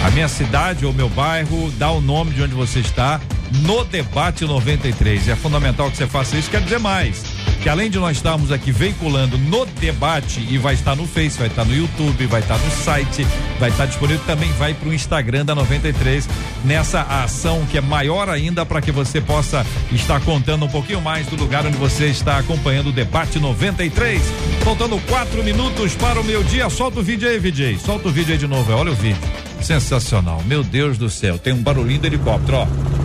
A 0.04 0.10
minha 0.10 0.28
cidade 0.28 0.84
ou 0.84 0.92
meu 0.92 1.08
bairro, 1.08 1.70
dá 1.72 1.90
o 1.90 2.00
nome 2.00 2.32
de 2.32 2.42
onde 2.42 2.54
você 2.54 2.80
está 2.80 3.20
no 3.62 3.84
debate 3.84 4.44
93. 4.44 5.28
É 5.28 5.36
fundamental 5.36 5.90
que 5.90 5.96
você 5.96 6.06
faça 6.06 6.36
isso. 6.36 6.50
Quer 6.50 6.62
dizer 6.62 6.78
mais, 6.78 7.22
que 7.62 7.68
além 7.68 7.90
de 7.90 7.98
nós 7.98 8.16
estarmos 8.16 8.50
aqui 8.50 8.72
veiculando 8.72 9.36
no 9.36 9.66
debate 9.66 10.46
e 10.48 10.56
vai 10.56 10.74
estar 10.74 10.96
no 10.96 11.06
Face, 11.06 11.38
vai 11.38 11.48
estar 11.48 11.64
no 11.64 11.74
YouTube, 11.74 12.26
vai 12.26 12.40
estar 12.40 12.58
no 12.58 12.70
site, 12.70 13.26
vai 13.58 13.68
estar 13.70 13.86
disponível 13.86 14.24
também 14.26 14.50
vai 14.52 14.72
para 14.72 14.88
o 14.88 14.94
Instagram 14.94 15.44
da 15.44 15.54
93 15.54 16.28
nessa 16.64 17.02
ação 17.02 17.66
que 17.70 17.76
é 17.76 17.80
maior 17.80 18.28
ainda 18.28 18.64
para 18.64 18.80
que 18.80 18.90
você 18.90 19.20
possa 19.20 19.64
estar 19.92 20.20
contando 20.20 20.64
um 20.64 20.68
pouquinho 20.68 21.00
mais 21.00 21.26
do 21.26 21.36
lugar 21.36 21.66
onde 21.66 21.76
você 21.76 22.06
está 22.06 22.38
acompanhando 22.38 22.88
o 22.88 22.92
debate 22.92 23.38
93. 23.38 24.22
Faltando 24.64 24.98
quatro 25.00 25.42
minutos 25.42 25.94
para 25.94 26.20
o 26.20 26.24
meu 26.24 26.42
dia, 26.42 26.68
solta 26.70 27.00
o 27.00 27.02
vídeo 27.02 27.28
aí, 27.28 27.38
VJ. 27.38 27.78
Solta 27.78 28.08
o 28.08 28.12
vídeo 28.12 28.32
aí 28.32 28.38
de 28.38 28.46
novo, 28.46 28.72
olha 28.72 28.92
o 28.92 28.94
vídeo. 28.94 29.20
Sensacional, 29.60 30.42
meu 30.46 30.62
Deus 30.62 30.96
do 30.96 31.10
céu, 31.10 31.38
tem 31.38 31.52
um 31.52 31.62
barulhinho 31.62 32.00
do 32.00 32.06
helicóptero, 32.06 32.58
ó. 32.58 32.99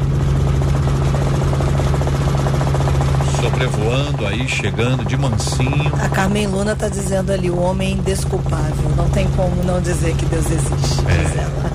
Sobrevoando 3.45 4.25
aí, 4.25 4.49
chegando 4.49 5.05
de 5.05 5.15
mansinho. 5.15 5.91
A 6.01 6.09
Carmen 6.09 6.47
Luna 6.47 6.75
tá 6.75 6.89
dizendo 6.89 7.31
ali, 7.31 7.47
o 7.47 7.61
homem 7.61 7.89
é 7.89 7.91
indesculpável. 7.91 8.89
Não 8.97 9.07
tem 9.09 9.27
como 9.35 9.63
não 9.63 9.79
dizer 9.79 10.15
que 10.15 10.25
Deus 10.25 10.47
existe. 10.47 10.99
É. 11.07 11.23
Diz 11.23 11.37
ela. 11.37 11.71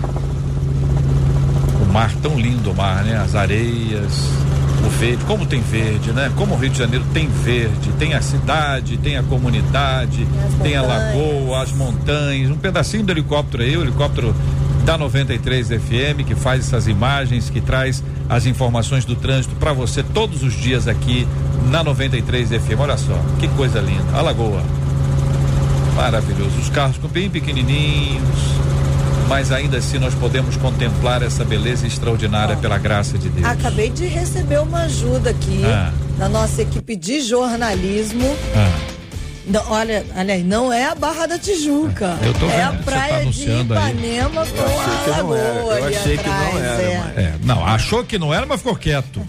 O 1.81 1.93
mar 1.93 2.12
tão 2.21 2.37
lindo, 2.37 2.73
o 2.73 2.75
mar, 2.75 3.05
né? 3.05 3.16
As 3.16 3.37
areias, 3.37 4.12
o 4.85 4.91
verde, 4.99 5.25
como 5.27 5.47
tem 5.47 5.61
verde, 5.61 6.11
né? 6.11 6.33
Como 6.35 6.55
o 6.55 6.59
Rio 6.59 6.71
de 6.71 6.79
Janeiro 6.79 7.05
tem 7.14 7.29
verde, 7.29 7.93
tem 8.01 8.14
a 8.14 8.21
cidade, 8.21 8.97
tem 8.97 9.16
a 9.16 9.23
comunidade, 9.23 10.27
as 10.45 10.55
tem 10.61 10.75
a 10.75 10.83
lagoa, 10.83 11.62
as 11.62 11.71
montanhas, 11.71 12.51
um 12.51 12.57
pedacinho 12.57 13.05
do 13.05 13.12
helicóptero 13.12 13.62
aí, 13.62 13.77
o 13.77 13.83
helicóptero 13.83 14.35
da 14.85 14.97
93 14.99 15.68
FM, 15.68 16.24
que 16.26 16.35
faz 16.35 16.66
essas 16.66 16.87
imagens, 16.89 17.51
que 17.51 17.61
traz 17.61 18.03
as 18.28 18.47
informações 18.47 19.05
do 19.05 19.14
trânsito 19.14 19.55
para 19.57 19.72
você 19.72 20.03
todos 20.03 20.43
os 20.43 20.55
dias 20.55 20.89
aqui 20.89 21.26
na 21.70 21.83
93 21.85 22.49
FM. 22.49 22.78
Olha 22.81 22.97
só, 22.97 23.18
que 23.39 23.47
coisa 23.49 23.81
linda. 23.81 24.05
A 24.14 24.20
lagoa. 24.22 24.62
Maravilhoso. 25.95 26.59
Os 26.59 26.68
carros 26.70 26.97
com 26.99 27.09
bem 27.09 27.28
pequenininhos, 27.28 28.22
mas 29.28 29.53
ainda 29.53 29.76
assim 29.78 29.99
nós 29.99 30.14
podemos 30.14 30.57
contemplar 30.57 31.22
essa 31.22 31.45
beleza 31.45 31.87
extraordinária 31.87 32.57
pela 32.57 32.78
graça 32.78 33.18
de 33.18 33.28
Deus. 33.28 33.47
Acabei 33.47 33.91
de 33.91 34.07
receber 34.07 34.61
uma 34.61 34.83
ajuda 34.83 35.31
aqui 35.31 35.62
Ah. 35.64 35.93
da 36.18 36.28
nossa 36.28 36.62
equipe 36.62 36.97
de 36.97 37.20
jornalismo. 37.20 38.35
Ah. 38.57 38.89
Não, 39.51 39.62
olha, 39.68 40.07
olha 40.16 40.34
aí, 40.34 40.44
não 40.44 40.72
é 40.72 40.84
a 40.84 40.94
Barra 40.94 41.26
da 41.26 41.38
Tijuca. 41.38 42.16
Eu 42.22 42.32
tô 42.34 42.46
é 42.46 42.62
a 42.62 42.70
vendo 42.70 42.78
que 42.78 42.84
você 42.84 42.90
tá 42.90 42.96
praia 42.96 43.14
de 43.14 43.20
anunciando 43.22 43.74
aí. 43.74 43.90
Ipanema 43.90 44.30
com 44.30 44.40
a 44.40 44.44
que 44.46 45.11
não 45.11 45.36
era, 45.36 45.53
lagoa 45.53 45.80
eu 45.80 45.86
achei 45.88 46.18
que 46.18 46.28
não 46.28 46.34
atrás, 46.34 46.57
era, 46.57 46.82
é. 46.82 46.94
É, 47.16 47.34
não, 47.42 47.66
achou 47.66 48.05
que 48.05 48.18
não 48.18 48.32
era, 48.32 48.46
mas 48.46 48.59
ficou 48.59 48.76
quieto. 48.76 49.20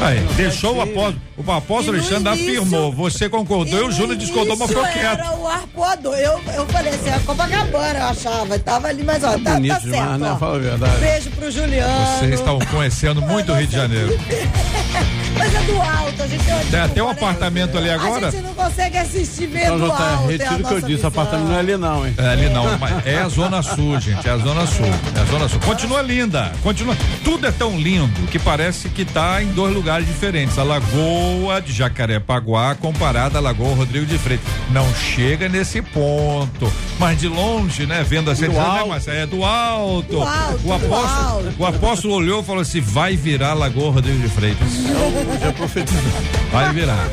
Aí, 0.00 0.18
deixou 0.36 0.76
o 0.76 0.80
apóstolo, 0.80 1.20
o 1.36 1.52
apóstolo 1.52 1.98
Alexandre 1.98 2.32
início- 2.32 2.62
afirmou, 2.62 2.92
você 2.92 3.28
concordou 3.28 3.78
e 3.78 3.82
o 3.82 3.86
no 3.86 3.92
Júnior 3.92 4.16
discordou, 4.16 4.56
mas 4.56 4.68
ficou 4.68 4.84
quieto. 4.84 5.20
Era 5.20 5.36
o 5.36 5.46
arpoador. 5.46 6.14
Eu, 6.16 6.40
eu 6.54 6.66
falei 6.66 6.94
assim, 6.94 7.10
a 7.10 7.20
Copacabana, 7.20 7.98
eu 7.98 8.04
achava. 8.06 8.58
Tava 8.58 8.88
ali, 8.88 9.02
mas 9.02 9.22
ó, 9.22 9.32
tá, 9.38 9.54
bonito 9.54 9.74
tá 9.74 9.80
certo. 9.80 9.92
demais, 9.92 10.20
né? 10.20 10.36
Fala 10.40 10.56
a 10.56 10.58
verdade. 10.58 11.00
Beijo 11.00 11.30
pro 11.32 11.50
Juliano. 11.50 12.18
Vocês 12.18 12.34
estão 12.34 12.58
conhecendo 12.70 13.20
muito 13.20 13.52
o 13.52 13.54
Rio 13.54 13.66
de 13.66 13.76
Janeiro. 13.76 14.18
Mas 15.40 15.54
é 15.54 15.60
do 15.60 15.80
alto, 15.80 16.22
a 16.22 16.26
gente 16.26 16.44
tem 16.44 16.54
uma 16.54 16.64
Tem 16.64 16.80
até 16.80 17.02
um 17.02 17.06
né? 17.06 17.12
apartamento 17.12 17.78
ali 17.78 17.90
agora. 17.90 18.28
A 18.28 18.30
gente 18.30 18.42
não 18.42 18.54
consegue 18.54 18.98
assistir 18.98 19.46
vendo 19.46 19.64
Então, 19.64 19.78
Jota, 19.78 20.02
alto. 20.02 20.12
é 20.12 20.14
a 20.24 20.26
retiro 20.28 20.54
o 20.54 20.56
que 20.68 20.74
eu 20.74 20.80
disse, 20.80 20.94
visão. 20.96 21.08
apartamento 21.08 21.48
não 21.48 21.56
é 21.56 21.58
ali 21.58 21.76
não, 21.76 22.06
hein? 22.06 22.14
É 22.18 22.28
ali 22.28 22.48
não, 22.50 22.78
mas 22.78 23.06
é 23.06 23.18
a 23.18 23.28
Zona 23.28 23.62
Sul, 23.62 24.00
gente. 24.00 24.26
É 24.28 24.30
a 24.30 24.36
Zona 24.36 24.66
Sul. 24.66 24.86
É 25.16 25.20
a 25.20 25.24
Zona 25.24 25.48
Sul. 25.48 25.60
Continua 25.60 26.02
linda. 26.02 26.52
Continua. 26.62 26.96
Tudo 27.24 27.46
é 27.46 27.50
tão 27.52 27.78
lindo 27.78 28.20
que 28.28 28.38
parece 28.38 28.88
que 28.90 29.04
tá 29.04 29.42
em 29.42 29.46
dois 29.52 29.74
lugares 29.74 30.06
diferentes. 30.06 30.58
A 30.58 30.62
Lagoa 30.62 31.60
de 31.60 31.72
Jacarepaguá 31.72 32.74
comparada 32.74 33.38
à 33.38 33.40
Lagoa 33.40 33.74
Rodrigo 33.74 34.06
de 34.06 34.18
Freitas. 34.18 34.46
Não 34.70 34.86
chega 34.94 35.48
nesse 35.48 35.80
ponto. 35.82 36.70
Mas 36.98 37.18
de 37.18 37.28
longe, 37.28 37.86
né? 37.86 38.04
Vendo 38.06 38.30
assim, 38.30 38.46
Do 38.46 38.50
dizendo, 38.50 38.66
né, 38.66 38.78
alto. 38.78 38.88
Marcelo, 38.88 39.16
é 39.18 39.26
do 39.26 39.44
alto. 39.44 40.08
Do 40.12 40.22
alto, 40.22 40.54
o 40.54 40.58
do 40.58 40.72
apóstolo, 40.72 41.28
alto. 41.28 41.54
o 41.58 41.66
apóstolo 41.66 42.14
olhou 42.14 42.40
e 42.40 42.44
falou 42.44 42.62
assim: 42.62 42.80
vai 42.80 43.16
virar 43.16 43.54
Lagoa 43.54 43.92
Rodrigo 43.92 44.18
de 44.20 44.28
Freitas. 44.28 44.68
Já 45.38 45.52
profetizou. 45.52 46.22
Vai 46.50 46.72
virar. 46.72 47.08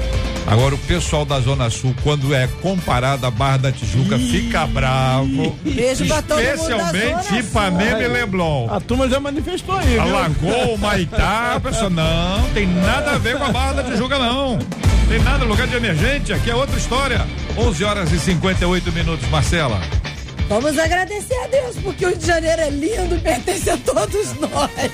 Agora 0.48 0.76
o 0.76 0.78
pessoal 0.78 1.26
da 1.26 1.42
Zona 1.42 1.70
Sul, 1.70 1.94
quando 2.02 2.34
é 2.34 2.48
comparado 2.62 3.26
à 3.26 3.30
Barra 3.30 3.58
da 3.58 3.72
Tijuca, 3.72 4.18
fica 4.18 4.66
bravo. 4.66 5.58
Beijo 5.62 6.08
pra 6.08 6.22
todo 6.22 6.40
Especialmente 6.40 7.36
Ipanema 7.38 8.02
e 8.02 8.08
Leblon. 8.08 8.70
A 8.70 8.80
turma 8.80 9.10
já 9.10 9.20
manifestou 9.20 9.76
aí, 9.76 9.88
viu? 9.88 10.02
Alagou, 10.02 10.78
Maitá, 10.78 11.56
a 11.56 11.60
pessoa, 11.60 11.90
não, 11.90 12.50
tem 12.54 12.66
nada 12.66 13.12
a 13.12 13.18
ver 13.18 13.38
com 13.38 13.44
a 13.44 13.52
Barra 13.52 13.74
da 13.74 13.84
Tijuca, 13.84 14.18
não. 14.18 14.58
Tem 15.10 15.20
nada, 15.20 15.44
lugar 15.44 15.68
de 15.68 15.76
emergente, 15.76 16.32
aqui 16.32 16.50
é 16.50 16.56
outra 16.56 16.78
história. 16.78 17.28
11 17.58 17.84
horas 17.84 18.12
e 18.14 18.20
58 18.20 18.92
minutos, 18.94 19.28
Marcela. 19.30 19.82
Vamos 20.48 20.80
agradecer 20.80 21.38
a 21.44 21.48
Deus, 21.48 21.76
porque 21.84 22.06
o 22.06 22.10
Rio 22.10 22.18
de 22.18 22.26
Janeiro 22.26 22.62
é 22.62 22.70
lindo 22.70 23.16
e 23.16 23.20
pertence 23.20 23.70
a 23.70 23.78
todos 23.78 24.34
nós. 24.40 24.92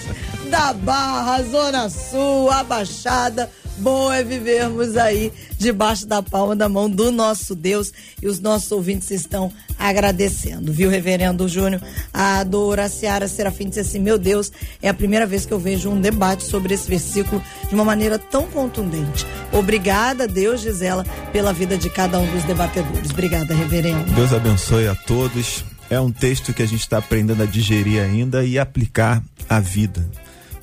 Da 0.53 0.71
Barra, 0.71 1.41
Zona 1.41 1.89
Sul, 1.89 2.51
a 2.51 2.63
Baixada. 2.63 3.49
Bom 3.77 4.13
é 4.13 4.23
vivermos 4.23 4.95
aí 4.95 5.33
debaixo 5.57 6.05
da 6.05 6.21
palma 6.21 6.55
da 6.55 6.69
mão 6.69 6.87
do 6.87 7.11
nosso 7.11 7.55
Deus 7.55 7.91
e 8.21 8.27
os 8.27 8.39
nossos 8.39 8.71
ouvintes 8.71 9.09
estão 9.09 9.51
agradecendo, 9.79 10.71
viu, 10.71 10.91
Reverendo 10.91 11.47
Júnior? 11.47 11.81
A 12.13 12.43
Dora 12.43 12.87
Seara 12.87 13.27
Serafim 13.27 13.67
disse 13.67 13.79
assim: 13.79 13.97
Meu 13.97 14.19
Deus, 14.19 14.51
é 14.79 14.89
a 14.89 14.93
primeira 14.93 15.25
vez 15.25 15.43
que 15.43 15.51
eu 15.51 15.57
vejo 15.57 15.89
um 15.89 15.99
debate 15.99 16.43
sobre 16.43 16.75
esse 16.75 16.87
versículo 16.87 17.43
de 17.67 17.73
uma 17.73 17.83
maneira 17.83 18.19
tão 18.19 18.45
contundente. 18.45 19.25
Obrigada, 19.51 20.27
Deus, 20.27 20.61
Gisela, 20.61 21.03
pela 21.31 21.51
vida 21.51 21.79
de 21.79 21.89
cada 21.89 22.19
um 22.19 22.31
dos 22.31 22.43
debatedores. 22.43 23.09
Obrigada, 23.09 23.55
Reverendo. 23.55 24.13
Deus 24.13 24.31
abençoe 24.31 24.87
a 24.87 24.93
todos. 24.93 25.65
É 25.89 25.99
um 25.99 26.11
texto 26.11 26.53
que 26.53 26.61
a 26.61 26.67
gente 26.67 26.81
está 26.81 26.99
aprendendo 26.99 27.41
a 27.41 27.47
digerir 27.47 28.03
ainda 28.03 28.45
e 28.45 28.59
aplicar 28.59 29.23
à 29.49 29.59
vida. 29.59 30.07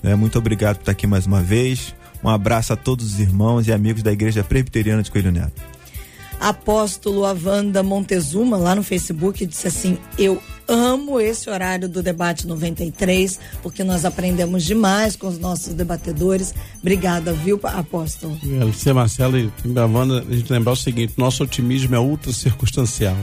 Né? 0.03 0.14
muito 0.14 0.38
obrigado 0.38 0.76
por 0.76 0.82
estar 0.82 0.92
aqui 0.92 1.07
mais 1.07 1.26
uma 1.26 1.42
vez. 1.42 1.94
Um 2.22 2.28
abraço 2.28 2.72
a 2.72 2.76
todos 2.76 3.14
os 3.14 3.20
irmãos 3.20 3.66
e 3.66 3.72
amigos 3.72 4.03
da 4.03 4.12
Igreja 4.12 4.44
Presbiteriana 4.44 5.03
de 5.03 5.11
Coelho 5.11 5.32
Neto. 5.32 5.62
apóstolo 6.38 7.24
Avanda 7.24 7.82
Montezuma 7.82 8.57
lá 8.57 8.74
no 8.74 8.82
Facebook 8.82 9.46
disse 9.46 9.68
assim: 9.68 9.98
Eu 10.18 10.40
amo 10.70 11.20
esse 11.20 11.51
horário 11.51 11.88
do 11.88 12.03
debate 12.03 12.46
93, 12.46 13.40
porque 13.62 13.82
nós 13.82 14.05
aprendemos 14.05 14.64
demais 14.64 15.16
com 15.16 15.26
os 15.26 15.38
nossos 15.38 15.74
debatedores. 15.74 16.55
Obrigada, 16.80 17.32
viu, 17.32 17.59
apóstolo? 17.62 18.38
Você, 18.66 18.92
Marcelo 18.92 19.38
e 19.38 19.51
Bavanda, 19.64 20.24
a 20.28 20.34
gente 20.34 20.53
lembrar 20.53 20.72
o 20.72 20.76
seguinte: 20.76 21.14
nosso 21.16 21.42
otimismo 21.42 21.94
é 21.94 21.98
ultra 21.98 22.32
circunstancial. 22.32 23.16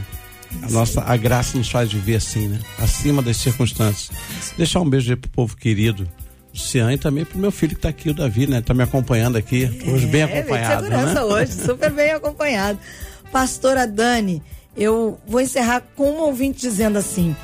A 0.61 0.69
nossa 0.69 1.01
a 1.01 1.15
graça 1.17 1.57
nos 1.57 1.69
faz 1.69 1.91
viver 1.91 2.15
assim, 2.15 2.47
né? 2.47 2.59
Acima 2.79 3.21
das 3.21 3.37
circunstâncias. 3.37 4.11
Deixar 4.57 4.81
um 4.81 4.89
beijo 4.89 5.11
aí 5.11 5.15
pro 5.15 5.29
povo 5.29 5.55
querido, 5.55 6.07
Luciano, 6.57 6.91
e 6.91 6.97
também 6.97 7.23
pro 7.23 7.37
meu 7.37 7.51
filho 7.51 7.75
que 7.75 7.81
tá 7.81 7.89
aqui, 7.89 8.09
o 8.09 8.13
Davi, 8.13 8.47
né? 8.47 8.61
Tá 8.61 8.73
me 8.73 8.83
acompanhando 8.83 9.37
aqui, 9.37 9.65
hoje 9.87 10.07
bem 10.07 10.23
É, 10.23 10.25
veio 10.27 10.33
de 10.33 10.39
acompanhado. 10.39 10.83
segurança 10.83 11.13
né? 11.13 11.21
hoje, 11.23 11.51
super 11.53 11.91
bem 11.91 12.11
acompanhado. 12.11 12.79
Pastora 13.31 13.85
Dani, 13.85 14.41
eu 14.75 15.19
vou 15.27 15.39
encerrar 15.39 15.81
com 15.95 16.09
um 16.11 16.21
ouvinte 16.21 16.59
dizendo 16.59 16.97
assim: 16.97 17.35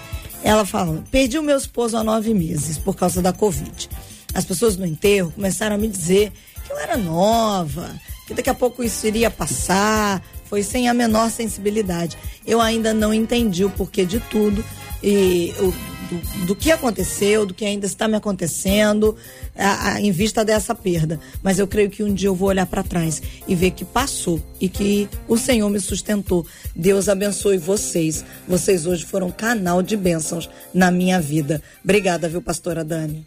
ela 0.44 0.66
fala, 0.66 1.04
perdi 1.12 1.38
o 1.38 1.44
meu 1.44 1.58
esposo 1.58 1.96
há 1.96 2.04
nove 2.04 2.34
meses 2.34 2.78
por 2.78 2.96
causa 2.96 3.22
da 3.22 3.32
Covid. 3.32 3.90
As 4.34 4.44
pessoas 4.46 4.76
no 4.78 4.86
enterro 4.86 5.32
começaram 5.32 5.76
a 5.76 5.78
me 5.78 5.88
dizer 5.88 6.32
que 6.66 6.72
eu 6.74 6.80
era 6.80 6.98
nova, 6.98 7.90
que 8.28 8.34
daqui 8.34 8.50
a 8.50 8.54
pouco 8.56 8.84
isso 8.84 9.06
iria 9.06 9.30
passar, 9.30 10.24
foi 10.46 10.64
sem 10.64 10.90
a 10.90 10.94
menor 10.94 11.30
sensibilidade. 11.30 12.18
Eu 12.46 12.60
ainda 12.60 12.94
não 12.94 13.14
entendi 13.14 13.64
o 13.64 13.70
porquê 13.70 14.06
de 14.06 14.20
tudo 14.20 14.64
e 15.04 15.54
o, 15.60 15.74
do, 16.14 16.46
do 16.48 16.56
que 16.56 16.72
aconteceu, 16.72 17.46
do 17.46 17.54
que 17.54 17.66
ainda 17.66 17.86
está 17.86 18.08
me 18.08 18.16
acontecendo, 18.16 19.16
a- 19.58 19.94
a- 19.94 20.02
em 20.02 20.12
vista 20.12 20.44
dessa 20.46 20.74
perda. 20.76 21.20
Mas 21.42 21.60
eu 21.60 21.68
creio 21.68 21.90
que 21.90 22.04
um 22.04 22.14
dia 22.14 22.28
eu 22.30 22.36
vou 22.36 22.50
olhar 22.50 22.66
para 22.66 22.84
trás 22.84 23.22
e 23.48 23.56
ver 23.56 23.72
que 23.72 23.84
passou 23.86 24.42
e 24.60 24.68
que 24.70 25.10
o 25.28 25.38
Senhor 25.38 25.70
me 25.70 25.80
sustentou. 25.80 26.46
Deus 26.76 27.10
abençoe 27.10 27.58
vocês. 27.58 28.24
Vocês 28.48 28.86
hoje 28.86 29.06
foram 29.06 29.32
canal 29.32 29.82
de 29.82 29.96
bênçãos 29.98 30.50
na 30.74 30.90
minha 30.92 31.20
vida. 31.20 31.62
Obrigada, 31.84 32.28
viu, 32.30 32.42
pastora 32.42 32.84
Dani? 32.84 33.26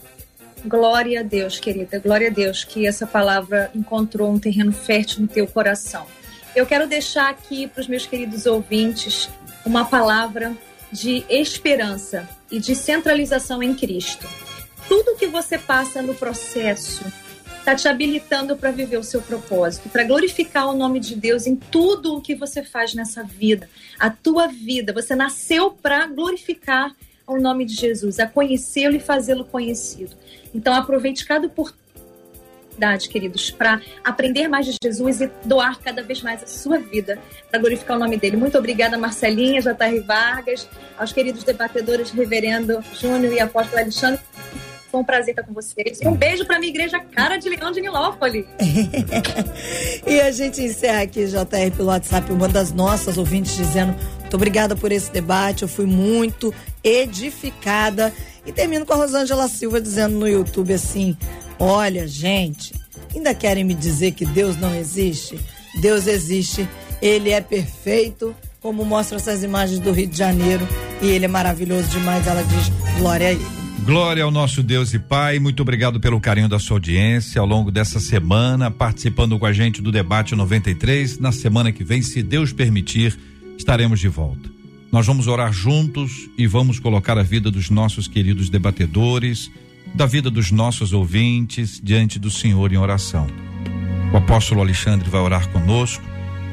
Glória 0.65 1.21
a 1.21 1.23
Deus, 1.23 1.61
querida. 1.61 1.99
Glória 1.99 2.29
a 2.29 2.33
Deus 2.33 2.65
que 2.65 2.87
essa 2.87 3.07
palavra 3.07 3.71
encontrou 3.75 4.33
um 4.33 4.39
terreno 4.39 4.73
fértil 4.73 5.21
no 5.21 5.29
teu 5.29 5.47
coração. 5.47 6.07
Eu 6.57 6.67
quero 6.67 6.89
deixar 6.89 7.29
aqui 7.31 7.69
para 7.69 7.83
os 7.83 7.87
meus 7.87 8.07
queridos 8.07 8.47
ouvintes 8.47 9.29
uma 9.65 9.85
palavra 9.85 10.57
de 10.97 11.27
esperança 11.29 12.27
e 12.51 12.59
de 12.59 12.75
centralização 12.75 13.63
em 13.63 13.75
Cristo. 13.75 14.27
Tudo 14.89 15.17
que 15.17 15.27
você 15.27 15.59
passa 15.59 16.01
no 16.01 16.15
processo 16.15 17.05
está 17.59 17.75
te 17.75 17.87
habilitando 17.87 18.57
para 18.57 18.71
viver 18.71 18.97
o 18.97 19.03
seu 19.03 19.21
propósito, 19.21 19.91
para 19.91 20.05
glorificar 20.05 20.69
o 20.69 20.75
nome 20.75 20.99
de 20.99 21.15
Deus 21.15 21.47
em 21.47 21.55
tudo 21.55 22.17
o 22.17 22.23
que 22.23 22.35
você 22.35 22.63
faz 22.63 22.95
nessa 22.95 23.23
vida. 23.23 23.69
A 23.99 24.09
tua 24.09 24.47
vida, 24.47 24.91
você 24.91 25.15
nasceu 25.15 25.71
para 25.71 26.07
glorificar 26.07 26.97
o 27.27 27.39
nome 27.39 27.67
de 27.67 27.75
Jesus, 27.75 28.19
a 28.19 28.27
conhecê-lo 28.27 28.97
e 28.97 29.01
fazê-lo 29.01 29.45
conhecido. 29.45 30.17
Então 30.55 30.73
aproveite 30.73 31.27
cada 31.27 31.47
oportunidade, 32.77 33.09
queridos, 33.09 33.51
para 33.51 33.81
aprender 34.05 34.47
mais 34.49 34.67
de 34.67 34.77
Jesus 34.81 35.21
e 35.21 35.31
doar 35.45 35.79
cada 35.81 36.03
vez 36.03 36.23
mais 36.23 36.43
a 36.43 36.47
sua 36.47 36.79
vida 36.79 37.19
para 37.51 37.59
glorificar 37.59 37.97
o 37.97 38.01
nome 38.01 38.17
dele. 38.17 38.37
Muito 38.37 38.57
obrigada, 38.59 38.97
Marcelinha, 38.99 39.61
J.R. 39.61 40.01
Vargas, 40.01 40.69
aos 40.99 41.13
queridos 41.13 41.43
debatedores, 41.43 42.11
Reverendo 42.11 42.83
Júnior 42.93 43.33
e 43.33 43.41
Apóstolo 43.41 43.81
Alexandre. 43.81 44.21
Foi 44.91 45.01
um 45.01 45.05
prazer 45.05 45.31
estar 45.31 45.43
com 45.43 45.53
vocês. 45.53 45.99
Um 46.05 46.13
beijo 46.13 46.47
para 46.47 46.59
minha 46.59 46.71
igreja 46.71 47.01
Cara 47.01 47.37
de 47.37 47.49
Leão 47.49 47.73
de 47.73 47.81
Nilópolis. 47.81 48.47
E 50.07 50.21
a 50.21 50.31
gente 50.31 50.63
encerra 50.63 51.03
aqui, 51.03 51.27
JR, 51.27 51.77
pelo 51.77 51.89
WhatsApp, 51.89 52.31
uma 52.31 52.49
das 52.49 52.73
nossas 52.73 53.19
ouvintes 53.19 53.57
dizendo 53.57 53.93
muito 54.27 54.35
obrigada 54.35 54.75
por 54.75 54.91
esse 54.91 55.11
debate, 55.11 55.63
eu 55.63 55.69
fui 55.69 55.87
muito 55.87 56.53
edificada. 56.83 58.13
E 58.45 58.53
termino 58.53 58.85
com 58.85 58.93
a 58.93 58.97
Rosângela 58.97 59.49
Silva 59.49 59.81
dizendo 59.81 60.17
no 60.17 60.29
YouTube 60.29 60.73
assim: 60.73 61.17
Olha, 61.59 62.07
gente, 62.07 62.75
ainda 63.15 63.35
querem 63.35 63.65
me 63.65 63.75
dizer 63.75 64.13
que 64.13 64.27
Deus 64.27 64.57
não 64.57 64.75
existe? 64.75 65.39
Deus 65.81 66.07
existe, 66.07 66.69
ele 67.01 67.31
é 67.31 67.41
perfeito, 67.41 68.35
como 68.61 68.85
mostram 68.85 69.17
essas 69.17 69.43
imagens 69.43 69.79
do 69.79 69.93
Rio 69.93 70.07
de 70.07 70.17
Janeiro, 70.17 70.67
e 71.03 71.07
ele 71.07 71.25
é 71.25 71.29
maravilhoso 71.29 71.89
demais. 71.89 72.27
Ela 72.27 72.43
diz: 72.43 72.69
Glória 72.99 73.29
a 73.29 73.33
ele. 73.33 73.45
Glória 73.85 74.25
ao 74.25 74.33
nosso 74.33 74.65
Deus 74.65 74.93
e 74.95 74.99
Pai, 74.99 75.39
muito 75.39 75.61
obrigado 75.61 76.01
pelo 76.01 76.21
carinho 76.21 76.49
da 76.49 76.59
sua 76.59 76.77
audiência 76.77 77.41
ao 77.41 77.47
longo 77.47 77.71
dessa 77.71 78.01
semana, 78.01 78.69
participando 78.69 79.39
com 79.39 79.47
a 79.47 79.53
gente 79.53 79.81
do 79.81 79.93
debate 79.93 80.35
93. 80.35 81.21
Na 81.21 81.31
semana 81.31 81.71
que 81.71 81.85
vem, 81.85 82.03
se 82.03 82.21
Deus 82.21 82.53
permitir, 82.53 83.17
estaremos 83.57 84.01
de 84.01 84.09
volta. 84.09 84.51
Nós 84.91 85.07
vamos 85.07 85.29
orar 85.29 85.53
juntos 85.53 86.29
e 86.37 86.47
vamos 86.47 86.81
colocar 86.81 87.17
a 87.17 87.23
vida 87.23 87.49
dos 87.51 87.71
nossos 87.71 88.09
queridos 88.09 88.49
debatedores, 88.49 89.51
da 89.97 90.05
vida 90.05 90.31
dos 90.31 90.51
nossos 90.51 90.93
ouvintes 90.93 91.81
diante 91.83 92.19
do 92.19 92.31
Senhor 92.31 92.71
em 92.71 92.77
oração. 92.77 93.27
O 94.13 94.17
apóstolo 94.19 94.61
Alexandre 94.61 95.09
vai 95.09 95.23
orar 95.23 95.49
conosco. 95.49 96.05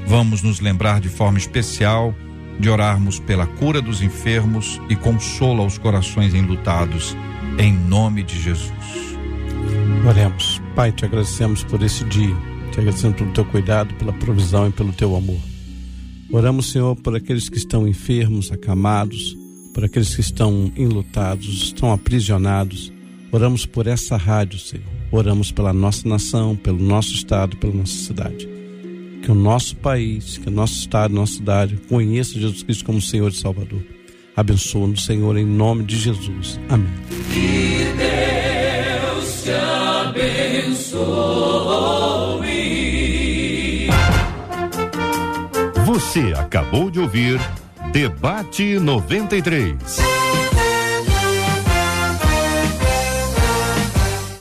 Vamos 0.08 0.42
nos 0.42 0.62
lembrar 0.62 1.02
de 1.02 1.10
forma 1.10 1.38
especial 1.38 2.16
de 2.58 2.70
orarmos 2.70 3.20
pela 3.20 3.46
cura 3.46 3.82
dos 3.82 4.02
enfermos 4.02 4.80
e 4.90 4.96
consolo 4.96 5.62
aos 5.62 5.78
corações 5.78 6.34
enlutados, 6.34 7.18
em 7.60 7.74
nome 7.74 8.24
de 8.24 8.42
Jesus. 8.42 8.72
Oremos. 10.08 10.62
Pai, 10.74 10.94
te 10.94 11.04
agradecemos 11.04 11.66
por 11.66 11.84
esse 11.84 12.06
dia. 12.06 12.36
Te 12.72 12.80
agradecemos 12.80 13.18
pelo 13.18 13.32
teu 13.34 13.46
cuidado, 13.46 13.94
pela 13.96 14.14
provisão 14.14 14.70
e 14.70 14.72
pelo 14.72 14.94
teu 14.94 15.16
amor. 15.18 15.40
Oramos, 16.32 16.72
Senhor, 16.72 16.96
por 16.96 17.14
aqueles 17.14 17.50
que 17.50 17.58
estão 17.58 17.86
enfermos, 17.88 18.52
acamados, 18.52 19.36
por 19.74 19.84
aqueles 19.84 20.16
que 20.16 20.22
estão 20.22 20.72
enlutados, 20.78 21.64
estão 21.64 21.92
aprisionados. 21.92 22.93
Oramos 23.34 23.66
por 23.66 23.88
essa 23.88 24.16
rádio, 24.16 24.60
Senhor. 24.60 24.86
Oramos 25.12 25.52
pela 25.52 25.74
nossa 25.74 26.08
nação, 26.08 26.56
pelo 26.56 26.78
nosso 26.78 27.16
estado, 27.16 27.58
pela 27.58 27.74
nossa 27.74 27.96
cidade. 27.96 28.48
Que 29.24 29.32
o 29.32 29.34
nosso 29.34 29.76
país, 29.78 30.38
que 30.38 30.50
o 30.50 30.52
nosso 30.52 30.76
estado, 30.76 31.16
nossa 31.16 31.34
cidade 31.34 31.78
conheça 31.90 32.40
Jesus 32.40 32.62
Cristo 32.62 32.86
como 32.86 33.02
Senhor 33.02 33.32
e 33.32 33.36
Salvador. 33.36 33.82
Abençoa-nos, 34.36 35.04
Senhor, 35.04 35.36
em 35.36 35.48
nome 35.48 35.84
de 35.84 35.98
Jesus. 35.98 36.60
Amém. 36.70 36.88
Que 37.34 37.86
Deus 37.98 39.44
te 39.44 39.52
abençoe. 40.12 41.00
Você 45.88 46.34
acabou 46.38 46.92
de 46.92 47.00
ouvir 47.00 47.40
Debate 47.92 48.78
93. 48.80 50.13